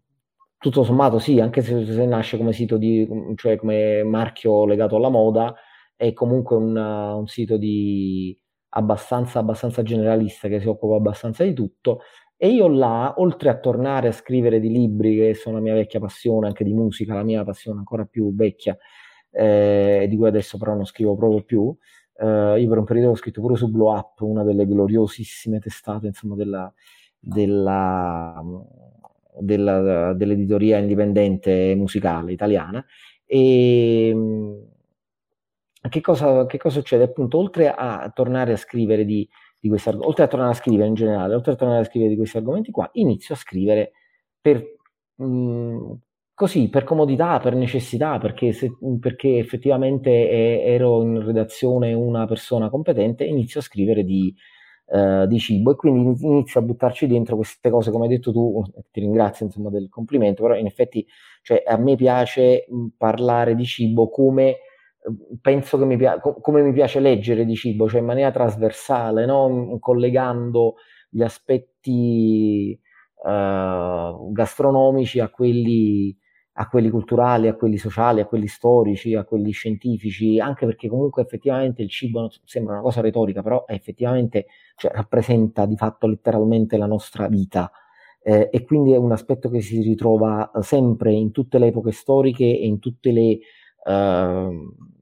tutto 0.60 0.84
sommato 0.84 1.20
sì, 1.20 1.40
anche 1.40 1.62
se, 1.62 1.86
se, 1.86 2.06
nasce 2.06 2.38
come 2.38 2.52
sito 2.54 2.78
di, 2.78 3.08
cioè 3.36 3.56
come 3.58 4.04
marchio 4.04 4.66
legato 4.66 4.98
alla 4.98 5.10
moda, 5.10 5.56
è 5.96 6.14
comunque 6.14 6.58
un, 6.58 6.76
un 6.76 7.28
sito 7.28 7.58
di 7.58 8.38
abbastanza, 8.70 9.40
abbastanza 9.40 9.84
generalista 9.84 10.48
che 10.50 10.60
si 10.60 10.68
occupa 10.68 10.98
abbastanza 10.98 11.44
di 11.44 11.54
tutto. 11.54 12.02
E 12.36 12.50
io 12.50 12.68
là, 12.68 13.16
oltre 13.18 13.50
a 13.50 13.58
tornare 13.58 14.10
a 14.10 14.12
scrivere 14.12 14.60
di 14.60 14.70
libri, 14.70 15.16
che 15.18 15.34
sono 15.34 15.56
la 15.56 15.62
mia 15.62 15.74
vecchia 15.74 16.00
passione, 16.00 16.48
anche 16.48 16.64
di 16.64 16.74
musica, 16.74 17.14
la 17.14 17.24
mia 17.24 17.44
passione 17.44 17.80
ancora 17.80 18.06
più 18.06 18.34
vecchia, 18.36 18.78
eh, 19.32 20.08
di 20.10 20.16
cui 20.18 20.28
adesso 20.28 20.58
però 20.58 20.74
non 20.74 20.86
scrivo 20.86 21.16
proprio 21.16 21.44
più, 21.44 21.76
eh, 22.16 22.60
io 22.62 22.70
per 22.70 22.78
un 22.78 22.86
periodo 22.86 23.12
ho 23.12 23.16
scritto 23.16 23.42
pure 23.42 23.56
su 23.56 23.70
Blow 23.70 23.94
Up, 23.96 24.22
una 24.22 24.44
delle 24.44 24.66
gloriosissime 24.66 25.60
testate, 25.60 26.08
insomma, 26.08 26.36
della, 26.36 26.72
della 27.18 28.42
della, 29.38 30.14
dell'editoria 30.14 30.78
indipendente 30.78 31.76
musicale 31.76 32.32
italiana. 32.32 32.84
E 33.26 34.16
che 35.88 36.02
cosa, 36.02 36.46
che 36.46 36.58
cosa 36.58 36.80
succede? 36.80 37.04
Appunto, 37.04 37.38
oltre 37.38 37.74
a 37.74 38.12
tornare 38.14 38.54
a 38.54 38.58
scrivere 38.58 39.06
di, 39.06 39.28
di 39.60 39.70
questi 39.70 39.88
argomenti, 39.90 40.10
oltre 40.10 40.26
a 40.26 40.28
tornare 40.28 40.52
a 40.52 40.56
scrivere 40.56 40.88
in 40.88 40.94
generale, 40.94 41.36
oltre 41.36 41.54
a 41.54 41.56
tornare 41.56 41.82
a 41.82 41.86
scrivere 41.86 42.12
di 42.12 42.18
questi 42.18 42.38
argomenti 42.38 42.72
qua, 42.72 42.90
inizio 42.94 43.36
a 43.36 43.38
scrivere 43.38 43.92
per, 44.42 44.64
mh, 45.16 45.94
così, 46.34 46.70
per 46.70 46.84
comodità, 46.84 47.40
per 47.40 47.56
necessità, 47.56 48.18
perché, 48.18 48.52
se, 48.52 48.72
perché 49.00 49.38
effettivamente 49.38 50.30
è, 50.30 50.72
ero 50.72 51.02
in 51.02 51.24
redazione 51.26 51.94
una 51.94 52.26
persona 52.26 52.70
competente, 52.70 53.24
inizio 53.24 53.60
a 53.60 53.64
scrivere 53.64 54.04
di, 54.04 54.34
eh, 54.92 55.26
di 55.28 55.40
cibo 55.40 55.72
e 55.72 55.76
quindi 55.76 56.26
inizio 56.26 56.60
a 56.60 56.64
buttarci 56.64 57.08
dentro 57.08 57.36
queste 57.36 57.70
cose, 57.70 57.92
come 57.92 58.06
hai 58.06 58.12
detto 58.12 58.32
tu, 58.32 58.64
ti 58.92 59.00
ringrazio 59.00 59.46
insomma 59.46 59.70
del 59.70 59.90
complimento, 59.90 60.44
però 60.44 60.56
in 60.56 60.66
effetti 60.66 61.06
cioè, 61.42 61.64
a 61.66 61.78
me 61.78 61.96
piace 61.96 62.66
parlare 62.98 63.56
di 63.56 63.66
cibo 63.66 64.10
come 64.10 64.58
penso 65.42 65.78
che 65.78 65.86
mi, 65.86 65.98
pia- 65.98 66.20
come 66.20 66.62
mi 66.62 66.74
piace 66.74 67.00
leggere 67.00 67.46
di 67.46 67.56
cibo, 67.56 67.88
cioè 67.88 68.00
in 68.02 68.06
maniera 68.06 68.32
trasversale, 68.32 69.26
no? 69.26 69.78
collegando 69.80 70.76
gli 71.10 71.22
aspetti 71.22 72.80
uh, 73.24 74.32
gastronomici 74.32 75.20
a 75.20 75.30
quelli 75.30 76.16
a 76.54 76.68
quelli 76.68 76.90
culturali, 76.90 77.48
a 77.48 77.56
quelli 77.56 77.78
sociali, 77.78 78.20
a 78.20 78.26
quelli 78.26 78.48
storici, 78.48 79.16
a 79.16 79.24
quelli 79.24 79.52
scientifici, 79.52 80.40
anche 80.40 80.66
perché 80.66 80.90
comunque 80.90 81.22
effettivamente 81.22 81.82
il 81.82 81.90
cibo 81.90 82.30
sembra 82.44 82.74
una 82.74 82.82
cosa 82.82 83.02
retorica, 83.02 83.42
però 83.42 83.64
effettivamente 83.68 84.48
cioè, 84.76 84.92
rappresenta 84.94 85.66
di 85.66 85.78
fatto 85.78 86.08
letteralmente 86.08 86.78
la 86.78 86.86
nostra 86.88 87.28
vita. 87.28 87.72
Eh, 88.22 88.50
e 88.52 88.64
quindi 88.66 88.92
è 88.92 88.98
un 88.98 89.14
aspetto 89.14 89.50
che 89.50 89.62
si 89.62 89.82
ritrova 89.82 90.52
sempre 90.60 91.14
in 91.14 91.32
tutte 91.32 91.58
le 91.58 91.68
epoche 91.68 91.92
storiche 91.92 92.44
e 92.44 92.66
in 92.66 92.80
tutte 92.80 93.12
le, 93.12 93.40
eh, 93.86 94.50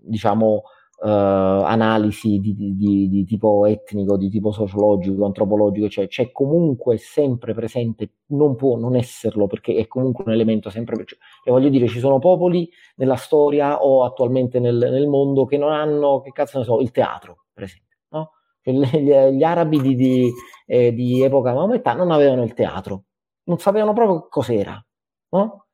diciamo, 0.01 0.61
uh, 0.99 1.07
analisi 1.07 2.39
di, 2.39 2.55
di, 2.55 3.09
di, 3.09 3.25
tipo 3.25 3.65
etnico, 3.65 4.17
di 4.17 4.29
tipo 4.29 4.51
sociologico, 4.51 5.25
antropologico, 5.25 5.89
cioè 5.89 6.07
c'è 6.07 6.31
comunque 6.31 6.97
sempre 6.97 7.53
presente, 7.53 8.11
non 8.27 8.55
può 8.55 8.77
non 8.77 8.95
esserlo 8.95 9.47
perché 9.47 9.75
è 9.75 9.87
comunque 9.87 10.23
un 10.25 10.31
elemento 10.31 10.69
sempre, 10.69 10.95
cioè, 11.05 11.19
e 11.43 11.51
voglio 11.51 11.69
dire, 11.69 11.87
ci 11.87 11.99
sono 11.99 12.19
popoli 12.19 12.69
nella 12.95 13.15
storia 13.15 13.83
o 13.83 14.03
attualmente 14.03 14.59
nel, 14.59 14.77
nel, 14.77 15.07
mondo 15.07 15.45
che 15.45 15.57
non 15.57 15.71
hanno, 15.71 16.21
che 16.21 16.31
cazzo 16.31 16.57
ne 16.59 16.63
so, 16.63 16.79
il 16.79 16.91
teatro, 16.91 17.45
per 17.53 17.63
esempio, 17.63 17.97
no? 18.09 18.31
Cioè, 18.61 18.73
gli, 18.73 19.35
gli, 19.37 19.43
arabi 19.43 19.81
di, 19.81 19.95
di, 19.95 20.31
eh, 20.65 20.93
di 20.93 21.21
epoca 21.23 21.53
maomettana 21.53 22.03
non 22.03 22.11
avevano 22.11 22.43
il 22.43 22.53
teatro, 22.53 23.03
non 23.43 23.59
sapevano 23.59 23.93
proprio 23.93 24.27
cos'era, 24.29 24.83
no? 25.29 25.66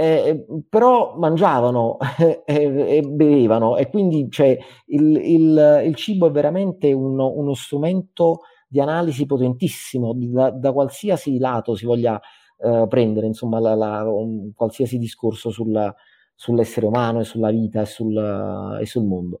Eh, 0.00 0.46
però 0.66 1.14
mangiavano 1.18 1.98
eh, 2.18 2.42
e 2.46 3.02
bevevano 3.02 3.76
e 3.76 3.90
quindi 3.90 4.30
cioè, 4.30 4.58
il, 4.86 5.14
il, 5.16 5.82
il, 5.84 5.94
cibo 5.94 6.28
è 6.28 6.30
veramente 6.30 6.90
uno, 6.90 7.30
uno, 7.36 7.52
strumento 7.52 8.40
di 8.66 8.80
analisi 8.80 9.26
potentissimo 9.26 10.14
da, 10.16 10.50
da 10.50 10.72
qualsiasi 10.72 11.38
lato 11.38 11.74
si 11.74 11.84
voglia 11.84 12.18
eh, 12.58 12.86
prendere 12.88 13.26
insomma 13.26 13.60
la, 13.60 13.74
la, 13.74 14.10
un, 14.10 14.52
qualsiasi 14.54 14.96
discorso 14.96 15.50
sulla, 15.50 15.94
sull'essere 16.34 16.86
umano 16.86 17.20
e 17.20 17.24
sulla 17.24 17.50
vita 17.50 17.82
e 17.82 17.86
sul, 17.86 18.78
e 18.80 18.86
sul 18.86 19.04
mondo. 19.04 19.40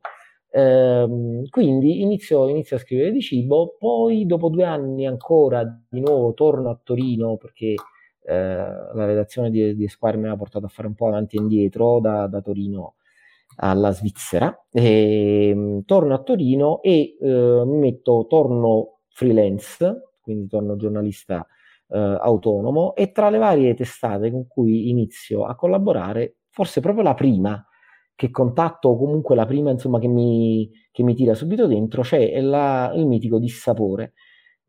Eh, 0.52 1.06
quindi 1.48 2.02
inizio, 2.02 2.48
inizio, 2.48 2.76
a 2.76 2.80
scrivere 2.80 3.12
di 3.12 3.20
cibo, 3.22 3.76
poi 3.78 4.26
dopo 4.26 4.48
due 4.50 4.64
anni 4.64 5.06
ancora 5.06 5.64
di 5.88 6.00
nuovo 6.00 6.34
torno 6.34 6.68
a 6.70 6.78
Torino 6.82 7.36
perché 7.36 7.74
eh, 8.22 8.34
la 8.34 9.04
redazione 9.06 9.50
di, 9.50 9.74
di 9.74 9.84
Esquire 9.84 10.16
mi 10.16 10.28
ha 10.28 10.36
portato 10.36 10.66
a 10.66 10.68
fare 10.68 10.88
un 10.88 10.94
po' 10.94 11.06
avanti 11.08 11.36
e 11.36 11.40
indietro 11.40 12.00
da, 12.00 12.26
da 12.26 12.40
Torino 12.40 12.94
alla 13.56 13.92
Svizzera. 13.92 14.66
E, 14.70 15.48
ehm, 15.48 15.84
torno 15.84 16.14
a 16.14 16.22
Torino 16.22 16.82
e 16.82 17.16
eh, 17.20 17.62
mi 17.66 17.78
metto, 17.78 18.26
torno 18.28 19.00
freelance, 19.08 20.14
quindi 20.20 20.46
torno 20.48 20.76
giornalista 20.76 21.46
eh, 21.88 21.98
autonomo 21.98 22.94
e 22.94 23.12
tra 23.12 23.30
le 23.30 23.38
varie 23.38 23.74
testate 23.74 24.30
con 24.30 24.46
cui 24.46 24.90
inizio 24.90 25.44
a 25.44 25.54
collaborare, 25.54 26.36
forse 26.50 26.80
proprio 26.80 27.02
la 27.02 27.14
prima 27.14 27.64
che 28.14 28.30
contatto 28.30 28.90
o 28.90 28.98
comunque 28.98 29.34
la 29.34 29.46
prima 29.46 29.70
insomma 29.70 29.98
che 29.98 30.08
mi, 30.08 30.70
che 30.92 31.02
mi 31.02 31.14
tira 31.14 31.34
subito 31.34 31.66
dentro 31.66 32.02
c'è 32.02 32.38
la, 32.42 32.92
il 32.94 33.06
mitico 33.06 33.38
dissapore 33.38 34.12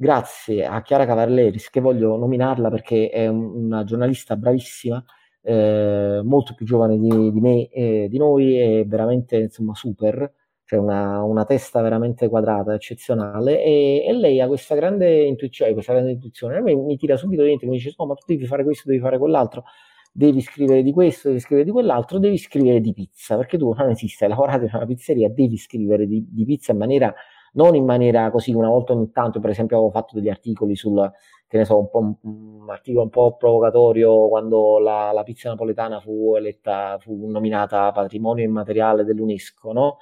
grazie 0.01 0.65
a 0.65 0.81
Chiara 0.81 1.05
Cavalleris 1.05 1.69
che 1.69 1.79
voglio 1.79 2.17
nominarla 2.17 2.71
perché 2.71 3.09
è 3.09 3.27
una 3.27 3.83
giornalista 3.83 4.35
bravissima 4.35 5.03
eh, 5.43 6.21
molto 6.23 6.55
più 6.55 6.65
giovane 6.65 6.97
di, 6.97 7.31
di 7.31 7.39
me 7.39 7.69
e 7.69 8.07
di 8.09 8.17
noi 8.17 8.57
è 8.57 8.83
veramente 8.87 9.37
insomma 9.37 9.75
super 9.75 10.33
cioè 10.65 10.79
una, 10.79 11.21
una, 11.21 11.43
testa 11.43 11.81
veramente 11.81 12.29
quadrata, 12.29 12.73
eccezionale, 12.73 13.61
e, 13.61 14.05
e, 14.07 14.13
lei 14.13 14.39
ha 14.39 14.47
questa 14.47 14.73
grande 14.73 15.25
intuizione, 15.25 15.73
questa 15.73 15.91
grande 15.91 16.11
intuizione, 16.11 16.55
a 16.55 16.61
me 16.61 16.73
mi 16.73 16.95
tira 16.95 17.17
subito 17.17 17.43
dentro, 17.43 17.67
mi 17.67 17.75
dice, 17.75 17.93
no, 17.97 18.05
ma 18.05 18.13
tu 18.13 18.23
devi 18.25 18.45
fare 18.45 18.63
questo, 18.63 18.87
devi 18.87 19.01
fare 19.01 19.17
quell'altro, 19.17 19.65
devi 20.13 20.39
scrivere 20.39 20.81
di 20.81 20.93
questo, 20.93 21.27
devi 21.27 21.41
scrivere 21.41 21.65
di 21.65 21.73
quell'altro, 21.73 22.19
devi 22.19 22.37
scrivere 22.37 22.79
di 22.79 22.93
pizza, 22.93 23.35
perché 23.35 23.57
tu 23.57 23.73
non 23.73 23.89
esiste, 23.89 24.23
hai 24.23 24.29
lavorato 24.29 24.63
in 24.63 24.69
una 24.73 24.85
pizzeria, 24.85 25.29
devi 25.29 25.57
scrivere 25.57 26.07
di, 26.07 26.25
di 26.31 26.45
pizza 26.45 26.71
in 26.71 26.77
maniera, 26.77 27.13
non 27.53 27.75
in 27.75 27.85
maniera 27.85 28.29
così, 28.31 28.53
una 28.53 28.69
volta 28.69 28.93
ogni 28.93 29.11
tanto, 29.11 29.39
per 29.39 29.49
esempio 29.51 29.77
avevo 29.77 29.91
fatto 29.91 30.15
degli 30.15 30.29
articoli 30.29 30.75
sul, 30.75 31.11
che 31.47 31.57
ne 31.57 31.65
so, 31.65 31.77
un, 31.79 31.89
po', 31.89 31.99
un, 31.99 32.15
un 32.61 32.69
articolo 32.69 33.03
un 33.03 33.09
po' 33.09 33.35
provocatorio 33.35 34.27
quando 34.27 34.79
la, 34.79 35.11
la 35.11 35.23
pizza 35.23 35.49
napoletana 35.49 35.99
fu 35.99 36.35
eletta, 36.35 36.97
fu 36.99 37.27
nominata 37.27 37.91
patrimonio 37.91 38.43
immateriale 38.45 39.03
dell'UNESCO, 39.03 39.73
no? 39.73 39.97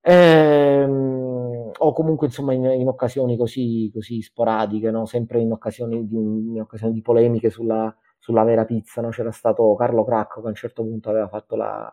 Ehm, 0.00 1.70
o 1.76 1.92
comunque 1.92 2.26
insomma 2.28 2.52
in, 2.54 2.64
in 2.64 2.88
occasioni 2.88 3.36
così, 3.36 3.90
così 3.92 4.22
sporadiche, 4.22 4.90
no? 4.90 5.04
sempre 5.06 5.40
in 5.40 5.52
occasioni 5.52 6.06
di, 6.06 6.16
in 6.16 6.60
occasioni 6.60 6.92
di 6.94 7.02
polemiche 7.02 7.50
sulla, 7.50 7.94
sulla 8.18 8.44
vera 8.44 8.64
pizza. 8.64 9.00
No? 9.00 9.10
C'era 9.10 9.30
stato 9.32 9.74
Carlo 9.74 10.04
Cracco 10.04 10.40
che 10.40 10.46
a 10.46 10.50
un 10.50 10.56
certo 10.56 10.82
punto 10.82 11.10
aveva 11.10 11.28
fatto, 11.28 11.56
la, 11.56 11.92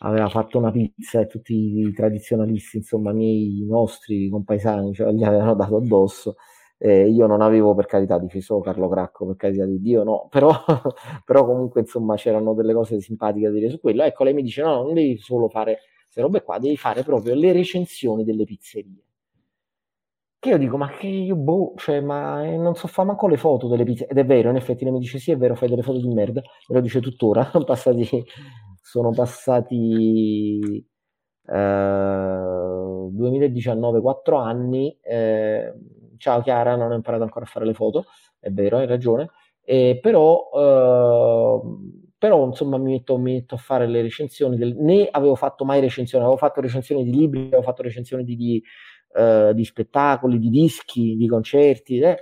aveva 0.00 0.28
fatto 0.28 0.58
una 0.58 0.70
pizza 0.70 1.20
e 1.20 1.26
tutti 1.26 1.54
i 1.54 1.92
tradizionalisti, 1.92 2.78
insomma, 2.78 3.12
miei 3.12 3.64
nostri 3.68 4.28
compaesani, 4.28 4.92
cioè, 4.94 5.12
gli 5.12 5.24
avevano 5.24 5.54
dato 5.54 5.76
addosso. 5.76 6.36
Eh, 6.78 7.08
io 7.10 7.26
non 7.26 7.42
avevo 7.42 7.74
per 7.74 7.84
carità 7.86 8.18
difeso 8.18 8.58
Carlo 8.60 8.88
Cracco, 8.88 9.26
per 9.26 9.36
carità 9.36 9.66
di 9.66 9.80
Dio, 9.80 10.02
no, 10.02 10.28
però, 10.32 10.50
però 11.24 11.44
comunque 11.44 11.82
insomma 11.82 12.16
c'erano 12.16 12.54
delle 12.54 12.72
cose 12.72 13.00
simpatiche 13.00 13.46
da 13.48 13.52
dire 13.52 13.68
su 13.70 13.80
quello. 13.80 14.02
Ecco, 14.02 14.24
lei 14.24 14.32
mi 14.34 14.42
dice: 14.42 14.62
no, 14.62 14.82
non 14.82 14.94
devi 14.94 15.18
solo 15.18 15.48
fare 15.48 15.78
queste 16.02 16.22
robe 16.22 16.42
qua, 16.42 16.58
devi 16.58 16.76
fare 16.76 17.02
proprio 17.02 17.34
le 17.34 17.52
recensioni 17.52 18.24
delle 18.24 18.44
pizzerie. 18.44 19.02
Che 20.42 20.48
io 20.48 20.56
dico, 20.56 20.78
ma 20.78 20.88
che 20.88 21.06
io 21.06 21.36
boh, 21.36 21.74
cioè, 21.76 22.00
ma 22.00 22.42
eh, 22.46 22.56
non 22.56 22.74
so 22.74 22.88
fare 22.88 23.08
manco 23.08 23.28
le 23.28 23.36
foto 23.36 23.68
delle 23.68 23.84
pizze. 23.84 24.06
Ed 24.06 24.16
è 24.16 24.24
vero, 24.24 24.48
in 24.48 24.56
effetti 24.56 24.84
lei 24.84 24.92
mi 24.94 24.98
dice 24.98 25.18
sì, 25.18 25.32
è 25.32 25.36
vero, 25.36 25.54
fai 25.54 25.68
delle 25.68 25.82
foto 25.82 25.98
di 26.00 26.08
merda, 26.08 26.40
me 26.68 26.74
lo 26.76 26.80
dice 26.80 27.00
tuttora, 27.00 27.44
sono 27.52 27.64
passati, 27.64 28.24
sono 28.80 29.10
passati 29.10 30.82
eh, 31.46 33.08
2019, 33.10 34.00
4 34.00 34.38
anni. 34.38 34.96
Eh, 35.02 35.74
ciao 36.16 36.40
Chiara, 36.40 36.74
non 36.74 36.90
ho 36.90 36.94
imparato 36.94 37.22
ancora 37.22 37.44
a 37.44 37.48
fare 37.48 37.66
le 37.66 37.74
foto, 37.74 38.06
è 38.38 38.48
vero, 38.50 38.78
hai 38.78 38.86
ragione, 38.86 39.28
eh, 39.62 39.98
però 40.00 40.48
però 42.20 42.44
insomma 42.46 42.76
mi 42.76 42.92
metto, 42.92 43.16
mi 43.16 43.32
metto, 43.32 43.54
a 43.54 43.58
fare 43.58 43.86
le 43.86 44.02
recensioni, 44.02 44.56
del, 44.56 44.76
né 44.76 45.08
avevo 45.10 45.34
fatto 45.34 45.64
mai 45.64 45.80
recensioni, 45.80 46.22
avevo 46.22 46.38
fatto 46.38 46.60
recensioni 46.60 47.02
di 47.02 47.10
libri, 47.12 47.46
avevo 47.46 47.62
fatto 47.62 47.82
recensioni 47.82 48.24
di, 48.24 48.36
di, 48.36 48.62
uh, 49.14 49.52
di 49.52 49.64
spettacoli, 49.64 50.38
di 50.38 50.48
dischi, 50.48 51.16
di 51.16 51.26
concerti, 51.26 51.98
eh. 51.98 52.18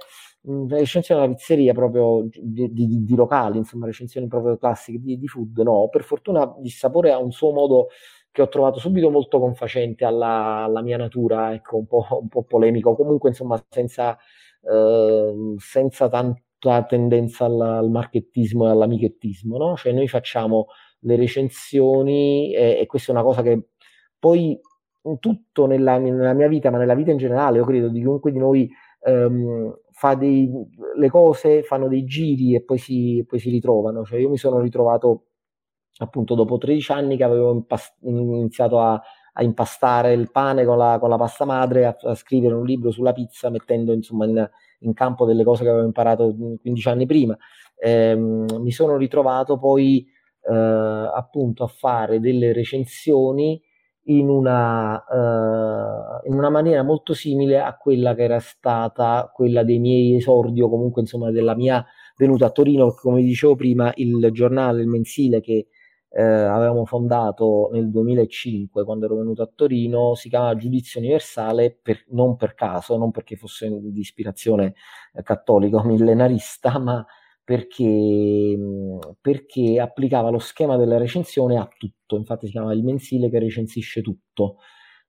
Mm, 0.48 0.68
recensioni 0.68 1.20
della 1.20 1.34
pizzeria 1.34 1.72
proprio 1.74 2.26
di, 2.32 2.72
di, 2.72 3.04
di, 3.04 3.14
locali, 3.16 3.58
insomma 3.58 3.86
recensioni 3.86 4.28
proprio 4.28 4.56
classiche 4.56 4.98
di, 5.00 5.26
food, 5.26 5.58
no, 5.58 5.88
per 5.90 6.04
fortuna 6.04 6.56
il 6.62 6.70
sapore 6.70 7.10
ha 7.10 7.18
un 7.18 7.32
suo 7.32 7.52
modo 7.52 7.88
che 8.30 8.42
ho 8.42 8.48
trovato 8.48 8.78
subito 8.78 9.10
molto 9.10 9.40
confacente 9.40 10.04
alla, 10.04 10.62
alla 10.64 10.80
mia 10.80 10.96
natura, 10.96 11.52
ecco, 11.54 11.78
un 11.78 11.86
po', 11.86 12.06
un 12.20 12.28
po', 12.28 12.44
polemico, 12.44 12.94
comunque 12.94 13.30
insomma 13.30 13.62
senza, 13.68 14.16
uh, 14.60 15.56
senza 15.58 16.08
tanto 16.08 16.42
tendenza 16.88 17.44
al, 17.44 17.60
al 17.60 17.90
markettismo 17.90 18.66
e 18.66 18.70
all'amichettismo, 18.70 19.56
no? 19.58 19.76
Cioè 19.76 19.92
noi 19.92 20.08
facciamo 20.08 20.66
le 21.00 21.16
recensioni 21.16 22.52
e, 22.54 22.78
e 22.80 22.86
questa 22.86 23.12
è 23.12 23.14
una 23.14 23.24
cosa 23.24 23.42
che 23.42 23.68
poi 24.18 24.58
tutto 25.18 25.66
nella, 25.66 25.98
nella, 25.98 26.32
mia 26.32 26.48
vita, 26.48 26.70
ma 26.70 26.78
nella 26.78 26.94
vita 26.94 27.10
in 27.10 27.16
generale, 27.18 27.58
io 27.58 27.64
credo 27.64 27.88
di 27.88 28.00
chiunque 28.00 28.32
di 28.32 28.38
noi 28.38 28.70
ehm, 29.00 29.78
fa 29.90 30.14
dei, 30.14 30.50
le 30.96 31.08
cose, 31.08 31.62
fanno 31.62 31.88
dei 31.88 32.04
giri 32.04 32.54
e 32.54 32.62
poi 32.62 32.78
si, 32.78 33.24
poi 33.26 33.38
si 33.38 33.50
ritrovano. 33.50 34.04
Cioè 34.04 34.18
io 34.18 34.28
mi 34.28 34.36
sono 34.36 34.60
ritrovato 34.60 35.24
appunto 35.98 36.34
dopo 36.34 36.58
13 36.58 36.92
anni 36.92 37.16
che 37.16 37.24
avevo 37.24 37.52
impast- 37.52 37.96
iniziato 38.02 38.80
a, 38.80 39.00
a, 39.32 39.42
impastare 39.42 40.12
il 40.12 40.30
pane 40.30 40.64
con 40.64 40.78
la, 40.78 40.98
con 41.00 41.08
la 41.08 41.16
pasta 41.16 41.44
madre, 41.44 41.86
a, 41.86 41.96
a, 42.00 42.14
scrivere 42.14 42.54
un 42.54 42.64
libro 42.64 42.90
sulla 42.90 43.12
pizza, 43.12 43.50
mettendo 43.50 43.92
insomma 43.92 44.26
in, 44.26 44.48
in 44.80 44.92
campo 44.94 45.24
delle 45.24 45.44
cose 45.44 45.64
che 45.64 45.70
avevo 45.70 45.86
imparato 45.86 46.34
15 46.60 46.88
anni 46.88 47.06
prima. 47.06 47.36
Eh, 47.80 48.14
mi 48.14 48.70
sono 48.70 48.96
ritrovato 48.96 49.58
poi 49.58 50.06
eh, 50.48 50.54
appunto 50.54 51.64
a 51.64 51.68
fare 51.68 52.20
delle 52.20 52.52
recensioni 52.52 53.60
in 54.08 54.28
una, 54.28 54.94
uh, 54.96 56.26
in 56.26 56.34
una, 56.34 56.50
maniera 56.50 56.82
molto 56.82 57.12
simile 57.14 57.60
a 57.60 57.76
quella 57.76 58.14
che 58.14 58.22
era 58.22 58.38
stata 58.38 59.30
quella 59.34 59.64
dei 59.64 59.78
miei 59.78 60.16
esordi 60.16 60.62
o 60.62 60.68
comunque 60.68 61.02
insomma 61.02 61.30
della 61.30 61.54
mia 61.54 61.84
venuta 62.16 62.46
a 62.46 62.50
Torino, 62.50 62.94
come 62.94 63.22
dicevo 63.22 63.54
prima, 63.54 63.92
il 63.96 64.30
giornale, 64.32 64.82
il 64.82 64.88
mensile 64.88 65.40
che 65.40 65.68
eh, 66.10 66.22
avevamo 66.22 66.86
fondato 66.86 67.68
nel 67.72 67.90
2005 67.90 68.82
quando 68.84 69.04
ero 69.04 69.16
venuto 69.16 69.42
a 69.42 69.50
Torino, 69.54 70.14
si 70.14 70.28
chiamava 70.28 70.56
Giudizio 70.56 71.00
Universale 71.00 71.78
per, 71.80 72.04
non 72.08 72.36
per 72.36 72.54
caso, 72.54 72.96
non 72.96 73.10
perché 73.10 73.36
fosse 73.36 73.68
di 73.70 74.00
ispirazione 74.00 74.74
eh, 75.12 75.22
cattolica 75.22 75.76
o 75.76 75.84
millenarista, 75.86 76.78
ma 76.78 77.04
perché, 77.48 78.58
perché 79.22 79.80
applicava 79.80 80.28
lo 80.28 80.38
schema 80.38 80.76
della 80.76 80.98
recensione 80.98 81.56
a 81.56 81.66
tutto, 81.78 82.18
infatti 82.18 82.44
si 82.44 82.52
chiama 82.52 82.74
il 82.74 82.84
mensile 82.84 83.30
che 83.30 83.38
recensisce 83.38 84.02
tutto. 84.02 84.56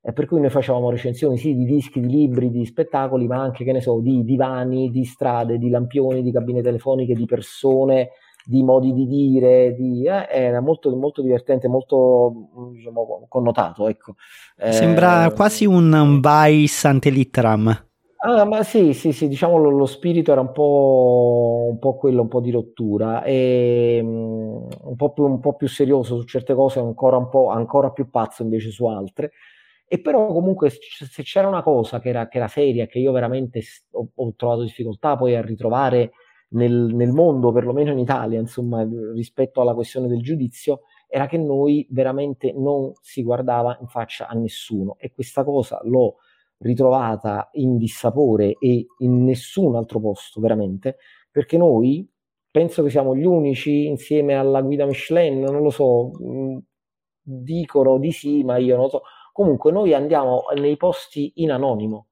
E 0.02 0.14
per 0.14 0.26
cui 0.26 0.40
noi 0.40 0.50
facevamo 0.50 0.90
recensioni 0.90 1.38
sì 1.38 1.54
di 1.54 1.66
dischi, 1.66 2.00
di 2.00 2.08
libri, 2.08 2.50
di 2.50 2.64
spettacoli, 2.64 3.28
ma 3.28 3.42
anche, 3.42 3.66
che 3.66 3.74
ne 3.74 3.82
so, 3.82 4.00
di 4.00 4.24
divani, 4.24 4.90
di 4.90 5.04
strade, 5.04 5.58
di 5.58 5.70
lampioni, 5.70 6.24
di 6.24 6.32
cabine 6.32 6.62
telefoniche, 6.62 7.14
di 7.14 7.26
persone, 7.26 8.12
di 8.46 8.64
modi 8.64 8.94
di 8.94 9.06
dire, 9.06 9.74
di, 9.74 10.08
eh, 10.08 10.30
era 10.32 10.62
molto, 10.62 10.96
molto 10.96 11.22
divertente, 11.22 11.68
molto 11.68 12.72
diciamo, 12.72 13.26
connotato. 13.28 13.90
Ecco. 13.90 14.14
Sembra 14.56 15.26
eh, 15.26 15.34
quasi 15.34 15.66
un, 15.66 15.92
un 15.92 16.22
Vice 16.22 16.88
antelitteram. 16.88 17.89
Ah, 18.22 18.44
ma 18.44 18.64
sì, 18.64 18.92
sì, 18.94 19.14
sì, 19.14 19.30
diciamo 19.30 19.56
lo, 19.58 19.70
lo 19.70 19.86
spirito 19.86 20.34
era 20.34 20.42
un 20.42 20.52
po', 20.52 21.68
un 21.70 21.80
po', 21.80 21.96
quello, 21.96 22.22
un 22.24 22.28
po' 22.28 22.42
di 22.42 22.52
rottura 22.52 23.24
e 23.24 24.00
um, 24.04 24.68
un, 24.84 24.96
po 24.98 25.14
più, 25.14 25.24
un, 25.24 25.40
po 25.40 25.56
più, 25.56 25.70
serioso 25.70 26.18
su 26.20 26.26
certe 26.26 26.54
cose, 26.54 26.80
ancora, 26.80 27.16
un 27.16 27.30
po', 27.30 27.48
ancora 27.50 27.92
più 27.92 28.10
pazzo 28.10 28.44
invece 28.44 28.72
su 28.72 28.86
altre. 28.88 29.32
E 29.88 30.02
però 30.02 30.28
comunque 30.34 30.70
se 30.70 31.24
c'era 31.24 31.48
una 31.48 31.64
cosa 31.64 32.02
che 32.02 32.10
era, 32.10 32.28
che 32.28 32.38
era 32.40 32.50
seria, 32.50 32.88
che 32.88 33.00
io 33.00 33.14
veramente 33.14 33.62
ho, 33.92 34.10
ho 34.14 34.34
trovato 34.36 34.64
difficoltà 34.64 35.16
poi 35.16 35.36
a 35.36 35.42
ritrovare 35.42 36.12
nel, 36.50 36.94
nel, 36.94 37.12
mondo, 37.14 37.54
perlomeno 37.54 37.92
in 37.92 38.00
Italia, 38.00 38.38
insomma, 38.40 38.86
rispetto 39.14 39.62
alla 39.62 39.74
questione 39.74 40.08
del 40.10 40.22
giudizio, 40.22 40.82
era 41.08 41.26
che 41.26 41.38
noi 41.38 41.88
veramente 41.90 42.52
non 42.52 42.92
si 43.02 43.24
guardava 43.24 43.78
in 43.80 43.88
faccia 43.88 44.28
a 44.28 44.34
nessuno 44.34 44.98
e 45.00 45.14
questa 45.14 45.46
cosa 45.46 45.80
l'ho 45.84 46.18
ritrovata 46.60 47.50
in 47.54 47.78
dissapore 47.78 48.56
e 48.60 48.86
in 49.00 49.24
nessun 49.24 49.76
altro 49.76 50.00
posto, 50.00 50.40
veramente, 50.40 50.98
perché 51.32 51.58
noi 51.58 52.08
penso 52.52 52.84
che 52.84 52.90
siamo 52.90 53.16
gli 53.16 53.26
unici 53.26 53.86
insieme 53.88 54.36
alla 54.36 54.62
guida 54.62 54.86
Michelin, 54.86 55.42
non 55.42 55.62
lo 55.62 55.70
so, 55.70 56.12
dicono 57.22 57.98
di 58.00 58.12
sì, 58.12 58.44
ma 58.44 58.58
io 58.58 58.76
non 58.76 58.86
lo 58.86 58.90
so. 58.90 59.02
Comunque 59.32 59.72
noi 59.72 59.94
andiamo 59.94 60.46
nei 60.56 60.76
posti 60.76 61.32
in 61.36 61.52
anonimo, 61.52 62.08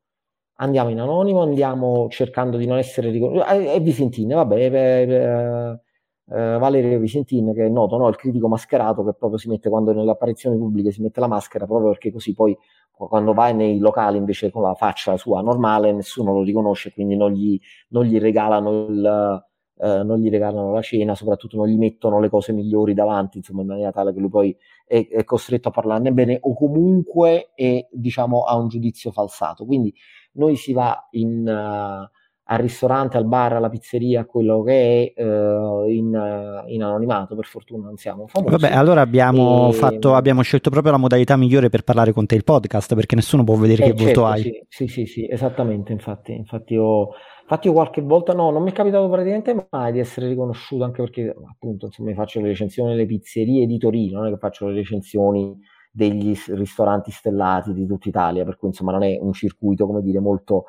andiamo 0.55 0.89
in 0.89 0.99
anonimo, 0.99 1.41
andiamo 1.41 2.07
cercando 2.09 2.57
di 2.57 2.65
non 2.65 2.77
essere 2.77 3.09
riconosciuti. 3.09 3.65
E 3.65 3.75
eh, 3.75 3.79
Visentin, 3.79 4.29
vabbè, 4.29 4.55
eh, 4.55 5.81
eh, 6.29 6.57
Valerio 6.57 6.99
Visentin, 6.99 7.53
che 7.53 7.65
è 7.65 7.69
noto, 7.69 7.97
no? 7.97 8.07
il 8.09 8.15
critico 8.15 8.47
mascherato 8.47 9.03
che 9.03 9.13
proprio 9.13 9.39
si 9.39 9.47
mette 9.47 9.69
quando 9.69 9.93
nelle 9.93 10.11
apparizioni 10.11 10.57
pubbliche 10.57 10.91
si 10.91 11.01
mette 11.01 11.19
la 11.19 11.27
maschera, 11.27 11.65
proprio 11.65 11.89
perché 11.89 12.11
così 12.11 12.33
poi 12.33 12.57
quando 12.91 13.33
vai 13.33 13.53
nei 13.53 13.77
locali 13.77 14.17
invece 14.17 14.51
con 14.51 14.63
la 14.63 14.73
faccia 14.73 15.17
sua 15.17 15.41
normale 15.41 15.93
nessuno 15.93 16.33
lo 16.33 16.41
riconosce, 16.41 16.91
quindi 16.93 17.15
non 17.15 17.31
gli, 17.31 17.59
non 17.89 18.05
gli 18.05 18.19
regalano 18.19 18.87
il... 18.87 19.45
Uh, 19.79 20.03
non 20.03 20.17
gli 20.17 20.31
regalano 20.31 20.71
la 20.71 20.81
cena, 20.81 21.13
soprattutto 21.13 21.55
non 21.55 21.67
gli 21.67 21.77
mettono 21.77 22.19
le 22.19 22.29
cose 22.29 22.51
migliori 22.51 22.95
davanti, 22.95 23.37
insomma, 23.37 23.61
in 23.61 23.67
maniera 23.67 23.91
tale 23.91 24.11
che 24.11 24.19
lui 24.19 24.29
poi 24.29 24.57
è, 24.83 25.07
è 25.07 25.23
costretto 25.23 25.67
a 25.67 25.71
parlarne 25.71 26.11
bene 26.11 26.39
o 26.41 26.55
comunque 26.55 27.51
è, 27.53 27.87
diciamo, 27.91 28.41
ha 28.41 28.55
un 28.55 28.69
giudizio 28.69 29.11
falsato. 29.11 29.67
Quindi 29.67 29.93
noi 30.31 30.55
si 30.55 30.73
va 30.73 31.07
in, 31.11 31.47
uh, 31.47 32.09
al 32.49 32.59
ristorante, 32.59 33.17
al 33.17 33.25
bar, 33.25 33.53
alla 33.53 33.69
pizzeria, 33.69 34.25
quello 34.25 34.63
che 34.63 35.13
è 35.13 35.21
uh, 35.21 35.85
in, 35.87 36.15
uh, 36.15 36.69
in, 36.69 36.81
anonimato, 36.81 37.35
per 37.35 37.45
fortuna 37.45 37.87
non 37.87 37.97
siamo 37.97 38.25
famosi. 38.27 38.51
Vabbè, 38.51 38.73
allora 38.73 39.01
abbiamo, 39.01 39.69
e... 39.69 39.73
fatto, 39.73 40.15
abbiamo 40.15 40.41
scelto 40.43 40.69
proprio 40.69 40.93
la 40.93 40.97
modalità 40.97 41.35
migliore 41.35 41.67
per 41.67 41.83
parlare 41.83 42.13
con 42.13 42.25
te 42.25 42.35
il 42.35 42.45
podcast, 42.45 42.95
perché 42.95 43.15
nessuno 43.15 43.43
può 43.43 43.55
vedere 43.55 43.83
eh, 43.83 43.91
che 43.91 43.97
certo, 43.97 44.21
voto 44.21 44.31
hai. 44.31 44.41
Sì, 44.41 44.65
sì, 44.69 44.87
sì, 44.87 45.05
sì, 45.05 45.27
esattamente, 45.29 45.91
infatti, 45.91 46.33
infatti 46.33 46.73
io... 46.73 47.09
Infatti 47.49 47.67
io 47.67 47.73
qualche 47.73 48.01
volta 48.01 48.33
no, 48.33 48.51
non 48.51 48.61
mi 48.61 48.71
è 48.71 48.73
capitato 48.73 49.07
praticamente 49.07 49.67
mai 49.69 49.93
di 49.93 49.99
essere 49.99 50.27
riconosciuto, 50.27 50.83
anche 50.83 51.01
perché 51.01 51.33
appunto 51.49 51.85
insomma 51.85 52.13
faccio 52.13 52.41
le 52.41 52.47
recensioni 52.47 52.89
nelle 52.89 53.05
pizzerie 53.05 53.65
di 53.65 53.77
Torino, 53.77 54.17
non 54.17 54.27
è 54.27 54.31
che 54.31 54.37
faccio 54.37 54.67
le 54.67 54.73
recensioni 54.73 55.57
degli 55.89 56.37
ristoranti 56.47 57.09
stellati 57.09 57.71
di 57.71 57.85
tutta 57.85 58.09
Italia, 58.09 58.43
per 58.43 58.57
cui 58.57 58.67
insomma 58.67 58.91
non 58.91 59.03
è 59.03 59.17
un 59.21 59.31
circuito, 59.31 59.85
come 59.85 60.01
dire, 60.01 60.19
molto... 60.19 60.65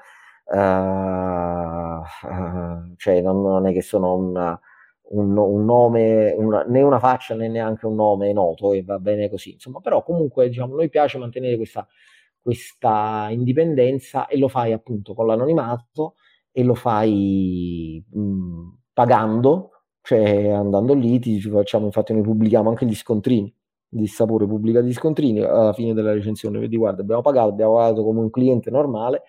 Uh, 0.51 2.03
cioè 2.96 3.20
non, 3.20 3.42
non, 3.42 3.66
è 3.66 3.72
che 3.72 3.82
sono 3.82 4.14
un, 4.14 4.59
un, 5.11 5.36
un 5.36 5.64
nome, 5.64 6.32
una, 6.32 6.62
né 6.62 6.80
una 6.80 6.99
faccia 6.99 7.34
né 7.34 7.49
neanche 7.49 7.84
un 7.86 7.94
nome 7.94 8.32
noto 8.32 8.72
e 8.72 8.82
va 8.82 8.99
bene 8.99 9.28
così, 9.28 9.53
insomma, 9.53 9.80
però 9.80 10.03
comunque 10.03 10.49
diciamo, 10.49 10.74
noi 10.74 10.88
piace 10.88 11.18
mantenere 11.18 11.57
questa, 11.57 11.86
questa 12.40 13.28
indipendenza 13.30 14.26
e 14.26 14.38
lo 14.38 14.49
fai 14.49 14.72
appunto 14.72 15.14
con 15.14 15.26
l'anonimato 15.26 16.14
e 16.51 16.64
lo 16.64 16.74
fai 16.74 18.03
mh, 18.11 18.68
pagando, 18.94 19.70
cioè 20.03 20.49
andando 20.49 20.94
lì, 20.94 21.18
ti 21.18 21.40
facciamo, 21.42 21.86
infatti 21.86 22.14
noi 22.14 22.22
pubblichiamo 22.22 22.70
anche 22.70 22.86
gli 22.86 22.94
scontrini 22.94 23.55
di 23.90 24.07
sapore 24.07 24.46
pubblica 24.46 24.80
di 24.82 24.92
scontrini 24.92 25.40
alla 25.40 25.72
fine 25.72 25.94
della 25.94 26.12
recensione 26.12 26.59
vedi 26.59 26.76
guarda 26.76 27.01
abbiamo 27.01 27.22
pagato 27.22 27.49
abbiamo 27.49 27.76
pagato 27.76 28.05
come 28.05 28.20
un 28.20 28.28
cliente 28.28 28.70
normale 28.70 29.22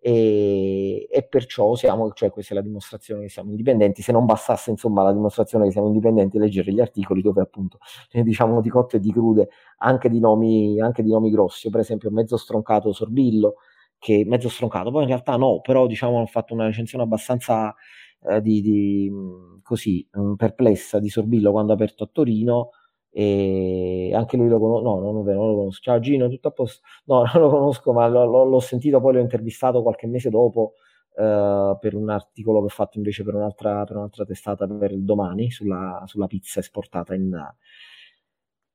e, 0.00 1.08
e, 1.10 1.22
perciò 1.24 1.74
siamo 1.74 2.12
cioè 2.12 2.30
questa 2.30 2.54
è 2.54 2.56
la 2.56 2.62
dimostrazione 2.62 3.22
che 3.22 3.28
siamo 3.28 3.50
indipendenti. 3.50 4.02
Se 4.02 4.12
non 4.12 4.24
bastasse 4.26 4.70
insomma 4.70 5.02
la 5.02 5.12
dimostrazione 5.12 5.66
che 5.66 5.72
siamo 5.72 5.88
indipendenti 5.88 6.38
leggere 6.38 6.72
gli 6.72 6.80
articoli 6.80 7.20
dove 7.20 7.42
appunto 7.42 7.78
ne 8.12 8.22
diciamo 8.22 8.60
di 8.60 8.68
cotte 8.68 8.98
e 8.98 9.00
di 9.00 9.12
crude 9.12 9.48
anche 9.78 10.08
di 10.08 10.20
nomi 10.20 10.80
anche 10.80 11.02
di 11.02 11.10
nomi 11.10 11.30
grossi. 11.30 11.70
Per 11.70 11.80
esempio 11.80 12.10
mezzo 12.10 12.36
stroncato 12.36 12.92
Sorbillo 12.92 13.54
che 13.98 14.24
mezzo 14.26 14.48
stroncato 14.48 14.90
poi 14.92 15.02
in 15.02 15.08
realtà 15.08 15.36
no 15.36 15.60
però 15.60 15.86
diciamo 15.86 16.18
hanno 16.18 16.26
fatto 16.26 16.54
una 16.54 16.66
recensione 16.66 17.02
abbastanza 17.02 17.74
eh, 18.28 18.40
di, 18.40 18.60
di 18.60 19.12
così 19.62 20.06
perplessa 20.36 21.00
di 21.00 21.08
Sorbillo 21.08 21.50
quando 21.50 21.72
ha 21.72 21.74
aperto 21.74 22.04
a 22.04 22.08
Torino 22.12 22.70
e 23.10 24.10
anche 24.14 24.36
lui 24.36 24.48
lo 24.48 24.58
conosco, 24.58 24.82
no, 24.82 25.00
non, 25.00 25.22
vero, 25.24 25.38
non 25.38 25.48
lo 25.50 25.56
conosco. 25.56 25.80
Ciao 25.82 25.98
Gino, 25.98 26.28
tutto 26.28 26.48
a 26.48 26.50
posto? 26.50 26.80
No, 27.06 27.24
non 27.32 27.42
lo 27.42 27.48
conosco, 27.50 27.92
ma 27.92 28.06
l'ho, 28.06 28.44
l'ho 28.44 28.60
sentito, 28.60 29.00
poi 29.00 29.14
l'ho 29.14 29.20
intervistato 29.20 29.82
qualche 29.82 30.06
mese 30.06 30.30
dopo 30.30 30.74
uh, 31.14 31.78
per 31.78 31.94
un 31.94 32.10
articolo 32.10 32.60
che 32.60 32.66
ho 32.66 32.68
fatto 32.68 32.98
invece 32.98 33.24
per 33.24 33.34
un'altra, 33.34 33.84
per 33.84 33.96
un'altra 33.96 34.24
testata 34.24 34.66
per 34.66 34.92
il 34.92 35.04
domani 35.04 35.50
sulla, 35.50 36.02
sulla 36.06 36.26
pizza 36.26 36.60
esportata 36.60 37.14
in, 37.14 37.32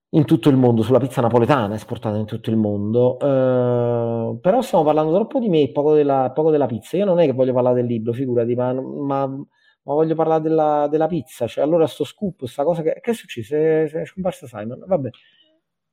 in, 0.10 0.26
tutto 0.26 0.50
il 0.50 0.58
mondo, 0.58 0.82
sulla 0.82 1.00
pizza 1.00 1.22
napoletana 1.22 1.76
esportata 1.76 2.18
in 2.18 2.26
tutto 2.26 2.50
il 2.50 2.58
mondo. 2.58 3.18
Uh, 3.18 4.40
però 4.40 4.62
stiamo 4.62 4.84
parlando 4.84 5.14
troppo 5.14 5.40
di 5.40 5.50
me 5.50 5.62
e 5.62 5.72
poco 5.72 5.94
della, 5.94 6.32
poco 6.34 6.52
della 6.52 6.66
pizza. 6.66 6.98
Io 6.98 7.06
non 7.06 7.20
è 7.20 7.26
che 7.26 7.34
voglio 7.34 7.54
parlare 7.54 7.76
del 7.76 7.86
libro, 7.86 8.14
figurati, 8.14 8.56
ma, 8.56 8.74
ma 8.74 9.46
ma 9.84 9.94
voglio 9.94 10.16
parlare 10.16 10.42
della, 10.42 10.88
della 10.90 11.08
pizza, 11.08 11.48
cioè 11.48 11.64
allora 11.64 11.88
sto 11.88 12.04
scoop, 12.04 12.46
sta 12.46 12.64
cosa 12.64 12.82
che, 12.82 13.00
che 13.02 13.12
è 13.12 13.14
successo? 13.14 13.56
È, 13.56 13.90
è 13.90 14.06
scomparsa 14.06 14.48
Simon, 14.48 14.84
vabbè. 14.86 15.10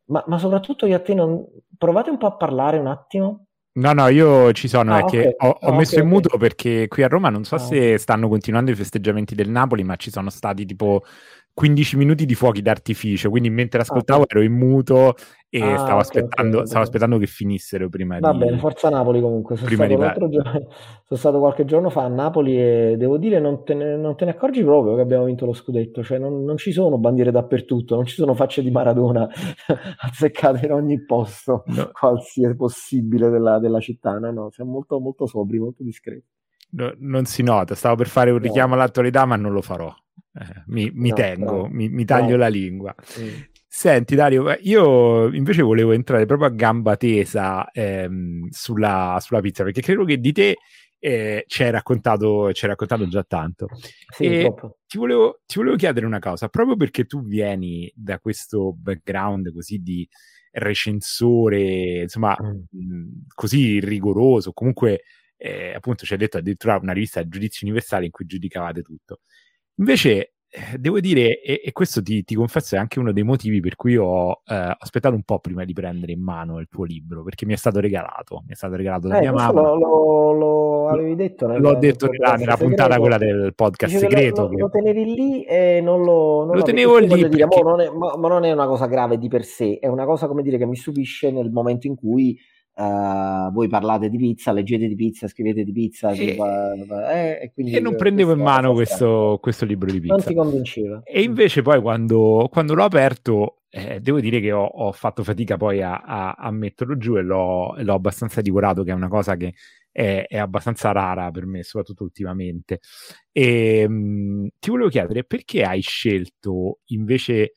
Ma, 0.07 0.25
ma, 0.27 0.39
soprattutto 0.39 0.87
io 0.87 0.97
a 0.97 1.01
te 1.01 1.15
non... 1.15 1.45
Provate 1.79 2.11
un 2.11 2.19
po' 2.19 2.27
a 2.27 2.37
parlare 2.37 2.79
un 2.79 2.89
attimo. 2.89 3.47
No, 3.73 3.93
no, 3.93 4.09
io 4.09 4.53
ci 4.53 4.67
sono, 4.67 4.95
ah, 4.95 4.99
è 4.99 5.03
okay. 5.05 5.23
che 5.23 5.35
ho, 5.39 5.49
ho 5.49 5.69
ah, 5.69 5.75
messo 5.75 5.95
okay, 5.95 6.05
in 6.05 6.11
muto 6.11 6.29
okay. 6.29 6.41
perché 6.41 6.89
qui 6.89 7.05
a 7.05 7.09
Roma 7.09 7.31
non 7.31 7.45
so 7.45 7.55
ah, 7.55 7.59
se 7.59 7.97
stanno 7.99 8.29
continuando 8.29 8.73
i 8.73 8.75
festeggiamenti 8.75 9.37
del 9.37 9.49
Napoli, 9.49 9.85
ma 9.85 9.95
ci 9.95 10.11
sono 10.11 10.29
stati 10.31 10.67
tipo 10.67 11.05
15 11.61 11.99
minuti 11.99 12.25
di 12.25 12.35
fuochi 12.35 12.63
d'artificio, 12.63 13.29
quindi 13.29 13.51
mentre 13.51 13.83
ascoltavo 13.83 14.25
ero 14.27 14.41
in 14.41 14.55
muto 14.55 15.15
e 15.51 15.61
ah, 15.61 15.77
stavo, 15.77 15.99
aspettando, 15.99 16.57
okay, 16.57 16.67
stavo 16.67 16.85
aspettando 16.85 17.19
che 17.19 17.27
finissero 17.27 17.91
prima 17.91 18.19
Va 18.19 18.33
di... 18.33 18.39
Va 18.39 18.45
bene, 18.47 18.59
forza 18.59 18.89
Napoli 18.89 19.21
comunque. 19.21 19.57
Sono 19.57 19.69
stato, 19.69 20.27
di... 20.27 20.37
giorno, 20.37 20.53
sono 21.05 21.21
stato, 21.21 21.39
qualche 21.39 21.67
giorno 21.67 21.91
fa 21.91 22.05
a 22.05 22.09
Napoli 22.09 22.59
e 22.59 22.95
devo 22.97 23.19
dire 23.19 23.41
non 23.41 23.63
te 23.63 23.75
ne, 23.75 23.95
non 23.99 24.17
te 24.17 24.25
ne 24.25 24.31
accorgi 24.31 24.65
proprio 24.65 24.95
che 24.95 25.03
abbiamo 25.03 25.25
vinto 25.25 25.45
lo 25.45 25.53
scudetto, 25.53 26.03
cioè 26.03 26.17
non, 26.17 26.45
non, 26.45 26.57
ci 26.57 26.73
sono 26.73 26.97
bandiere 26.97 27.31
dappertutto, 27.31 27.95
non 27.95 28.07
ci 28.07 28.15
sono 28.15 28.33
facce 28.33 28.63
di 28.63 28.71
Maradona 28.71 29.29
azzeccate 30.01 30.65
in 30.65 30.73
ogni 30.73 31.05
posto, 31.05 31.65
no. 31.67 31.91
qualsiasi 31.93 32.57
possibile 32.57 33.29
della, 33.29 33.59
della 33.59 33.81
città, 33.81 34.19
no, 34.19 34.33
no, 34.33 34.51
siamo 34.51 34.71
molto, 34.71 34.99
molto 34.99 35.27
sobri, 35.27 35.59
molto 35.59 35.83
discreti. 35.83 36.25
No, 36.71 36.91
non 37.01 37.27
si 37.27 37.43
nota, 37.43 37.75
stavo 37.75 37.97
per 37.97 38.07
fare 38.07 38.31
un 38.31 38.39
richiamo 38.39 38.73
all'attualità 38.73 39.27
ma 39.27 39.37
non 39.37 39.53
lo 39.53 39.61
farò. 39.61 39.95
Eh, 40.33 40.63
mi, 40.67 40.91
mi 40.95 41.13
tengo, 41.13 41.69
mi, 41.69 41.89
mi, 41.89 42.05
taglio 42.05 42.37
la 42.37 42.49
lingua. 42.49 42.95
Mm. 43.19 43.41
Senti 43.67 44.15
Dario, 44.15 44.57
io 44.61 45.33
invece 45.35 45.63
volevo 45.63 45.93
entrare 45.93 46.27
proprio 46.27 46.49
a 46.49 46.53
gamba 46.53 46.97
tesa 46.97 47.71
ehm, 47.71 48.49
sulla, 48.51 49.19
sulla, 49.21 49.41
pizza, 49.41 49.65
perché 49.65 49.81
credo 49.81 50.05
che 50.05 50.19
di 50.19 50.33
te 50.33 50.57
eh, 50.99 51.45
ci, 51.47 51.63
hai 51.63 51.71
raccontato, 51.71 52.51
raccontato 52.53 53.09
già 53.09 53.25
tanto. 53.25 53.69
Sì, 54.15 54.49
ti, 54.87 54.99
volevo, 54.99 55.41
ti 55.47 55.59
volevo 55.59 55.77
chiedere 55.77 56.07
una 56.07 56.19
cosa, 56.19 56.49
proprio 56.49 56.77
perché 56.77 57.05
tu 57.07 57.25
vieni 57.25 57.91
da 57.95 58.19
questo 58.19 58.73
background 58.77 59.53
così 59.53 59.79
di 59.79 60.09
recensore, 60.53 62.03
insomma, 62.03 62.37
mm. 62.41 62.79
mh, 62.79 63.25
così 63.35 63.81
rigoroso, 63.81 64.53
comunque 64.53 65.03
eh, 65.37 65.73
appunto 65.75 66.05
ci 66.05 66.13
hai 66.13 66.19
detto 66.19 66.37
addirittura 66.37 66.77
una 66.77 66.93
rivista 66.93 67.27
Giudizi 67.27 67.65
Universali 67.65 68.05
in 68.05 68.11
cui 68.11 68.27
giudicavate 68.27 68.83
tutto. 68.83 69.21
Invece 69.81 70.35
devo 70.79 70.99
dire, 70.99 71.41
e, 71.41 71.63
e 71.65 71.73
questo 71.73 72.03
ti, 72.03 72.25
ti, 72.25 72.35
confesso 72.35 72.75
è 72.75 72.79
anche 72.79 72.99
uno 72.99 73.13
dei 73.13 73.23
motivi 73.23 73.61
per 73.61 73.77
cui 73.77 73.97
ho 73.97 74.43
eh, 74.45 74.77
aspettato 74.79 75.15
un 75.15 75.23
po' 75.23 75.39
prima 75.39 75.65
di 75.65 75.73
prendere 75.73 76.13
in 76.13 76.21
mano 76.21 76.59
il 76.59 76.67
tuo 76.69 76.85
libro, 76.85 77.23
perché 77.23 77.47
mi 77.47 77.53
è 77.53 77.57
stato 77.57 77.79
regalato, 77.79 78.43
mi 78.47 78.53
è 78.53 78.57
stato 78.57 78.75
regalato 78.75 79.07
da 79.07 79.19
eh, 79.19 79.21
mia 79.21 79.33
mamma. 79.33 79.61
Lo, 79.61 79.77
lo, 79.77 80.33
lo 80.33 80.89
avevi 80.89 81.15
detto 81.15 81.47
nel, 81.47 81.61
L'ho 81.61 81.77
detto 81.77 82.09
nella, 82.09 82.35
nella 82.35 82.57
puntata 82.57 82.99
quella 82.99 83.17
del 83.17 83.53
podcast 83.55 83.97
segreto. 83.97 84.43
Lo, 84.43 84.49
che... 84.49 84.57
lo, 84.57 84.69
tenevi 84.71 85.05
lì 85.05 85.45
e 85.45 85.81
non 85.81 86.03
lo... 86.03 86.45
Non 86.45 86.57
lo 86.57 86.63
tenevo 86.63 86.99
lì 86.99 87.07
perché... 87.07 87.29
dire, 87.29 87.47
ma, 87.47 87.71
non 87.71 87.81
è, 87.81 87.89
ma, 87.91 88.17
ma 88.17 88.29
non 88.29 88.45
è 88.45 88.53
una 88.53 88.67
cosa 88.67 88.87
grave 88.87 89.19
di 89.19 89.29
per 89.29 89.45
sé, 89.45 89.79
è 89.79 89.87
una 89.87 90.05
cosa, 90.05 90.27
come 90.27 90.43
dire, 90.43 90.59
che 90.59 90.67
mi 90.67 90.77
stupisce 90.77 91.31
nel 91.31 91.51
momento 91.51 91.87
in 91.87 91.95
cui 91.95 92.37
Uh, 92.81 93.53
voi 93.53 93.69
parlate 93.69 94.09
di 94.09 94.17
pizza, 94.17 94.53
leggete 94.53 94.87
di 94.87 94.95
pizza, 94.95 95.29
scrivete 95.29 95.65
di 95.65 95.73
pizza, 95.73 96.13
e, 96.13 96.35
eh, 97.11 97.39
e, 97.43 97.51
quindi, 97.53 97.73
e 97.73 97.81
non 97.81 97.95
prendevo 97.95 98.33
in 98.33 98.41
mano 98.41 98.73
questo, 98.73 99.39
questo, 99.39 99.67
libro 99.67 99.91
di 99.91 100.01
pizza. 100.01 100.15
Non 100.15 100.25
ti 100.25 100.35
convinceva. 100.35 101.03
E 101.05 101.21
invece 101.21 101.61
poi 101.61 101.79
quando, 101.83 102.49
quando 102.51 102.73
l'ho 102.73 102.85
aperto, 102.85 103.65
eh, 103.69 104.01
devo 104.01 104.19
dire 104.19 104.41
che 104.41 104.51
ho, 104.53 104.65
ho, 104.65 104.93
fatto 104.93 105.23
fatica 105.23 105.59
poi 105.59 105.83
a, 105.83 105.99
a, 105.99 106.33
a 106.33 106.51
metterlo 106.51 106.97
giù 106.97 107.19
e 107.19 107.23
l'ho, 107.23 107.75
l'ho, 107.77 107.95
abbastanza 107.95 108.41
divorato, 108.41 108.83
che 108.83 108.93
è 108.93 108.95
una 108.95 109.09
cosa 109.09 109.37
che 109.37 109.53
è, 109.93 110.25
è 110.27 110.39
abbastanza 110.39 110.91
rara 110.93 111.31
per 111.31 111.45
me, 111.45 111.63
soprattutto 111.63 112.05
ultimamente. 112.05 112.81
E 113.31 113.87
mh, 113.87 113.93
mm, 113.93 114.47
ti 114.59 114.71
volevo 114.71 114.89
chiedere 114.89 115.25
perché 115.25 115.65
hai 115.65 115.83
scelto 115.83 116.79
invece 116.87 117.53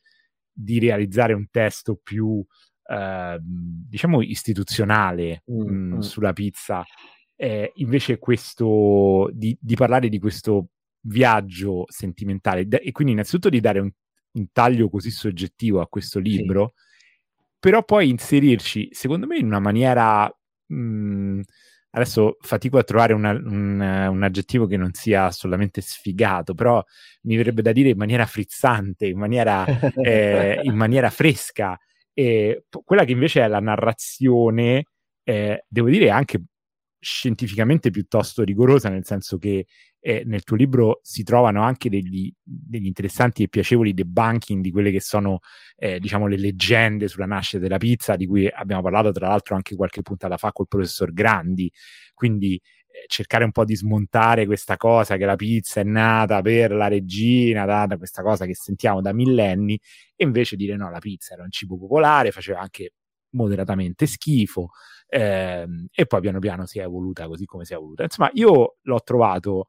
di 0.52 0.78
realizzare 0.78 1.32
un 1.32 1.46
testo 1.50 1.98
più 2.02 2.44
Ehm, 2.86 3.86
diciamo 3.88 4.20
istituzionale 4.20 5.42
mm, 5.50 5.60
mh, 5.60 5.94
mm. 5.96 5.98
sulla 6.00 6.32
pizza, 6.32 6.84
eh, 7.36 7.72
invece 7.76 8.18
questo 8.18 9.30
di, 9.32 9.56
di, 9.60 9.74
parlare 9.74 10.08
di 10.08 10.18
questo 10.18 10.68
viaggio 11.06 11.84
sentimentale 11.88 12.66
e 12.68 12.92
quindi 12.92 13.12
innanzitutto 13.12 13.48
di 13.48 13.60
dare 13.60 13.78
un, 13.80 13.90
un 14.32 14.46
taglio 14.52 14.88
così 14.90 15.10
soggettivo 15.10 15.80
a 15.80 15.88
questo 15.88 16.18
libro, 16.18 16.74
sì. 16.76 17.46
però 17.58 17.84
poi 17.84 18.08
inserirci, 18.10 18.88
secondo 18.92 19.26
me, 19.26 19.38
in 19.38 19.46
una 19.46 19.60
maniera... 19.60 20.30
Mh, 20.66 21.40
adesso 21.96 22.38
fatico 22.40 22.78
a 22.78 22.82
trovare 22.82 23.12
una, 23.12 23.30
un, 23.30 23.80
un, 23.80 24.22
aggettivo 24.24 24.66
che 24.66 24.76
non 24.76 24.92
sia 24.94 25.30
solamente 25.30 25.80
sfigato, 25.80 26.52
però 26.52 26.84
mi 27.22 27.36
verrebbe 27.36 27.62
da 27.62 27.70
dire 27.70 27.90
in 27.90 27.96
maniera 27.96 28.26
frizzante, 28.26 29.06
in 29.06 29.16
maniera, 29.16 29.64
eh, 30.02 30.58
in 30.64 30.74
maniera 30.74 31.08
fresca, 31.10 31.78
e 32.14 32.64
quella 32.84 33.04
che 33.04 33.12
invece 33.12 33.42
è 33.42 33.48
la 33.48 33.60
narrazione, 33.60 34.84
eh, 35.24 35.64
devo 35.68 35.88
dire, 35.88 36.10
anche 36.10 36.42
scientificamente 37.00 37.90
piuttosto 37.90 38.42
rigorosa, 38.42 38.88
nel 38.88 39.04
senso 39.04 39.36
che 39.36 39.66
eh, 40.00 40.22
nel 40.24 40.42
tuo 40.42 40.56
libro 40.56 41.00
si 41.02 41.22
trovano 41.22 41.62
anche 41.62 41.90
degli, 41.90 42.32
degli, 42.42 42.86
interessanti 42.86 43.42
e 43.42 43.48
piacevoli 43.48 43.92
debunking 43.92 44.62
di 44.62 44.70
quelle 44.70 44.90
che 44.90 45.00
sono, 45.00 45.40
eh, 45.76 45.98
diciamo, 45.98 46.26
le 46.26 46.38
leggende 46.38 47.08
sulla 47.08 47.26
nascita 47.26 47.58
della 47.58 47.78
pizza, 47.78 48.16
di 48.16 48.26
cui 48.26 48.48
abbiamo 48.48 48.82
parlato 48.82 49.12
tra 49.12 49.28
l'altro 49.28 49.54
anche 49.54 49.76
qualche 49.76 50.02
puntata 50.02 50.36
fa 50.36 50.52
col 50.52 50.68
professor 50.68 51.12
Grandi. 51.12 51.70
Quindi 52.14 52.60
cercare 53.06 53.44
un 53.44 53.52
po' 53.52 53.64
di 53.64 53.76
smontare 53.76 54.46
questa 54.46 54.76
cosa 54.76 55.16
che 55.16 55.24
la 55.24 55.36
pizza 55.36 55.80
è 55.80 55.84
nata 55.84 56.40
per 56.42 56.72
la 56.72 56.88
regina, 56.88 57.64
da, 57.64 57.86
da 57.86 57.96
questa 57.96 58.22
cosa 58.22 58.46
che 58.46 58.54
sentiamo 58.54 59.00
da 59.00 59.12
millenni, 59.12 59.78
e 60.16 60.24
invece 60.24 60.56
dire 60.56 60.76
no, 60.76 60.90
la 60.90 60.98
pizza 60.98 61.34
era 61.34 61.42
un 61.42 61.50
cibo 61.50 61.78
popolare, 61.78 62.30
faceva 62.30 62.60
anche 62.60 62.94
moderatamente 63.30 64.06
schifo, 64.06 64.70
eh, 65.08 65.66
e 65.92 66.06
poi 66.06 66.20
piano 66.20 66.38
piano 66.38 66.66
si 66.66 66.78
è 66.78 66.82
evoluta 66.82 67.26
così 67.26 67.44
come 67.44 67.64
si 67.64 67.72
è 67.72 67.76
evoluta. 67.76 68.04
Insomma, 68.04 68.30
io 68.34 68.76
l'ho 68.80 69.00
trovato 69.02 69.66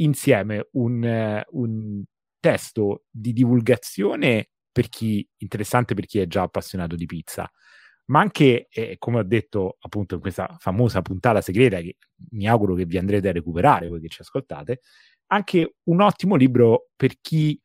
insieme 0.00 0.68
un, 0.72 1.42
un 1.50 2.04
testo 2.40 3.04
di 3.10 3.32
divulgazione 3.32 4.50
per 4.70 4.88
chi 4.88 5.26
interessante 5.38 5.94
per 5.94 6.06
chi 6.06 6.20
è 6.20 6.26
già 6.26 6.42
appassionato 6.42 6.94
di 6.94 7.06
pizza, 7.06 7.50
ma 8.08 8.20
anche, 8.20 8.68
eh, 8.70 8.96
come 8.98 9.18
ho 9.18 9.22
detto 9.22 9.76
appunto 9.80 10.14
in 10.14 10.20
questa 10.20 10.56
famosa 10.58 11.02
puntata 11.02 11.40
segreta 11.40 11.80
che 11.80 11.96
mi 12.30 12.46
auguro 12.48 12.74
che 12.74 12.86
vi 12.86 12.98
andrete 12.98 13.28
a 13.28 13.32
recuperare 13.32 13.88
voi 13.88 14.00
che 14.00 14.08
ci 14.08 14.22
ascoltate, 14.22 14.80
anche 15.26 15.76
un 15.84 16.00
ottimo 16.00 16.36
libro 16.36 16.88
per 16.96 17.14
chi, 17.20 17.60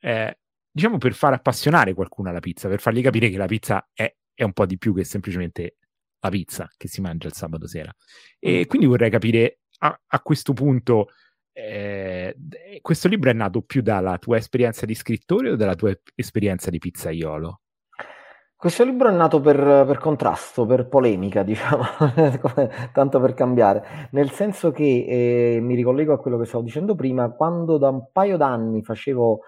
eh, 0.00 0.38
diciamo, 0.70 0.98
per 0.98 1.14
far 1.14 1.32
appassionare 1.32 1.94
qualcuno 1.94 2.28
alla 2.28 2.40
pizza, 2.40 2.68
per 2.68 2.80
fargli 2.80 3.02
capire 3.02 3.30
che 3.30 3.36
la 3.36 3.46
pizza 3.46 3.88
è, 3.92 4.14
è 4.32 4.42
un 4.44 4.52
po' 4.52 4.66
di 4.66 4.78
più 4.78 4.94
che 4.94 5.04
semplicemente 5.04 5.76
la 6.20 6.30
pizza 6.30 6.70
che 6.76 6.88
si 6.88 7.00
mangia 7.00 7.26
il 7.26 7.34
sabato 7.34 7.66
sera. 7.66 7.92
E 8.38 8.60
mm. 8.60 8.68
quindi 8.68 8.86
vorrei 8.86 9.10
capire 9.10 9.60
a, 9.78 10.00
a 10.06 10.20
questo 10.20 10.52
punto 10.52 11.08
eh, 11.56 12.36
questo 12.80 13.06
libro 13.08 13.30
è 13.30 13.32
nato 13.32 13.62
più 13.62 13.80
dalla 13.80 14.18
tua 14.18 14.36
esperienza 14.38 14.86
di 14.86 14.94
scrittore 14.94 15.50
o 15.50 15.56
dalla 15.56 15.76
tua 15.76 15.96
esperienza 16.14 16.70
di 16.70 16.78
pizzaiolo? 16.78 17.60
Questo 18.64 18.82
libro 18.82 19.10
è 19.10 19.12
nato 19.12 19.42
per, 19.42 19.58
per 19.58 19.98
contrasto, 19.98 20.64
per 20.64 20.88
polemica, 20.88 21.42
diciamo, 21.44 21.82
tanto 22.94 23.20
per 23.20 23.34
cambiare, 23.34 24.08
nel 24.12 24.30
senso 24.30 24.70
che 24.70 25.04
eh, 25.06 25.60
mi 25.60 25.74
ricollego 25.74 26.14
a 26.14 26.18
quello 26.18 26.38
che 26.38 26.46
stavo 26.46 26.62
dicendo 26.64 26.94
prima, 26.94 27.28
quando 27.28 27.76
da 27.76 27.90
un 27.90 28.08
paio 28.10 28.38
d'anni 28.38 28.82
facevo 28.82 29.40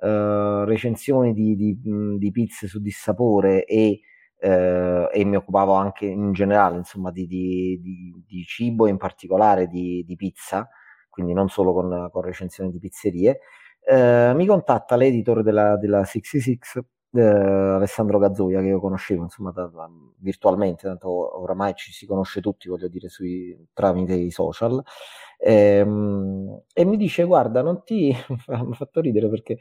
eh, 0.00 0.64
recensioni 0.64 1.32
di, 1.32 1.54
di, 1.54 1.78
di, 2.18 2.30
pizze 2.32 2.66
su 2.66 2.80
dissapore 2.80 3.64
e, 3.64 4.00
eh, 4.40 5.08
e, 5.08 5.24
mi 5.24 5.36
occupavo 5.36 5.74
anche 5.74 6.06
in 6.06 6.32
generale 6.32 6.76
insomma, 6.76 7.12
di, 7.12 7.28
di 7.28 8.42
cibo, 8.44 8.88
in 8.88 8.96
particolare 8.96 9.68
di, 9.68 10.14
pizza, 10.16 10.68
quindi 11.10 11.32
non 11.32 11.48
solo 11.48 11.72
con, 11.72 12.08
con 12.10 12.22
recensioni 12.22 12.72
di 12.72 12.80
pizzerie, 12.80 13.38
eh, 13.88 14.32
mi 14.34 14.46
contatta 14.46 14.96
l'editor 14.96 15.44
della, 15.44 15.76
della 15.76 16.04
66 16.04 16.58
eh, 17.14 17.22
Alessandro 17.22 18.18
Gazzoia 18.18 18.60
che 18.60 18.66
io 18.66 18.80
conoscevo 18.80 19.22
insomma 19.22 19.50
da, 19.52 19.66
da, 19.66 19.88
virtualmente, 20.18 20.86
tanto 20.86 21.40
oramai 21.40 21.74
ci 21.74 21.92
si 21.92 22.06
conosce 22.06 22.40
tutti, 22.40 22.68
voglio 22.68 22.88
dire, 22.88 23.08
sui, 23.08 23.56
tramite 23.72 24.14
i 24.14 24.30
social, 24.30 24.82
ehm, 25.38 26.62
e 26.72 26.84
mi 26.84 26.96
dice 26.96 27.24
guarda, 27.24 27.62
non 27.62 27.82
ti... 27.84 28.12
mi 28.48 28.72
ha 28.72 28.74
fatto 28.74 29.00
ridere 29.00 29.28
perché 29.28 29.58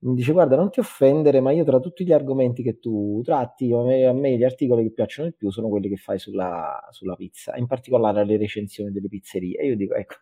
mi 0.00 0.14
dice 0.14 0.32
guarda 0.32 0.54
non 0.54 0.70
ti 0.70 0.78
offendere 0.78 1.40
ma 1.40 1.50
io 1.50 1.64
tra 1.64 1.80
tutti 1.80 2.04
gli 2.04 2.12
argomenti 2.12 2.62
che 2.62 2.78
tu 2.78 3.20
tratti 3.24 3.72
a 3.72 3.82
me, 3.82 4.06
a 4.06 4.12
me 4.12 4.36
gli 4.36 4.44
articoli 4.44 4.84
che 4.84 4.92
piacciono 4.92 5.28
di 5.28 5.34
più 5.34 5.50
sono 5.50 5.68
quelli 5.68 5.88
che 5.88 5.96
fai 5.96 6.20
sulla, 6.20 6.86
sulla, 6.90 7.16
pizza 7.16 7.56
in 7.56 7.66
particolare 7.66 8.24
le 8.24 8.36
recensioni 8.36 8.92
delle 8.92 9.08
pizzerie. 9.08 9.58
E 9.58 9.66
io 9.66 9.76
dico 9.76 9.94
ecco 9.94 10.14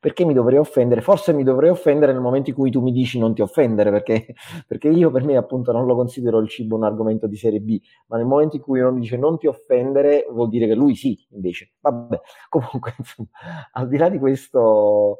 perché 0.00 0.24
mi 0.24 0.34
dovrei 0.34 0.58
offendere? 0.58 1.00
Forse 1.00 1.32
mi 1.32 1.42
dovrei 1.42 1.70
offendere 1.70 2.12
nel 2.12 2.20
momento 2.20 2.50
in 2.50 2.56
cui 2.56 2.70
tu 2.70 2.80
mi 2.80 2.92
dici 2.92 3.18
non 3.18 3.34
ti 3.34 3.42
offendere 3.42 3.90
perché, 3.90 4.34
perché 4.68 4.88
io 4.88 5.10
per 5.10 5.24
me 5.24 5.36
appunto 5.36 5.72
non 5.72 5.86
lo 5.86 5.96
considero 5.96 6.38
il 6.38 6.48
cibo 6.48 6.76
un 6.76 6.84
argomento 6.84 7.26
di 7.26 7.36
serie 7.36 7.60
B 7.60 7.80
ma 8.06 8.18
nel 8.18 8.26
momento 8.26 8.54
in 8.56 8.62
cui 8.62 8.78
uno 8.80 8.92
mi 8.92 9.00
dice 9.00 9.16
non 9.16 9.36
ti 9.36 9.48
offendere 9.48 10.26
vuol 10.30 10.48
dire 10.48 10.68
che 10.68 10.74
lui 10.74 10.94
sì 10.94 11.18
invece. 11.30 11.72
Vabbè 11.80 12.20
comunque 12.48 12.94
insomma 12.98 13.28
al 13.72 13.88
di 13.88 13.96
là 13.96 14.08
di 14.08 14.18
questo 14.18 15.18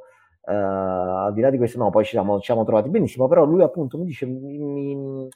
Uh, 0.49 1.27
al 1.27 1.35
di 1.35 1.43
là 1.43 1.51
di 1.51 1.59
questo, 1.59 1.77
no, 1.77 1.91
poi 1.91 2.05
ci 2.05 2.13
siamo, 2.13 2.39
ci 2.39 2.47
siamo, 2.47 2.65
trovati 2.65 2.89
benissimo, 2.89 3.29
però 3.29 3.45
lui 3.45 3.63
appunto 3.63 3.99
mi 3.99 4.07
dice 4.07 4.25
mi, 4.25 4.57
mi, 4.57 5.29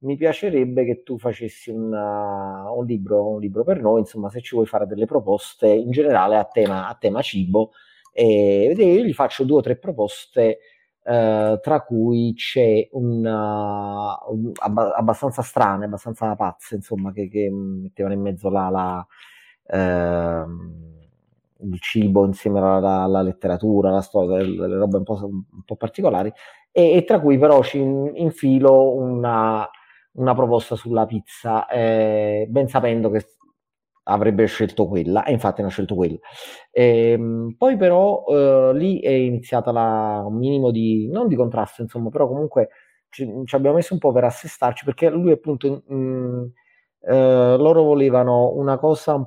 mi 0.00 0.16
piacerebbe 0.16 0.84
che 0.84 1.02
tu 1.02 1.16
facessi 1.18 1.70
una, 1.70 2.70
un, 2.70 2.84
libro, 2.84 3.26
un, 3.26 3.40
libro, 3.40 3.64
per 3.64 3.80
noi, 3.80 4.00
insomma, 4.00 4.28
se 4.28 4.42
ci 4.42 4.54
vuoi 4.54 4.66
fare 4.66 4.86
delle 4.86 5.06
proposte 5.06 5.66
in 5.66 5.90
generale 5.90 6.36
a 6.36 6.44
tema, 6.44 6.88
a 6.88 6.94
tema 6.94 7.22
cibo, 7.22 7.72
e 8.12 8.74
io 8.76 9.02
gli 9.02 9.14
faccio 9.14 9.44
due 9.44 9.58
o 9.58 9.62
tre 9.62 9.76
proposte, 9.76 10.58
uh, 11.04 11.58
tra 11.58 11.82
cui 11.86 12.34
c'è 12.34 12.86
una, 12.92 14.18
un, 14.28 14.52
abbastanza 14.60 15.40
strane, 15.40 15.86
abbastanza 15.86 16.36
pazze, 16.36 16.74
insomma, 16.74 17.12
che, 17.12 17.28
che 17.28 17.50
mettevano 17.50 18.14
in 18.14 18.20
mezzo 18.20 18.50
la... 18.50 18.68
la 18.68 20.44
uh, 20.44 20.99
il 21.62 21.80
cibo 21.80 22.24
insieme 22.24 22.58
alla, 22.58 23.02
alla 23.02 23.22
letteratura, 23.22 23.88
alla 23.88 24.00
storia, 24.00 24.36
delle 24.38 24.76
robe 24.76 24.98
un 24.98 25.04
po', 25.04 25.18
un 25.22 25.64
po 25.64 25.76
particolari, 25.76 26.32
e, 26.72 26.96
e, 26.96 27.04
tra 27.04 27.20
cui 27.20 27.38
però 27.38 27.62
ci 27.62 27.78
infilo 27.78 28.94
una, 28.94 29.68
una 30.12 30.34
proposta 30.34 30.76
sulla 30.76 31.06
pizza, 31.06 31.66
eh, 31.68 32.46
ben 32.48 32.68
sapendo 32.68 33.10
che 33.10 33.26
avrebbe 34.04 34.46
scelto 34.46 34.86
quella, 34.86 35.24
e 35.24 35.32
infatti 35.32 35.60
ne 35.62 35.68
ha 35.68 35.70
scelto 35.70 35.94
quella. 35.94 36.18
Ehm, 36.72 37.54
poi 37.56 37.76
però 37.76 38.24
eh, 38.28 38.72
lì 38.74 39.00
è 39.00 39.10
iniziata 39.10 39.72
la, 39.72 40.22
un 40.26 40.36
minimo 40.36 40.70
di, 40.70 41.08
non 41.08 41.28
di 41.28 41.36
contrasto, 41.36 41.82
insomma, 41.82 42.08
però 42.10 42.26
comunque 42.26 42.70
ci, 43.10 43.28
ci 43.44 43.54
abbiamo 43.54 43.76
messo 43.76 43.94
un 43.94 44.00
po' 44.00 44.12
per 44.12 44.24
assestarci, 44.24 44.84
perché 44.84 45.10
lui 45.10 45.32
appunto, 45.32 45.82
mh, 45.86 45.94
mm, 45.94 46.44
eh, 47.02 47.56
loro 47.56 47.82
volevano 47.82 48.52
una 48.54 48.78
cosa 48.78 49.14
un 49.14 49.24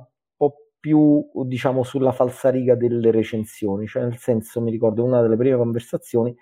più 0.84 1.26
diciamo 1.46 1.82
sulla 1.82 2.12
falsariga 2.12 2.74
delle 2.74 3.10
recensioni, 3.10 3.86
cioè 3.86 4.02
nel 4.02 4.18
senso 4.18 4.60
mi 4.60 4.70
ricordo 4.70 5.02
una 5.02 5.22
delle 5.22 5.34
prime 5.34 5.56
conversazioni 5.56 6.36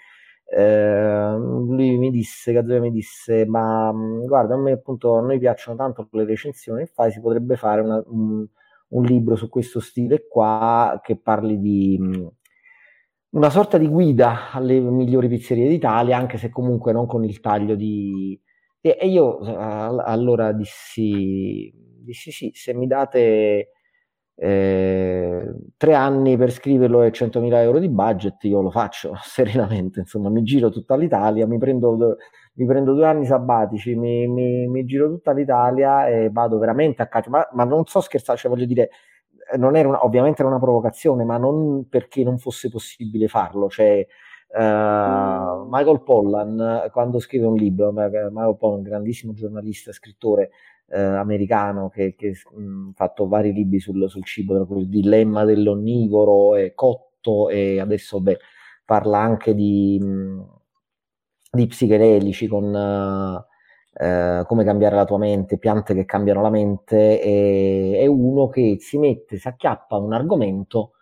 eh, 0.45 1.37
lui 1.39 1.97
mi 1.97 2.11
disse, 2.11 2.53
Gazzoia 2.53 2.81
mi 2.81 2.91
disse 2.91 3.47
ma 3.47 3.93
mm, 3.93 4.25
guarda 4.27 4.55
a 4.55 4.59
me 4.59 4.73
appunto 4.73 5.17
a 5.17 5.21
noi 5.21 5.39
piacciono 5.39 5.77
tanto 5.77 6.09
le 6.11 6.25
recensioni 6.25 6.87
fai 6.87 7.13
si 7.13 7.21
potrebbe 7.21 7.55
fare 7.55 7.83
una, 7.83 8.03
un, 8.07 8.45
un, 8.89 9.05
libro 9.05 9.37
su 9.37 9.49
questo 9.49 9.79
stile 9.79 10.27
qua 10.27 11.01
che 11.05 11.17
parli 11.17 11.61
di 11.61 11.97
mh, 12.01 12.07
mm, 12.07 12.27
una 13.31 13.49
sorta 13.49 13.79
di 13.79 13.87
guida 13.87 14.51
alle 14.51 14.81
migliori 14.81 15.29
pizzerie 15.29 15.69
d'Italia 15.69 16.17
anche 16.19 16.37
se 16.37 16.51
comunque 16.51 16.93
non 16.93 17.07
con 17.07 17.23
il 17.23 17.39
taglio 17.39 17.77
di 17.77 18.37
e, 18.81 18.99
e 19.01 19.07
io 19.07 19.39
allora 19.39 20.51
dissi 20.51 21.73
dissi 21.73 22.33
sì 22.33 22.51
se 22.53 22.75
mi 22.75 22.89
date 22.89 23.69
eh, 24.35 25.55
tre 25.77 25.95
anni 25.95 26.37
per 26.37 26.51
scriverlo 26.51 27.03
e 27.03 27.11
100.000 27.11 27.55
euro 27.57 27.79
di 27.79 27.89
budget, 27.89 28.43
io 28.45 28.61
lo 28.61 28.71
faccio 28.71 29.13
serenamente, 29.23 30.01
insomma, 30.01 30.31
mi 30.31 30.43
giro 30.43 30.71
tutta 30.71 30.97
l'Italia, 30.97 31.47
mi 31.47 31.59
prendo, 31.59 32.17
mi 32.55 32.67
prendo 32.67 32.95
due 32.95 33.07
anni 33.07 33.27
sabbatici, 33.27 33.95
mi, 33.95 34.27
mi, 34.27 34.67
mi, 34.67 34.85
giro 34.85 35.09
tutta 35.09 35.33
l'Italia 35.33 36.07
e 36.09 36.31
vado 36.31 36.59
veramente 36.59 37.03
a 37.03 37.09
caccia, 37.09 37.31
ma, 37.31 37.49
ma 37.53 37.65
non 37.65 37.85
so 37.87 38.01
scherzare, 38.01 38.39
cioè 38.39 38.51
voglio 38.51 38.67
dire, 38.67 38.91
non 39.59 39.77
era 39.77 39.89
una, 39.89 40.05
ovviamente 40.05 40.41
era 40.41 40.51
una 40.51 40.61
provocazione, 40.61 41.25
ma 41.25 41.37
non 41.37 41.87
perché 41.89 42.25
non 42.25 42.39
fosse 42.39 42.69
possibile 42.69 43.29
farlo, 43.29 43.69
cioè 43.69 44.07
Uh, 44.55 45.67
Michael 45.71 46.03
Pollan, 46.03 46.91
quando 46.93 47.19
scrive 47.21 47.47
un 47.47 47.55
libro, 47.55 47.91
Michael 47.91 48.55
Pollan, 48.59 48.81
un 48.81 48.83
grandissimo 48.83 49.33
giornalista, 49.33 49.93
scrittore, 49.93 50.51
eh, 50.93 51.01
americano 51.01 51.89
che 51.89 52.15
ha 52.19 52.93
fatto 52.95 53.27
vari 53.27 53.53
libri 53.53 53.81
sul, 53.81 54.09
sul 54.11 54.25
cibo, 54.25 54.67
il 54.79 54.89
dilemma 54.89 55.45
dell'onnivoro 55.45 56.57
e 56.57 56.75
cotto 56.75 57.49
e 57.49 57.81
adesso 57.81 58.21
beh, 58.21 58.39
parla 58.85 59.19
anche 59.19 59.55
di, 59.55 59.99
mh, 60.01 60.45
di 61.53 61.67
psichedelici 61.67 62.47
con 62.47 62.75
eh, 63.95 64.45
come 64.47 64.65
cambiare 64.65 64.97
la 64.97 65.05
tua 65.05 65.19
mente, 65.19 65.59
piante 65.59 65.95
che 65.95 66.05
cambiano 66.05 66.43
la 66.43 66.51
mente, 66.51 67.21
e, 67.21 67.99
è 68.01 68.07
uno 68.07 68.49
che 68.49 68.77
si 68.81 68.99
mette, 68.99 69.39
si 69.39 69.49
acchiappa 69.49 69.97
un 69.97 70.13
argomento 70.13 70.93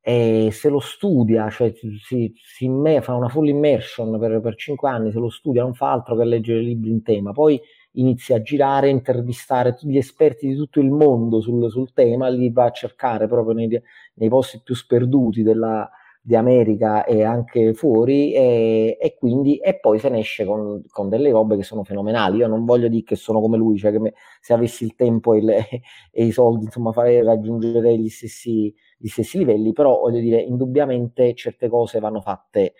e 0.00 0.48
se 0.52 0.70
lo 0.70 0.80
studia, 0.80 1.50
cioè 1.50 1.72
si, 1.74 2.32
si 2.34 2.64
imme, 2.64 3.02
fa 3.02 3.14
una 3.14 3.28
full 3.28 3.48
immersion 3.48 4.18
per, 4.18 4.40
per 4.40 4.54
5 4.56 4.88
anni, 4.88 5.12
se 5.12 5.18
lo 5.18 5.28
studia 5.28 5.62
non 5.62 5.74
fa 5.74 5.92
altro 5.92 6.16
che 6.16 6.24
leggere 6.24 6.60
libri 6.60 6.90
in 6.90 7.02
tema, 7.02 7.32
poi 7.32 7.60
inizia 7.92 8.36
a 8.36 8.42
girare, 8.42 8.88
intervistare 8.88 9.76
gli 9.80 9.96
esperti 9.96 10.46
di 10.46 10.54
tutto 10.54 10.80
il 10.80 10.90
mondo 10.90 11.40
sul, 11.40 11.70
sul 11.70 11.92
tema, 11.92 12.28
li 12.28 12.50
va 12.50 12.64
a 12.64 12.70
cercare 12.70 13.26
proprio 13.26 13.54
nei, 13.54 13.80
nei 14.14 14.28
posti 14.28 14.60
più 14.62 14.74
sperduti 14.74 15.42
della, 15.42 15.90
di 16.22 16.36
America 16.36 17.04
e 17.04 17.22
anche 17.24 17.72
fuori 17.72 18.34
e, 18.34 18.98
e, 19.00 19.16
quindi 19.18 19.56
e 19.56 19.78
poi 19.78 19.98
se 19.98 20.10
ne 20.10 20.18
esce 20.18 20.44
con, 20.44 20.82
con, 20.88 21.08
delle 21.08 21.30
robe 21.30 21.56
che 21.56 21.62
sono 21.62 21.82
fenomenali. 21.82 22.38
Io 22.38 22.46
non 22.46 22.64
voglio 22.64 22.88
dire 22.88 23.02
che 23.04 23.16
sono 23.16 23.40
come 23.40 23.56
lui 23.56 23.78
cioè 23.78 23.90
che 23.90 23.98
me, 23.98 24.12
se 24.40 24.52
avessi 24.52 24.84
il 24.84 24.94
tempo 24.94 25.32
e, 25.34 25.40
le, 25.40 25.66
e 26.12 26.24
i 26.24 26.30
soldi 26.30 26.64
insomma 26.66 26.92
farei 26.92 27.22
raggiungere 27.22 27.98
gli 27.98 28.08
stessi, 28.08 28.74
gli 28.98 29.08
stessi 29.08 29.38
livelli 29.38 29.72
però 29.72 29.98
voglio 29.98 30.20
dire 30.20 30.40
indubbiamente 30.40 31.34
certe 31.34 31.68
cose 31.68 32.00
vanno 32.00 32.20
fatte 32.20 32.74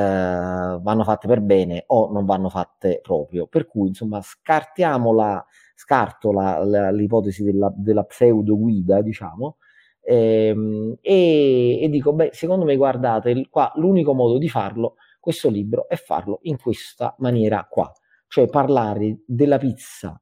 vanno 0.00 1.04
fatte 1.04 1.26
per 1.26 1.40
bene 1.40 1.84
o 1.88 2.10
non 2.10 2.24
vanno 2.24 2.48
fatte 2.48 3.00
proprio. 3.02 3.46
Per 3.46 3.66
cui, 3.66 3.88
insomma, 3.88 4.20
scartiamo 4.22 5.12
la, 5.12 5.44
scarto 5.74 6.32
la, 6.32 6.64
la, 6.64 6.90
l'ipotesi 6.90 7.42
della, 7.42 7.72
della, 7.74 8.04
pseudo 8.04 8.56
guida, 8.56 9.02
diciamo, 9.02 9.56
ehm, 10.00 10.96
e, 11.00 11.80
e, 11.82 11.88
dico, 11.88 12.12
beh, 12.12 12.30
secondo 12.32 12.64
me, 12.64 12.76
guardate, 12.76 13.48
qua 13.50 13.72
l'unico 13.76 14.14
modo 14.14 14.38
di 14.38 14.48
farlo, 14.48 14.96
questo 15.20 15.48
libro, 15.50 15.88
è 15.88 15.96
farlo 15.96 16.38
in 16.42 16.58
questa 16.58 17.14
maniera 17.18 17.66
qua, 17.68 17.92
cioè 18.28 18.46
parlare 18.46 19.22
della 19.26 19.58
pizza 19.58 20.18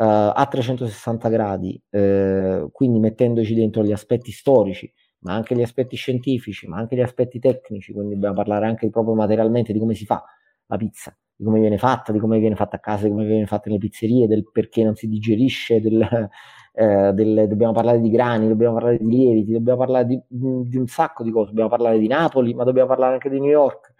a 0.00 0.46
360 0.48 1.28
gradi, 1.28 1.82
eh, 1.90 2.68
quindi 2.70 3.00
mettendoci 3.00 3.52
dentro 3.52 3.82
gli 3.82 3.90
aspetti 3.90 4.30
storici, 4.30 4.90
ma 5.20 5.34
anche 5.34 5.54
gli 5.54 5.62
aspetti 5.62 5.96
scientifici, 5.96 6.66
ma 6.66 6.78
anche 6.78 6.96
gli 6.96 7.00
aspetti 7.00 7.38
tecnici, 7.38 7.92
quindi 7.92 8.14
dobbiamo 8.14 8.34
parlare 8.34 8.66
anche 8.66 8.88
proprio 8.90 9.14
materialmente 9.14 9.72
di 9.72 9.78
come 9.78 9.94
si 9.94 10.04
fa 10.04 10.22
la 10.66 10.76
pizza, 10.76 11.16
di 11.34 11.44
come 11.44 11.60
viene 11.60 11.78
fatta, 11.78 12.12
di 12.12 12.18
come 12.18 12.38
viene 12.38 12.54
fatta 12.54 12.76
a 12.76 12.80
casa, 12.80 13.04
di 13.04 13.10
come 13.10 13.24
viene 13.24 13.46
fatta 13.46 13.64
nelle 13.66 13.78
pizzerie, 13.78 14.26
del 14.26 14.48
perché 14.50 14.84
non 14.84 14.94
si 14.94 15.08
digerisce, 15.08 15.80
del, 15.80 16.28
eh, 16.72 17.12
del, 17.12 17.46
dobbiamo 17.48 17.72
parlare 17.72 18.00
di 18.00 18.10
grani, 18.10 18.48
dobbiamo 18.48 18.74
parlare 18.74 18.98
di 18.98 19.08
lieviti, 19.08 19.52
dobbiamo 19.52 19.78
parlare 19.78 20.06
di, 20.06 20.20
di, 20.28 20.76
un 20.76 20.86
sacco 20.86 21.24
di 21.24 21.30
cose, 21.30 21.48
dobbiamo 21.48 21.70
parlare 21.70 21.98
di 21.98 22.06
Napoli, 22.06 22.54
ma 22.54 22.64
dobbiamo 22.64 22.88
parlare 22.88 23.14
anche 23.14 23.30
di 23.30 23.40
New 23.40 23.50
York, 23.50 23.94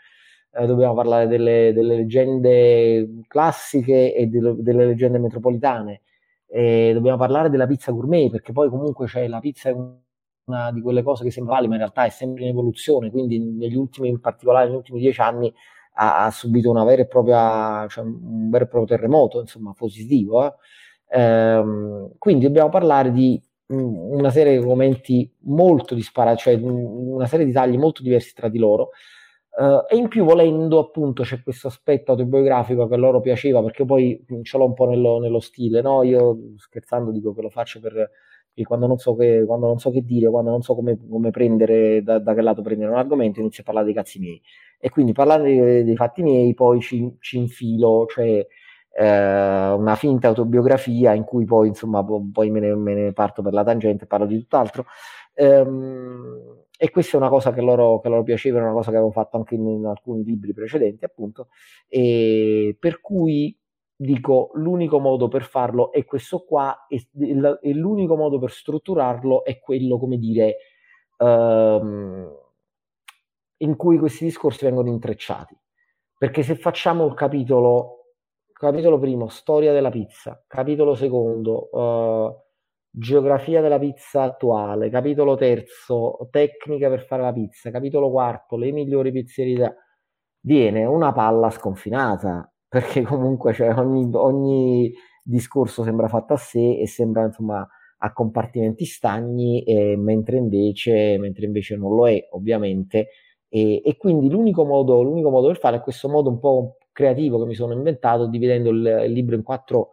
eh, 0.53 0.67
dobbiamo 0.67 0.95
parlare 0.95 1.27
delle, 1.27 1.73
delle, 1.73 1.97
leggende 1.97 3.23
classiche 3.27 4.15
e 4.15 4.27
delle, 4.27 4.55
delle 4.59 4.87
leggende 4.87 5.19
metropolitane, 5.19 6.03
e 6.47 6.93
dobbiamo 6.95 7.19
parlare 7.19 7.51
della 7.51 7.67
pizza 7.67 7.93
gourmet, 7.93 8.31
perché 8.31 8.53
poi 8.53 8.69
comunque 8.69 9.07
c'è 9.07 9.27
la 9.27 9.41
pizza 9.41 9.71
una 10.49 10.73
di 10.73 10.81
quelle 10.81 11.03
cose 11.03 11.25
che 11.25 11.31
sembra 11.31 11.55
valida, 11.55 11.71
ma 11.71 11.75
in 11.77 11.83
realtà 11.83 12.05
è 12.05 12.11
sempre 12.11 12.43
in 12.43 12.49
evoluzione, 12.49 13.11
quindi 13.11 13.39
negli 13.39 13.77
ultimi, 13.77 14.09
in 14.09 14.21
particolare 14.21 14.67
negli 14.67 14.77
ultimi 14.77 15.01
dieci 15.01 15.21
anni, 15.21 15.53
ha, 15.95 16.25
ha 16.25 16.31
subito 16.31 16.71
una 16.71 16.85
vera 16.85 17.03
e 17.03 17.07
propria, 17.07 17.87
cioè 17.89 18.05
un 18.05 18.49
vero 18.51 18.65
e 18.65 18.69
proprio 18.69 18.97
terremoto, 18.97 19.41
insomma, 19.41 19.73
positivo. 19.73 20.45
Eh? 20.47 20.55
Ehm, 21.11 22.13
quindi 22.19 22.45
dobbiamo 22.45 22.69
parlare 22.69 23.13
di 23.13 23.41
una 23.71 24.31
serie 24.31 24.59
di 24.59 24.65
momenti 24.65 25.31
molto 25.41 25.95
disparati, 25.95 26.39
cioè 26.41 26.55
una 26.55 27.27
serie 27.27 27.45
di 27.45 27.53
tagli 27.53 27.77
molto 27.77 28.03
diversi 28.03 28.33
tra 28.35 28.49
di 28.49 28.59
loro. 28.59 28.91
Uh, 29.59 29.85
e 29.89 29.97
in 29.97 30.07
più 30.07 30.25
volendo 30.25 30.79
appunto 30.79 31.25
c'è 31.25 31.43
questo 31.43 31.67
aspetto 31.67 32.13
autobiografico 32.13 32.87
che 32.87 32.95
a 32.95 32.97
loro 32.97 33.21
piaceva 33.21 33.61
perché 33.61 33.85
poi 33.85 34.25
ce 34.43 34.57
l'ho 34.57 34.67
un 34.67 34.75
po' 34.75 34.89
nello, 34.89 35.19
nello 35.19 35.41
stile, 35.41 35.81
no? 35.83 36.05
Io 36.05 36.55
scherzando 36.57 37.11
dico 37.11 37.35
che 37.35 37.43
lo 37.43 37.51
faccio 37.51 37.81
per, 37.81 38.09
quando 38.65 38.87
non 38.87 38.99
so 38.99 39.15
che, 39.15 39.45
non 39.47 39.79
so 39.79 39.91
che 39.91 40.03
dire, 40.05 40.29
quando 40.31 40.51
non 40.51 40.63
so 40.63 40.75
come, 40.75 40.99
come 41.09 41.31
prendere, 41.31 42.03
da, 42.03 42.19
da, 42.19 42.35
che 42.35 42.43
lato 42.43 42.63
prendere 42.63 42.91
un 42.91 42.97
argomento, 42.99 43.41
inizio 43.41 43.63
a 43.63 43.67
parlare 43.67 43.87
dei 43.87 43.95
cazzi 43.95 44.19
miei. 44.19 44.41
E 44.79 44.91
quindi 44.91 45.13
parlando 45.13 45.45
dei, 45.45 45.85
dei 45.85 45.97
fatti 45.97 46.23
miei, 46.23 46.55
poi 46.55 46.81
ci, 46.81 47.17
ci 47.21 47.39
infilo, 47.39 48.07
cioè 48.07 48.47
eh, 48.91 49.71
una 49.71 49.95
finta 49.97 50.29
autobiografia 50.29 51.13
in 51.15 51.25
cui 51.25 51.45
poi, 51.45 51.69
insomma, 51.69 52.05
poi 52.05 52.51
me 52.51 52.61
ne, 52.61 52.75
me 52.75 52.95
ne 52.95 53.13
parto 53.13 53.43
per 53.43 53.53
la 53.53 53.65
tangente, 53.65 54.07
parlo 54.07 54.27
di 54.27 54.39
tutt'altro. 54.39 54.87
Ehm, 55.35 56.65
e 56.77 56.91
questa 56.91 57.17
è 57.17 57.21
una 57.21 57.29
cosa 57.29 57.53
che 57.53 57.61
loro, 57.61 58.01
che 58.01 58.09
loro 58.09 58.23
piaceva, 58.23 58.61
una 58.61 58.73
cosa 58.73 58.91
che 58.91 58.97
avevo 58.97 59.13
fatto 59.13 59.37
anche 59.37 59.55
in, 59.55 59.67
in 59.67 59.87
alcuni 59.87 60.25
libri 60.25 60.53
precedenti, 60.53 61.05
appunto, 61.05 61.49
e 61.89 62.77
per 62.79 63.01
cui 63.01 63.57
dico 64.01 64.51
l'unico 64.55 65.01
modo 65.01 65.27
per 65.27 65.43
farlo 65.43 65.91
è 65.91 66.05
questo 66.05 66.45
qua 66.45 66.87
e, 66.87 67.09
e 67.61 67.75
l'unico 67.75 68.15
modo 68.15 68.39
per 68.39 68.53
strutturarlo 68.53 69.45
è 69.45 69.59
quello, 69.59 69.99
come 69.99 70.19
dire, 70.19 70.57
um, 71.19 72.33
in 73.57 73.77
cui 73.77 73.99
questi 73.99 74.25
discorsi 74.25 74.65
vengono 74.65 74.89
intrecciati. 74.89 75.59
Perché 76.17 76.45
se 76.45 76.55
facciamo 76.55 77.07
il 77.07 77.15
capitolo, 77.15 78.15
capitolo 78.53 79.01
primo, 79.01 79.29
storia 79.29 79.73
della 79.73 79.91
pizza, 79.91 80.45
capitolo 80.47 80.95
secondo, 80.95 81.69
uh, 81.73 82.43
geografia 82.91 83.61
della 83.61 83.81
pizza 83.81 84.23
attuale, 84.23 84.91
capitolo 84.91 85.35
terzo, 85.35 86.29
tecnica 86.31 86.89
per 86.89 87.05
fare 87.05 87.23
la 87.23 87.33
pizza, 87.33 87.71
capitolo 87.73 88.11
quarto, 88.11 88.57
le 88.57 88.71
migliori 88.71 89.11
pizzerie, 89.11 89.77
viene 90.41 90.85
una 90.85 91.13
palla 91.13 91.51
sconfinata 91.51 92.49
perché 92.69 93.03
comunque 93.03 93.53
cioè, 93.55 93.75
ogni, 93.75 94.09
ogni, 94.15 94.93
discorso 95.23 95.83
sembra 95.85 96.09
fatto 96.09 96.33
a 96.33 96.37
sé 96.39 96.79
e 96.79 96.87
sembra 96.87 97.25
insomma 97.25 97.67
a 97.99 98.13
compartimenti 98.13 98.85
stagni, 98.85 99.63
eh, 99.63 99.97
mentre, 99.97 100.37
invece, 100.39 101.19
mentre 101.19 101.47
invece 101.47 101.77
non 101.77 101.95
lo 101.95 102.09
è 102.09 102.29
ovviamente. 102.31 103.09
E, 103.49 103.83
e 103.85 103.97
quindi 103.97 104.31
l'unico 104.31 104.65
modo, 104.65 105.03
l'unico 105.03 105.31
modo 105.31 105.49
per 105.49 105.59
fare 105.59 105.77
è 105.77 105.81
questo 105.81 106.09
modo 106.09 106.29
un 106.31 106.39
po' 106.39 106.77
creativo 106.93 107.39
che 107.39 107.47
mi 107.47 107.55
sono 107.55 107.73
inventato, 107.73 108.27
dividendo 108.29 108.71
il, 108.71 109.05
il 109.07 109.13
libro 109.13 109.35
in 109.35 109.43
quattro, 109.43 109.91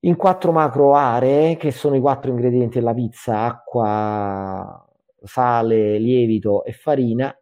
in 0.00 0.16
quattro 0.16 0.52
macro 0.52 0.94
aree, 0.94 1.56
che 1.56 1.70
sono 1.70 1.96
i 1.96 2.00
quattro 2.00 2.30
ingredienti 2.30 2.78
della 2.78 2.94
pizza, 2.94 3.42
acqua, 3.42 4.86
sale, 5.22 5.98
lievito 5.98 6.64
e 6.64 6.72
farina, 6.72 7.34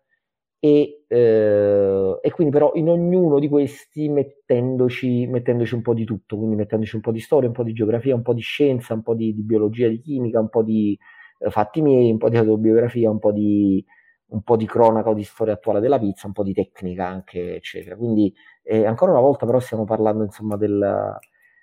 e, 0.61 1.05
eh, 1.07 2.19
e, 2.21 2.31
quindi 2.33 2.53
però 2.53 2.73
in 2.75 2.89
ognuno 2.89 3.39
di 3.39 3.49
questi 3.49 4.09
mettendoci, 4.09 5.27
mettendoci, 5.27 5.75
un 5.75 5.83
po' 5.83 5.95
di 5.95 6.05
tutto, 6.05 6.37
quindi 6.37 6.57
mettendoci 6.57 6.97
un 6.97 7.01
po' 7.01 7.13
di 7.13 7.21
storia, 7.21 7.49
un 7.49 7.55
po' 7.55 7.63
di 7.63 7.73
geografia, 7.73 8.15
un 8.15 8.23
po' 8.23 8.35
di 8.35 8.41
scienza, 8.41 8.95
un 8.95 9.03
po' 9.03 9.15
di, 9.15 9.35
di 9.35 9.43
biologia, 9.43 9.89
di 9.89 10.01
chimica, 10.01 10.41
un 10.41 10.49
po' 10.49 10.63
di 10.63 10.99
eh, 11.39 11.51
fatti 11.51 11.81
miei, 11.81 12.11
un 12.11 12.19
po' 12.19 12.29
di 12.29 12.37
autobiografia, 12.37 13.09
un 13.09 13.21
po' 13.21 13.31
di, 13.31 13.85
un 14.31 14.43
po' 14.43 14.57
di 14.57 14.67
cronaca 14.67 15.11
o 15.11 15.15
di 15.15 15.23
storia 15.23 15.55
attuale 15.55 15.81
della 15.81 15.99
pizza, 15.99 16.27
un 16.27 16.33
po' 16.33 16.43
di 16.43 16.53
tecnica 16.53 17.07
anche, 17.07 17.57
eccetera. 17.57 17.97
Quindi 17.97 18.35
eh, 18.65 18.85
ancora 18.85 19.13
una 19.13 19.21
volta 19.21 19.47
però 19.47 19.61
stiamo 19.61 19.85
parlando 19.85 20.25
insomma 20.25 20.57
del, 20.57 21.17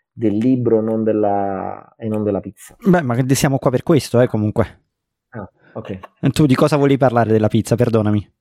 del 0.09 0.37
libro 0.37 0.81
non 0.81 1.03
della, 1.03 1.95
e 1.97 2.07
non 2.07 2.23
della 2.23 2.39
pizza. 2.39 2.77
Beh, 2.79 3.01
ma 3.01 3.15
siamo 3.27 3.57
qua 3.57 3.71
per 3.71 3.83
questo, 3.83 4.21
eh, 4.21 4.27
comunque. 4.27 4.83
Ah, 5.31 5.49
ok. 5.73 5.99
Tu 6.31 6.45
di 6.45 6.55
cosa 6.55 6.77
volevi 6.77 6.97
parlare 6.97 7.31
della 7.31 7.49
pizza? 7.49 7.75
Perdonami. 7.75 8.34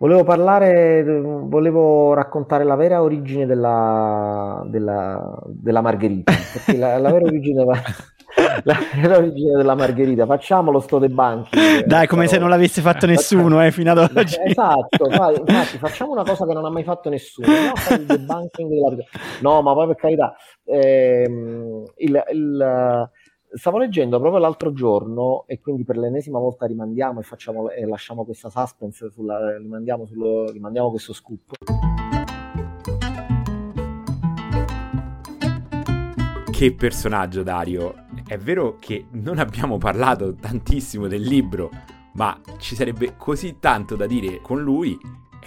Volevo 0.00 0.22
parlare, 0.22 1.02
volevo 1.02 2.14
raccontare 2.14 2.62
la 2.62 2.76
vera 2.76 3.02
origine 3.02 3.46
della, 3.46 4.62
della, 4.66 5.42
della 5.46 5.80
margherita, 5.80 6.32
la, 6.76 6.98
la 6.98 7.10
vera 7.10 7.24
origine 7.24 7.64
della, 7.64 7.82
la 8.62 8.78
vera 8.94 9.16
origine 9.16 9.56
della 9.56 9.74
margherita, 9.74 10.24
facciamolo 10.24 10.78
sto 10.78 11.00
debunking. 11.00 11.84
Dai, 11.84 12.06
come 12.06 12.28
se 12.28 12.38
non 12.38 12.48
l'avesse 12.48 12.80
fatto 12.80 13.06
nessuno 13.06 13.60
eh, 13.60 13.72
fino 13.72 13.90
ad 13.90 13.98
oggi. 13.98 14.36
Esatto, 14.44 15.06
infatti 15.08 15.78
facciamo 15.78 16.12
una 16.12 16.22
cosa 16.22 16.46
che 16.46 16.52
non 16.52 16.64
ha 16.64 16.70
mai 16.70 16.84
fatto 16.84 17.08
nessuno, 17.08 17.48
no, 17.48 17.72
no 19.40 19.62
ma 19.62 19.72
poi 19.72 19.86
per 19.88 19.96
carità, 19.96 20.32
ehm, 20.64 21.82
il, 21.96 22.24
il 22.30 23.10
stavo 23.52 23.78
leggendo 23.78 24.18
proprio 24.18 24.40
l'altro 24.40 24.72
giorno 24.72 25.44
e 25.46 25.60
quindi 25.60 25.84
per 25.84 25.96
l'ennesima 25.96 26.38
volta 26.38 26.66
rimandiamo 26.66 27.20
e, 27.20 27.22
facciamo, 27.22 27.70
e 27.70 27.86
lasciamo 27.86 28.24
questa 28.24 28.50
suspense, 28.50 29.10
sulla, 29.10 29.56
rimandiamo, 29.56 30.06
sullo, 30.06 30.50
rimandiamo 30.50 30.90
questo 30.90 31.12
scoop. 31.12 31.56
Che 36.50 36.74
personaggio 36.74 37.42
Dario! 37.42 38.06
È 38.26 38.36
vero 38.36 38.76
che 38.78 39.06
non 39.12 39.38
abbiamo 39.38 39.78
parlato 39.78 40.34
tantissimo 40.34 41.06
del 41.06 41.22
libro, 41.22 41.70
ma 42.14 42.38
ci 42.58 42.74
sarebbe 42.74 43.14
così 43.16 43.58
tanto 43.58 43.96
da 43.96 44.06
dire 44.06 44.40
con 44.42 44.60
lui 44.60 44.98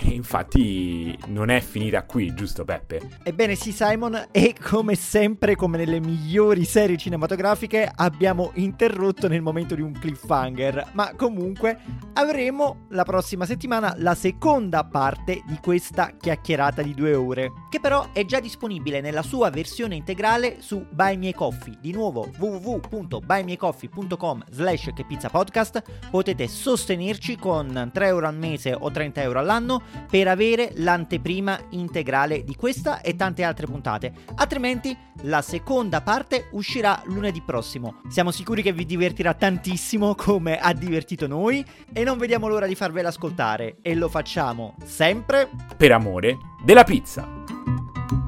e 0.04 0.10
infatti 0.10 1.16
non 1.28 1.50
è 1.50 1.62
finita 1.62 2.04
qui, 2.04 2.34
giusto 2.34 2.66
Peppe? 2.66 3.20
Ebbene 3.24 3.54
sì 3.56 3.72
Simon, 3.72 4.28
e 4.32 4.56
come 4.60 4.96
sempre, 4.96 5.56
come 5.56 5.78
nelle 5.78 6.00
migliori 6.00 6.66
serie 6.66 6.98
cinematografiche, 6.98 7.88
abbiamo 7.94 8.50
interrotto 8.56 9.28
nel 9.28 9.44
momento 9.44 9.76
di 9.76 9.82
un 9.82 9.92
cliffhanger, 9.92 10.94
ma 10.94 11.14
comunque 11.16 11.78
avremo 12.14 12.88
la 12.90 13.04
prossima 13.04 13.46
settimana 13.46 13.94
la 13.98 14.16
seconda 14.16 14.84
parte 14.84 15.44
di 15.46 15.60
questa 15.62 16.14
chiacchierata 16.20 16.82
di 16.82 16.96
due 16.96 17.14
ore, 17.14 17.52
che 17.70 17.80
però 17.80 18.08
è 18.12 18.26
già 18.26 18.40
disponibile 18.40 19.02
nella 19.02 19.22
sua 19.22 19.52
versione 19.52 19.94
integrale 19.96 20.62
su 20.62 20.84
Buy 20.90 21.18
Me 21.18 21.32
Coffee. 21.34 21.78
Di 21.80 21.92
nuovo 21.92 22.28
www.buymecoffee.com 22.38 24.46
slash 24.50 24.90
che 24.96 25.06
pizza 25.06 25.30
podcast 25.30 25.84
potete 26.10 26.48
sostenerci 26.48 27.38
con 27.38 27.92
3 27.94 28.08
euro 28.08 28.26
al 28.28 28.36
mese 28.36 28.74
o 28.74 28.90
30 28.90 29.22
euro 29.22 29.38
all'anno 29.40 29.90
per 30.10 30.28
avere 30.28 30.72
l'anteprima 30.76 31.60
integrale 31.70 32.44
di 32.44 32.56
questa 32.56 33.02
e 33.02 33.16
tante 33.16 33.44
altre 33.44 33.66
puntate. 33.66 34.14
Altrimenti 34.36 34.96
la 35.24 35.42
seconda 35.42 36.02
parte 36.02 36.48
uscirà 36.52 37.02
lunedì 37.06 37.42
prossimo. 37.42 38.02
Siamo 38.10 38.32
sicuri 38.32 38.62
che 38.62 38.74
vi 38.74 38.86
divertirà 38.86 39.34
tantissimo 39.34 40.16
come 40.16 40.58
ha 40.58 40.74
divertito 40.74 41.28
noi 41.28 41.66
e 41.92 42.04
non 42.04 42.18
vediamo 42.18 42.48
l'ora 42.48 42.66
di 42.66 42.76
farvela 42.76 43.10
ascoltare 43.10 43.78
e 43.82 43.96
lo 43.96 44.10
facciamo 44.10 44.76
sempre 44.84 45.50
per 45.78 45.92
amore 45.92 46.38
della 46.64 46.84
pizza. 46.84 48.21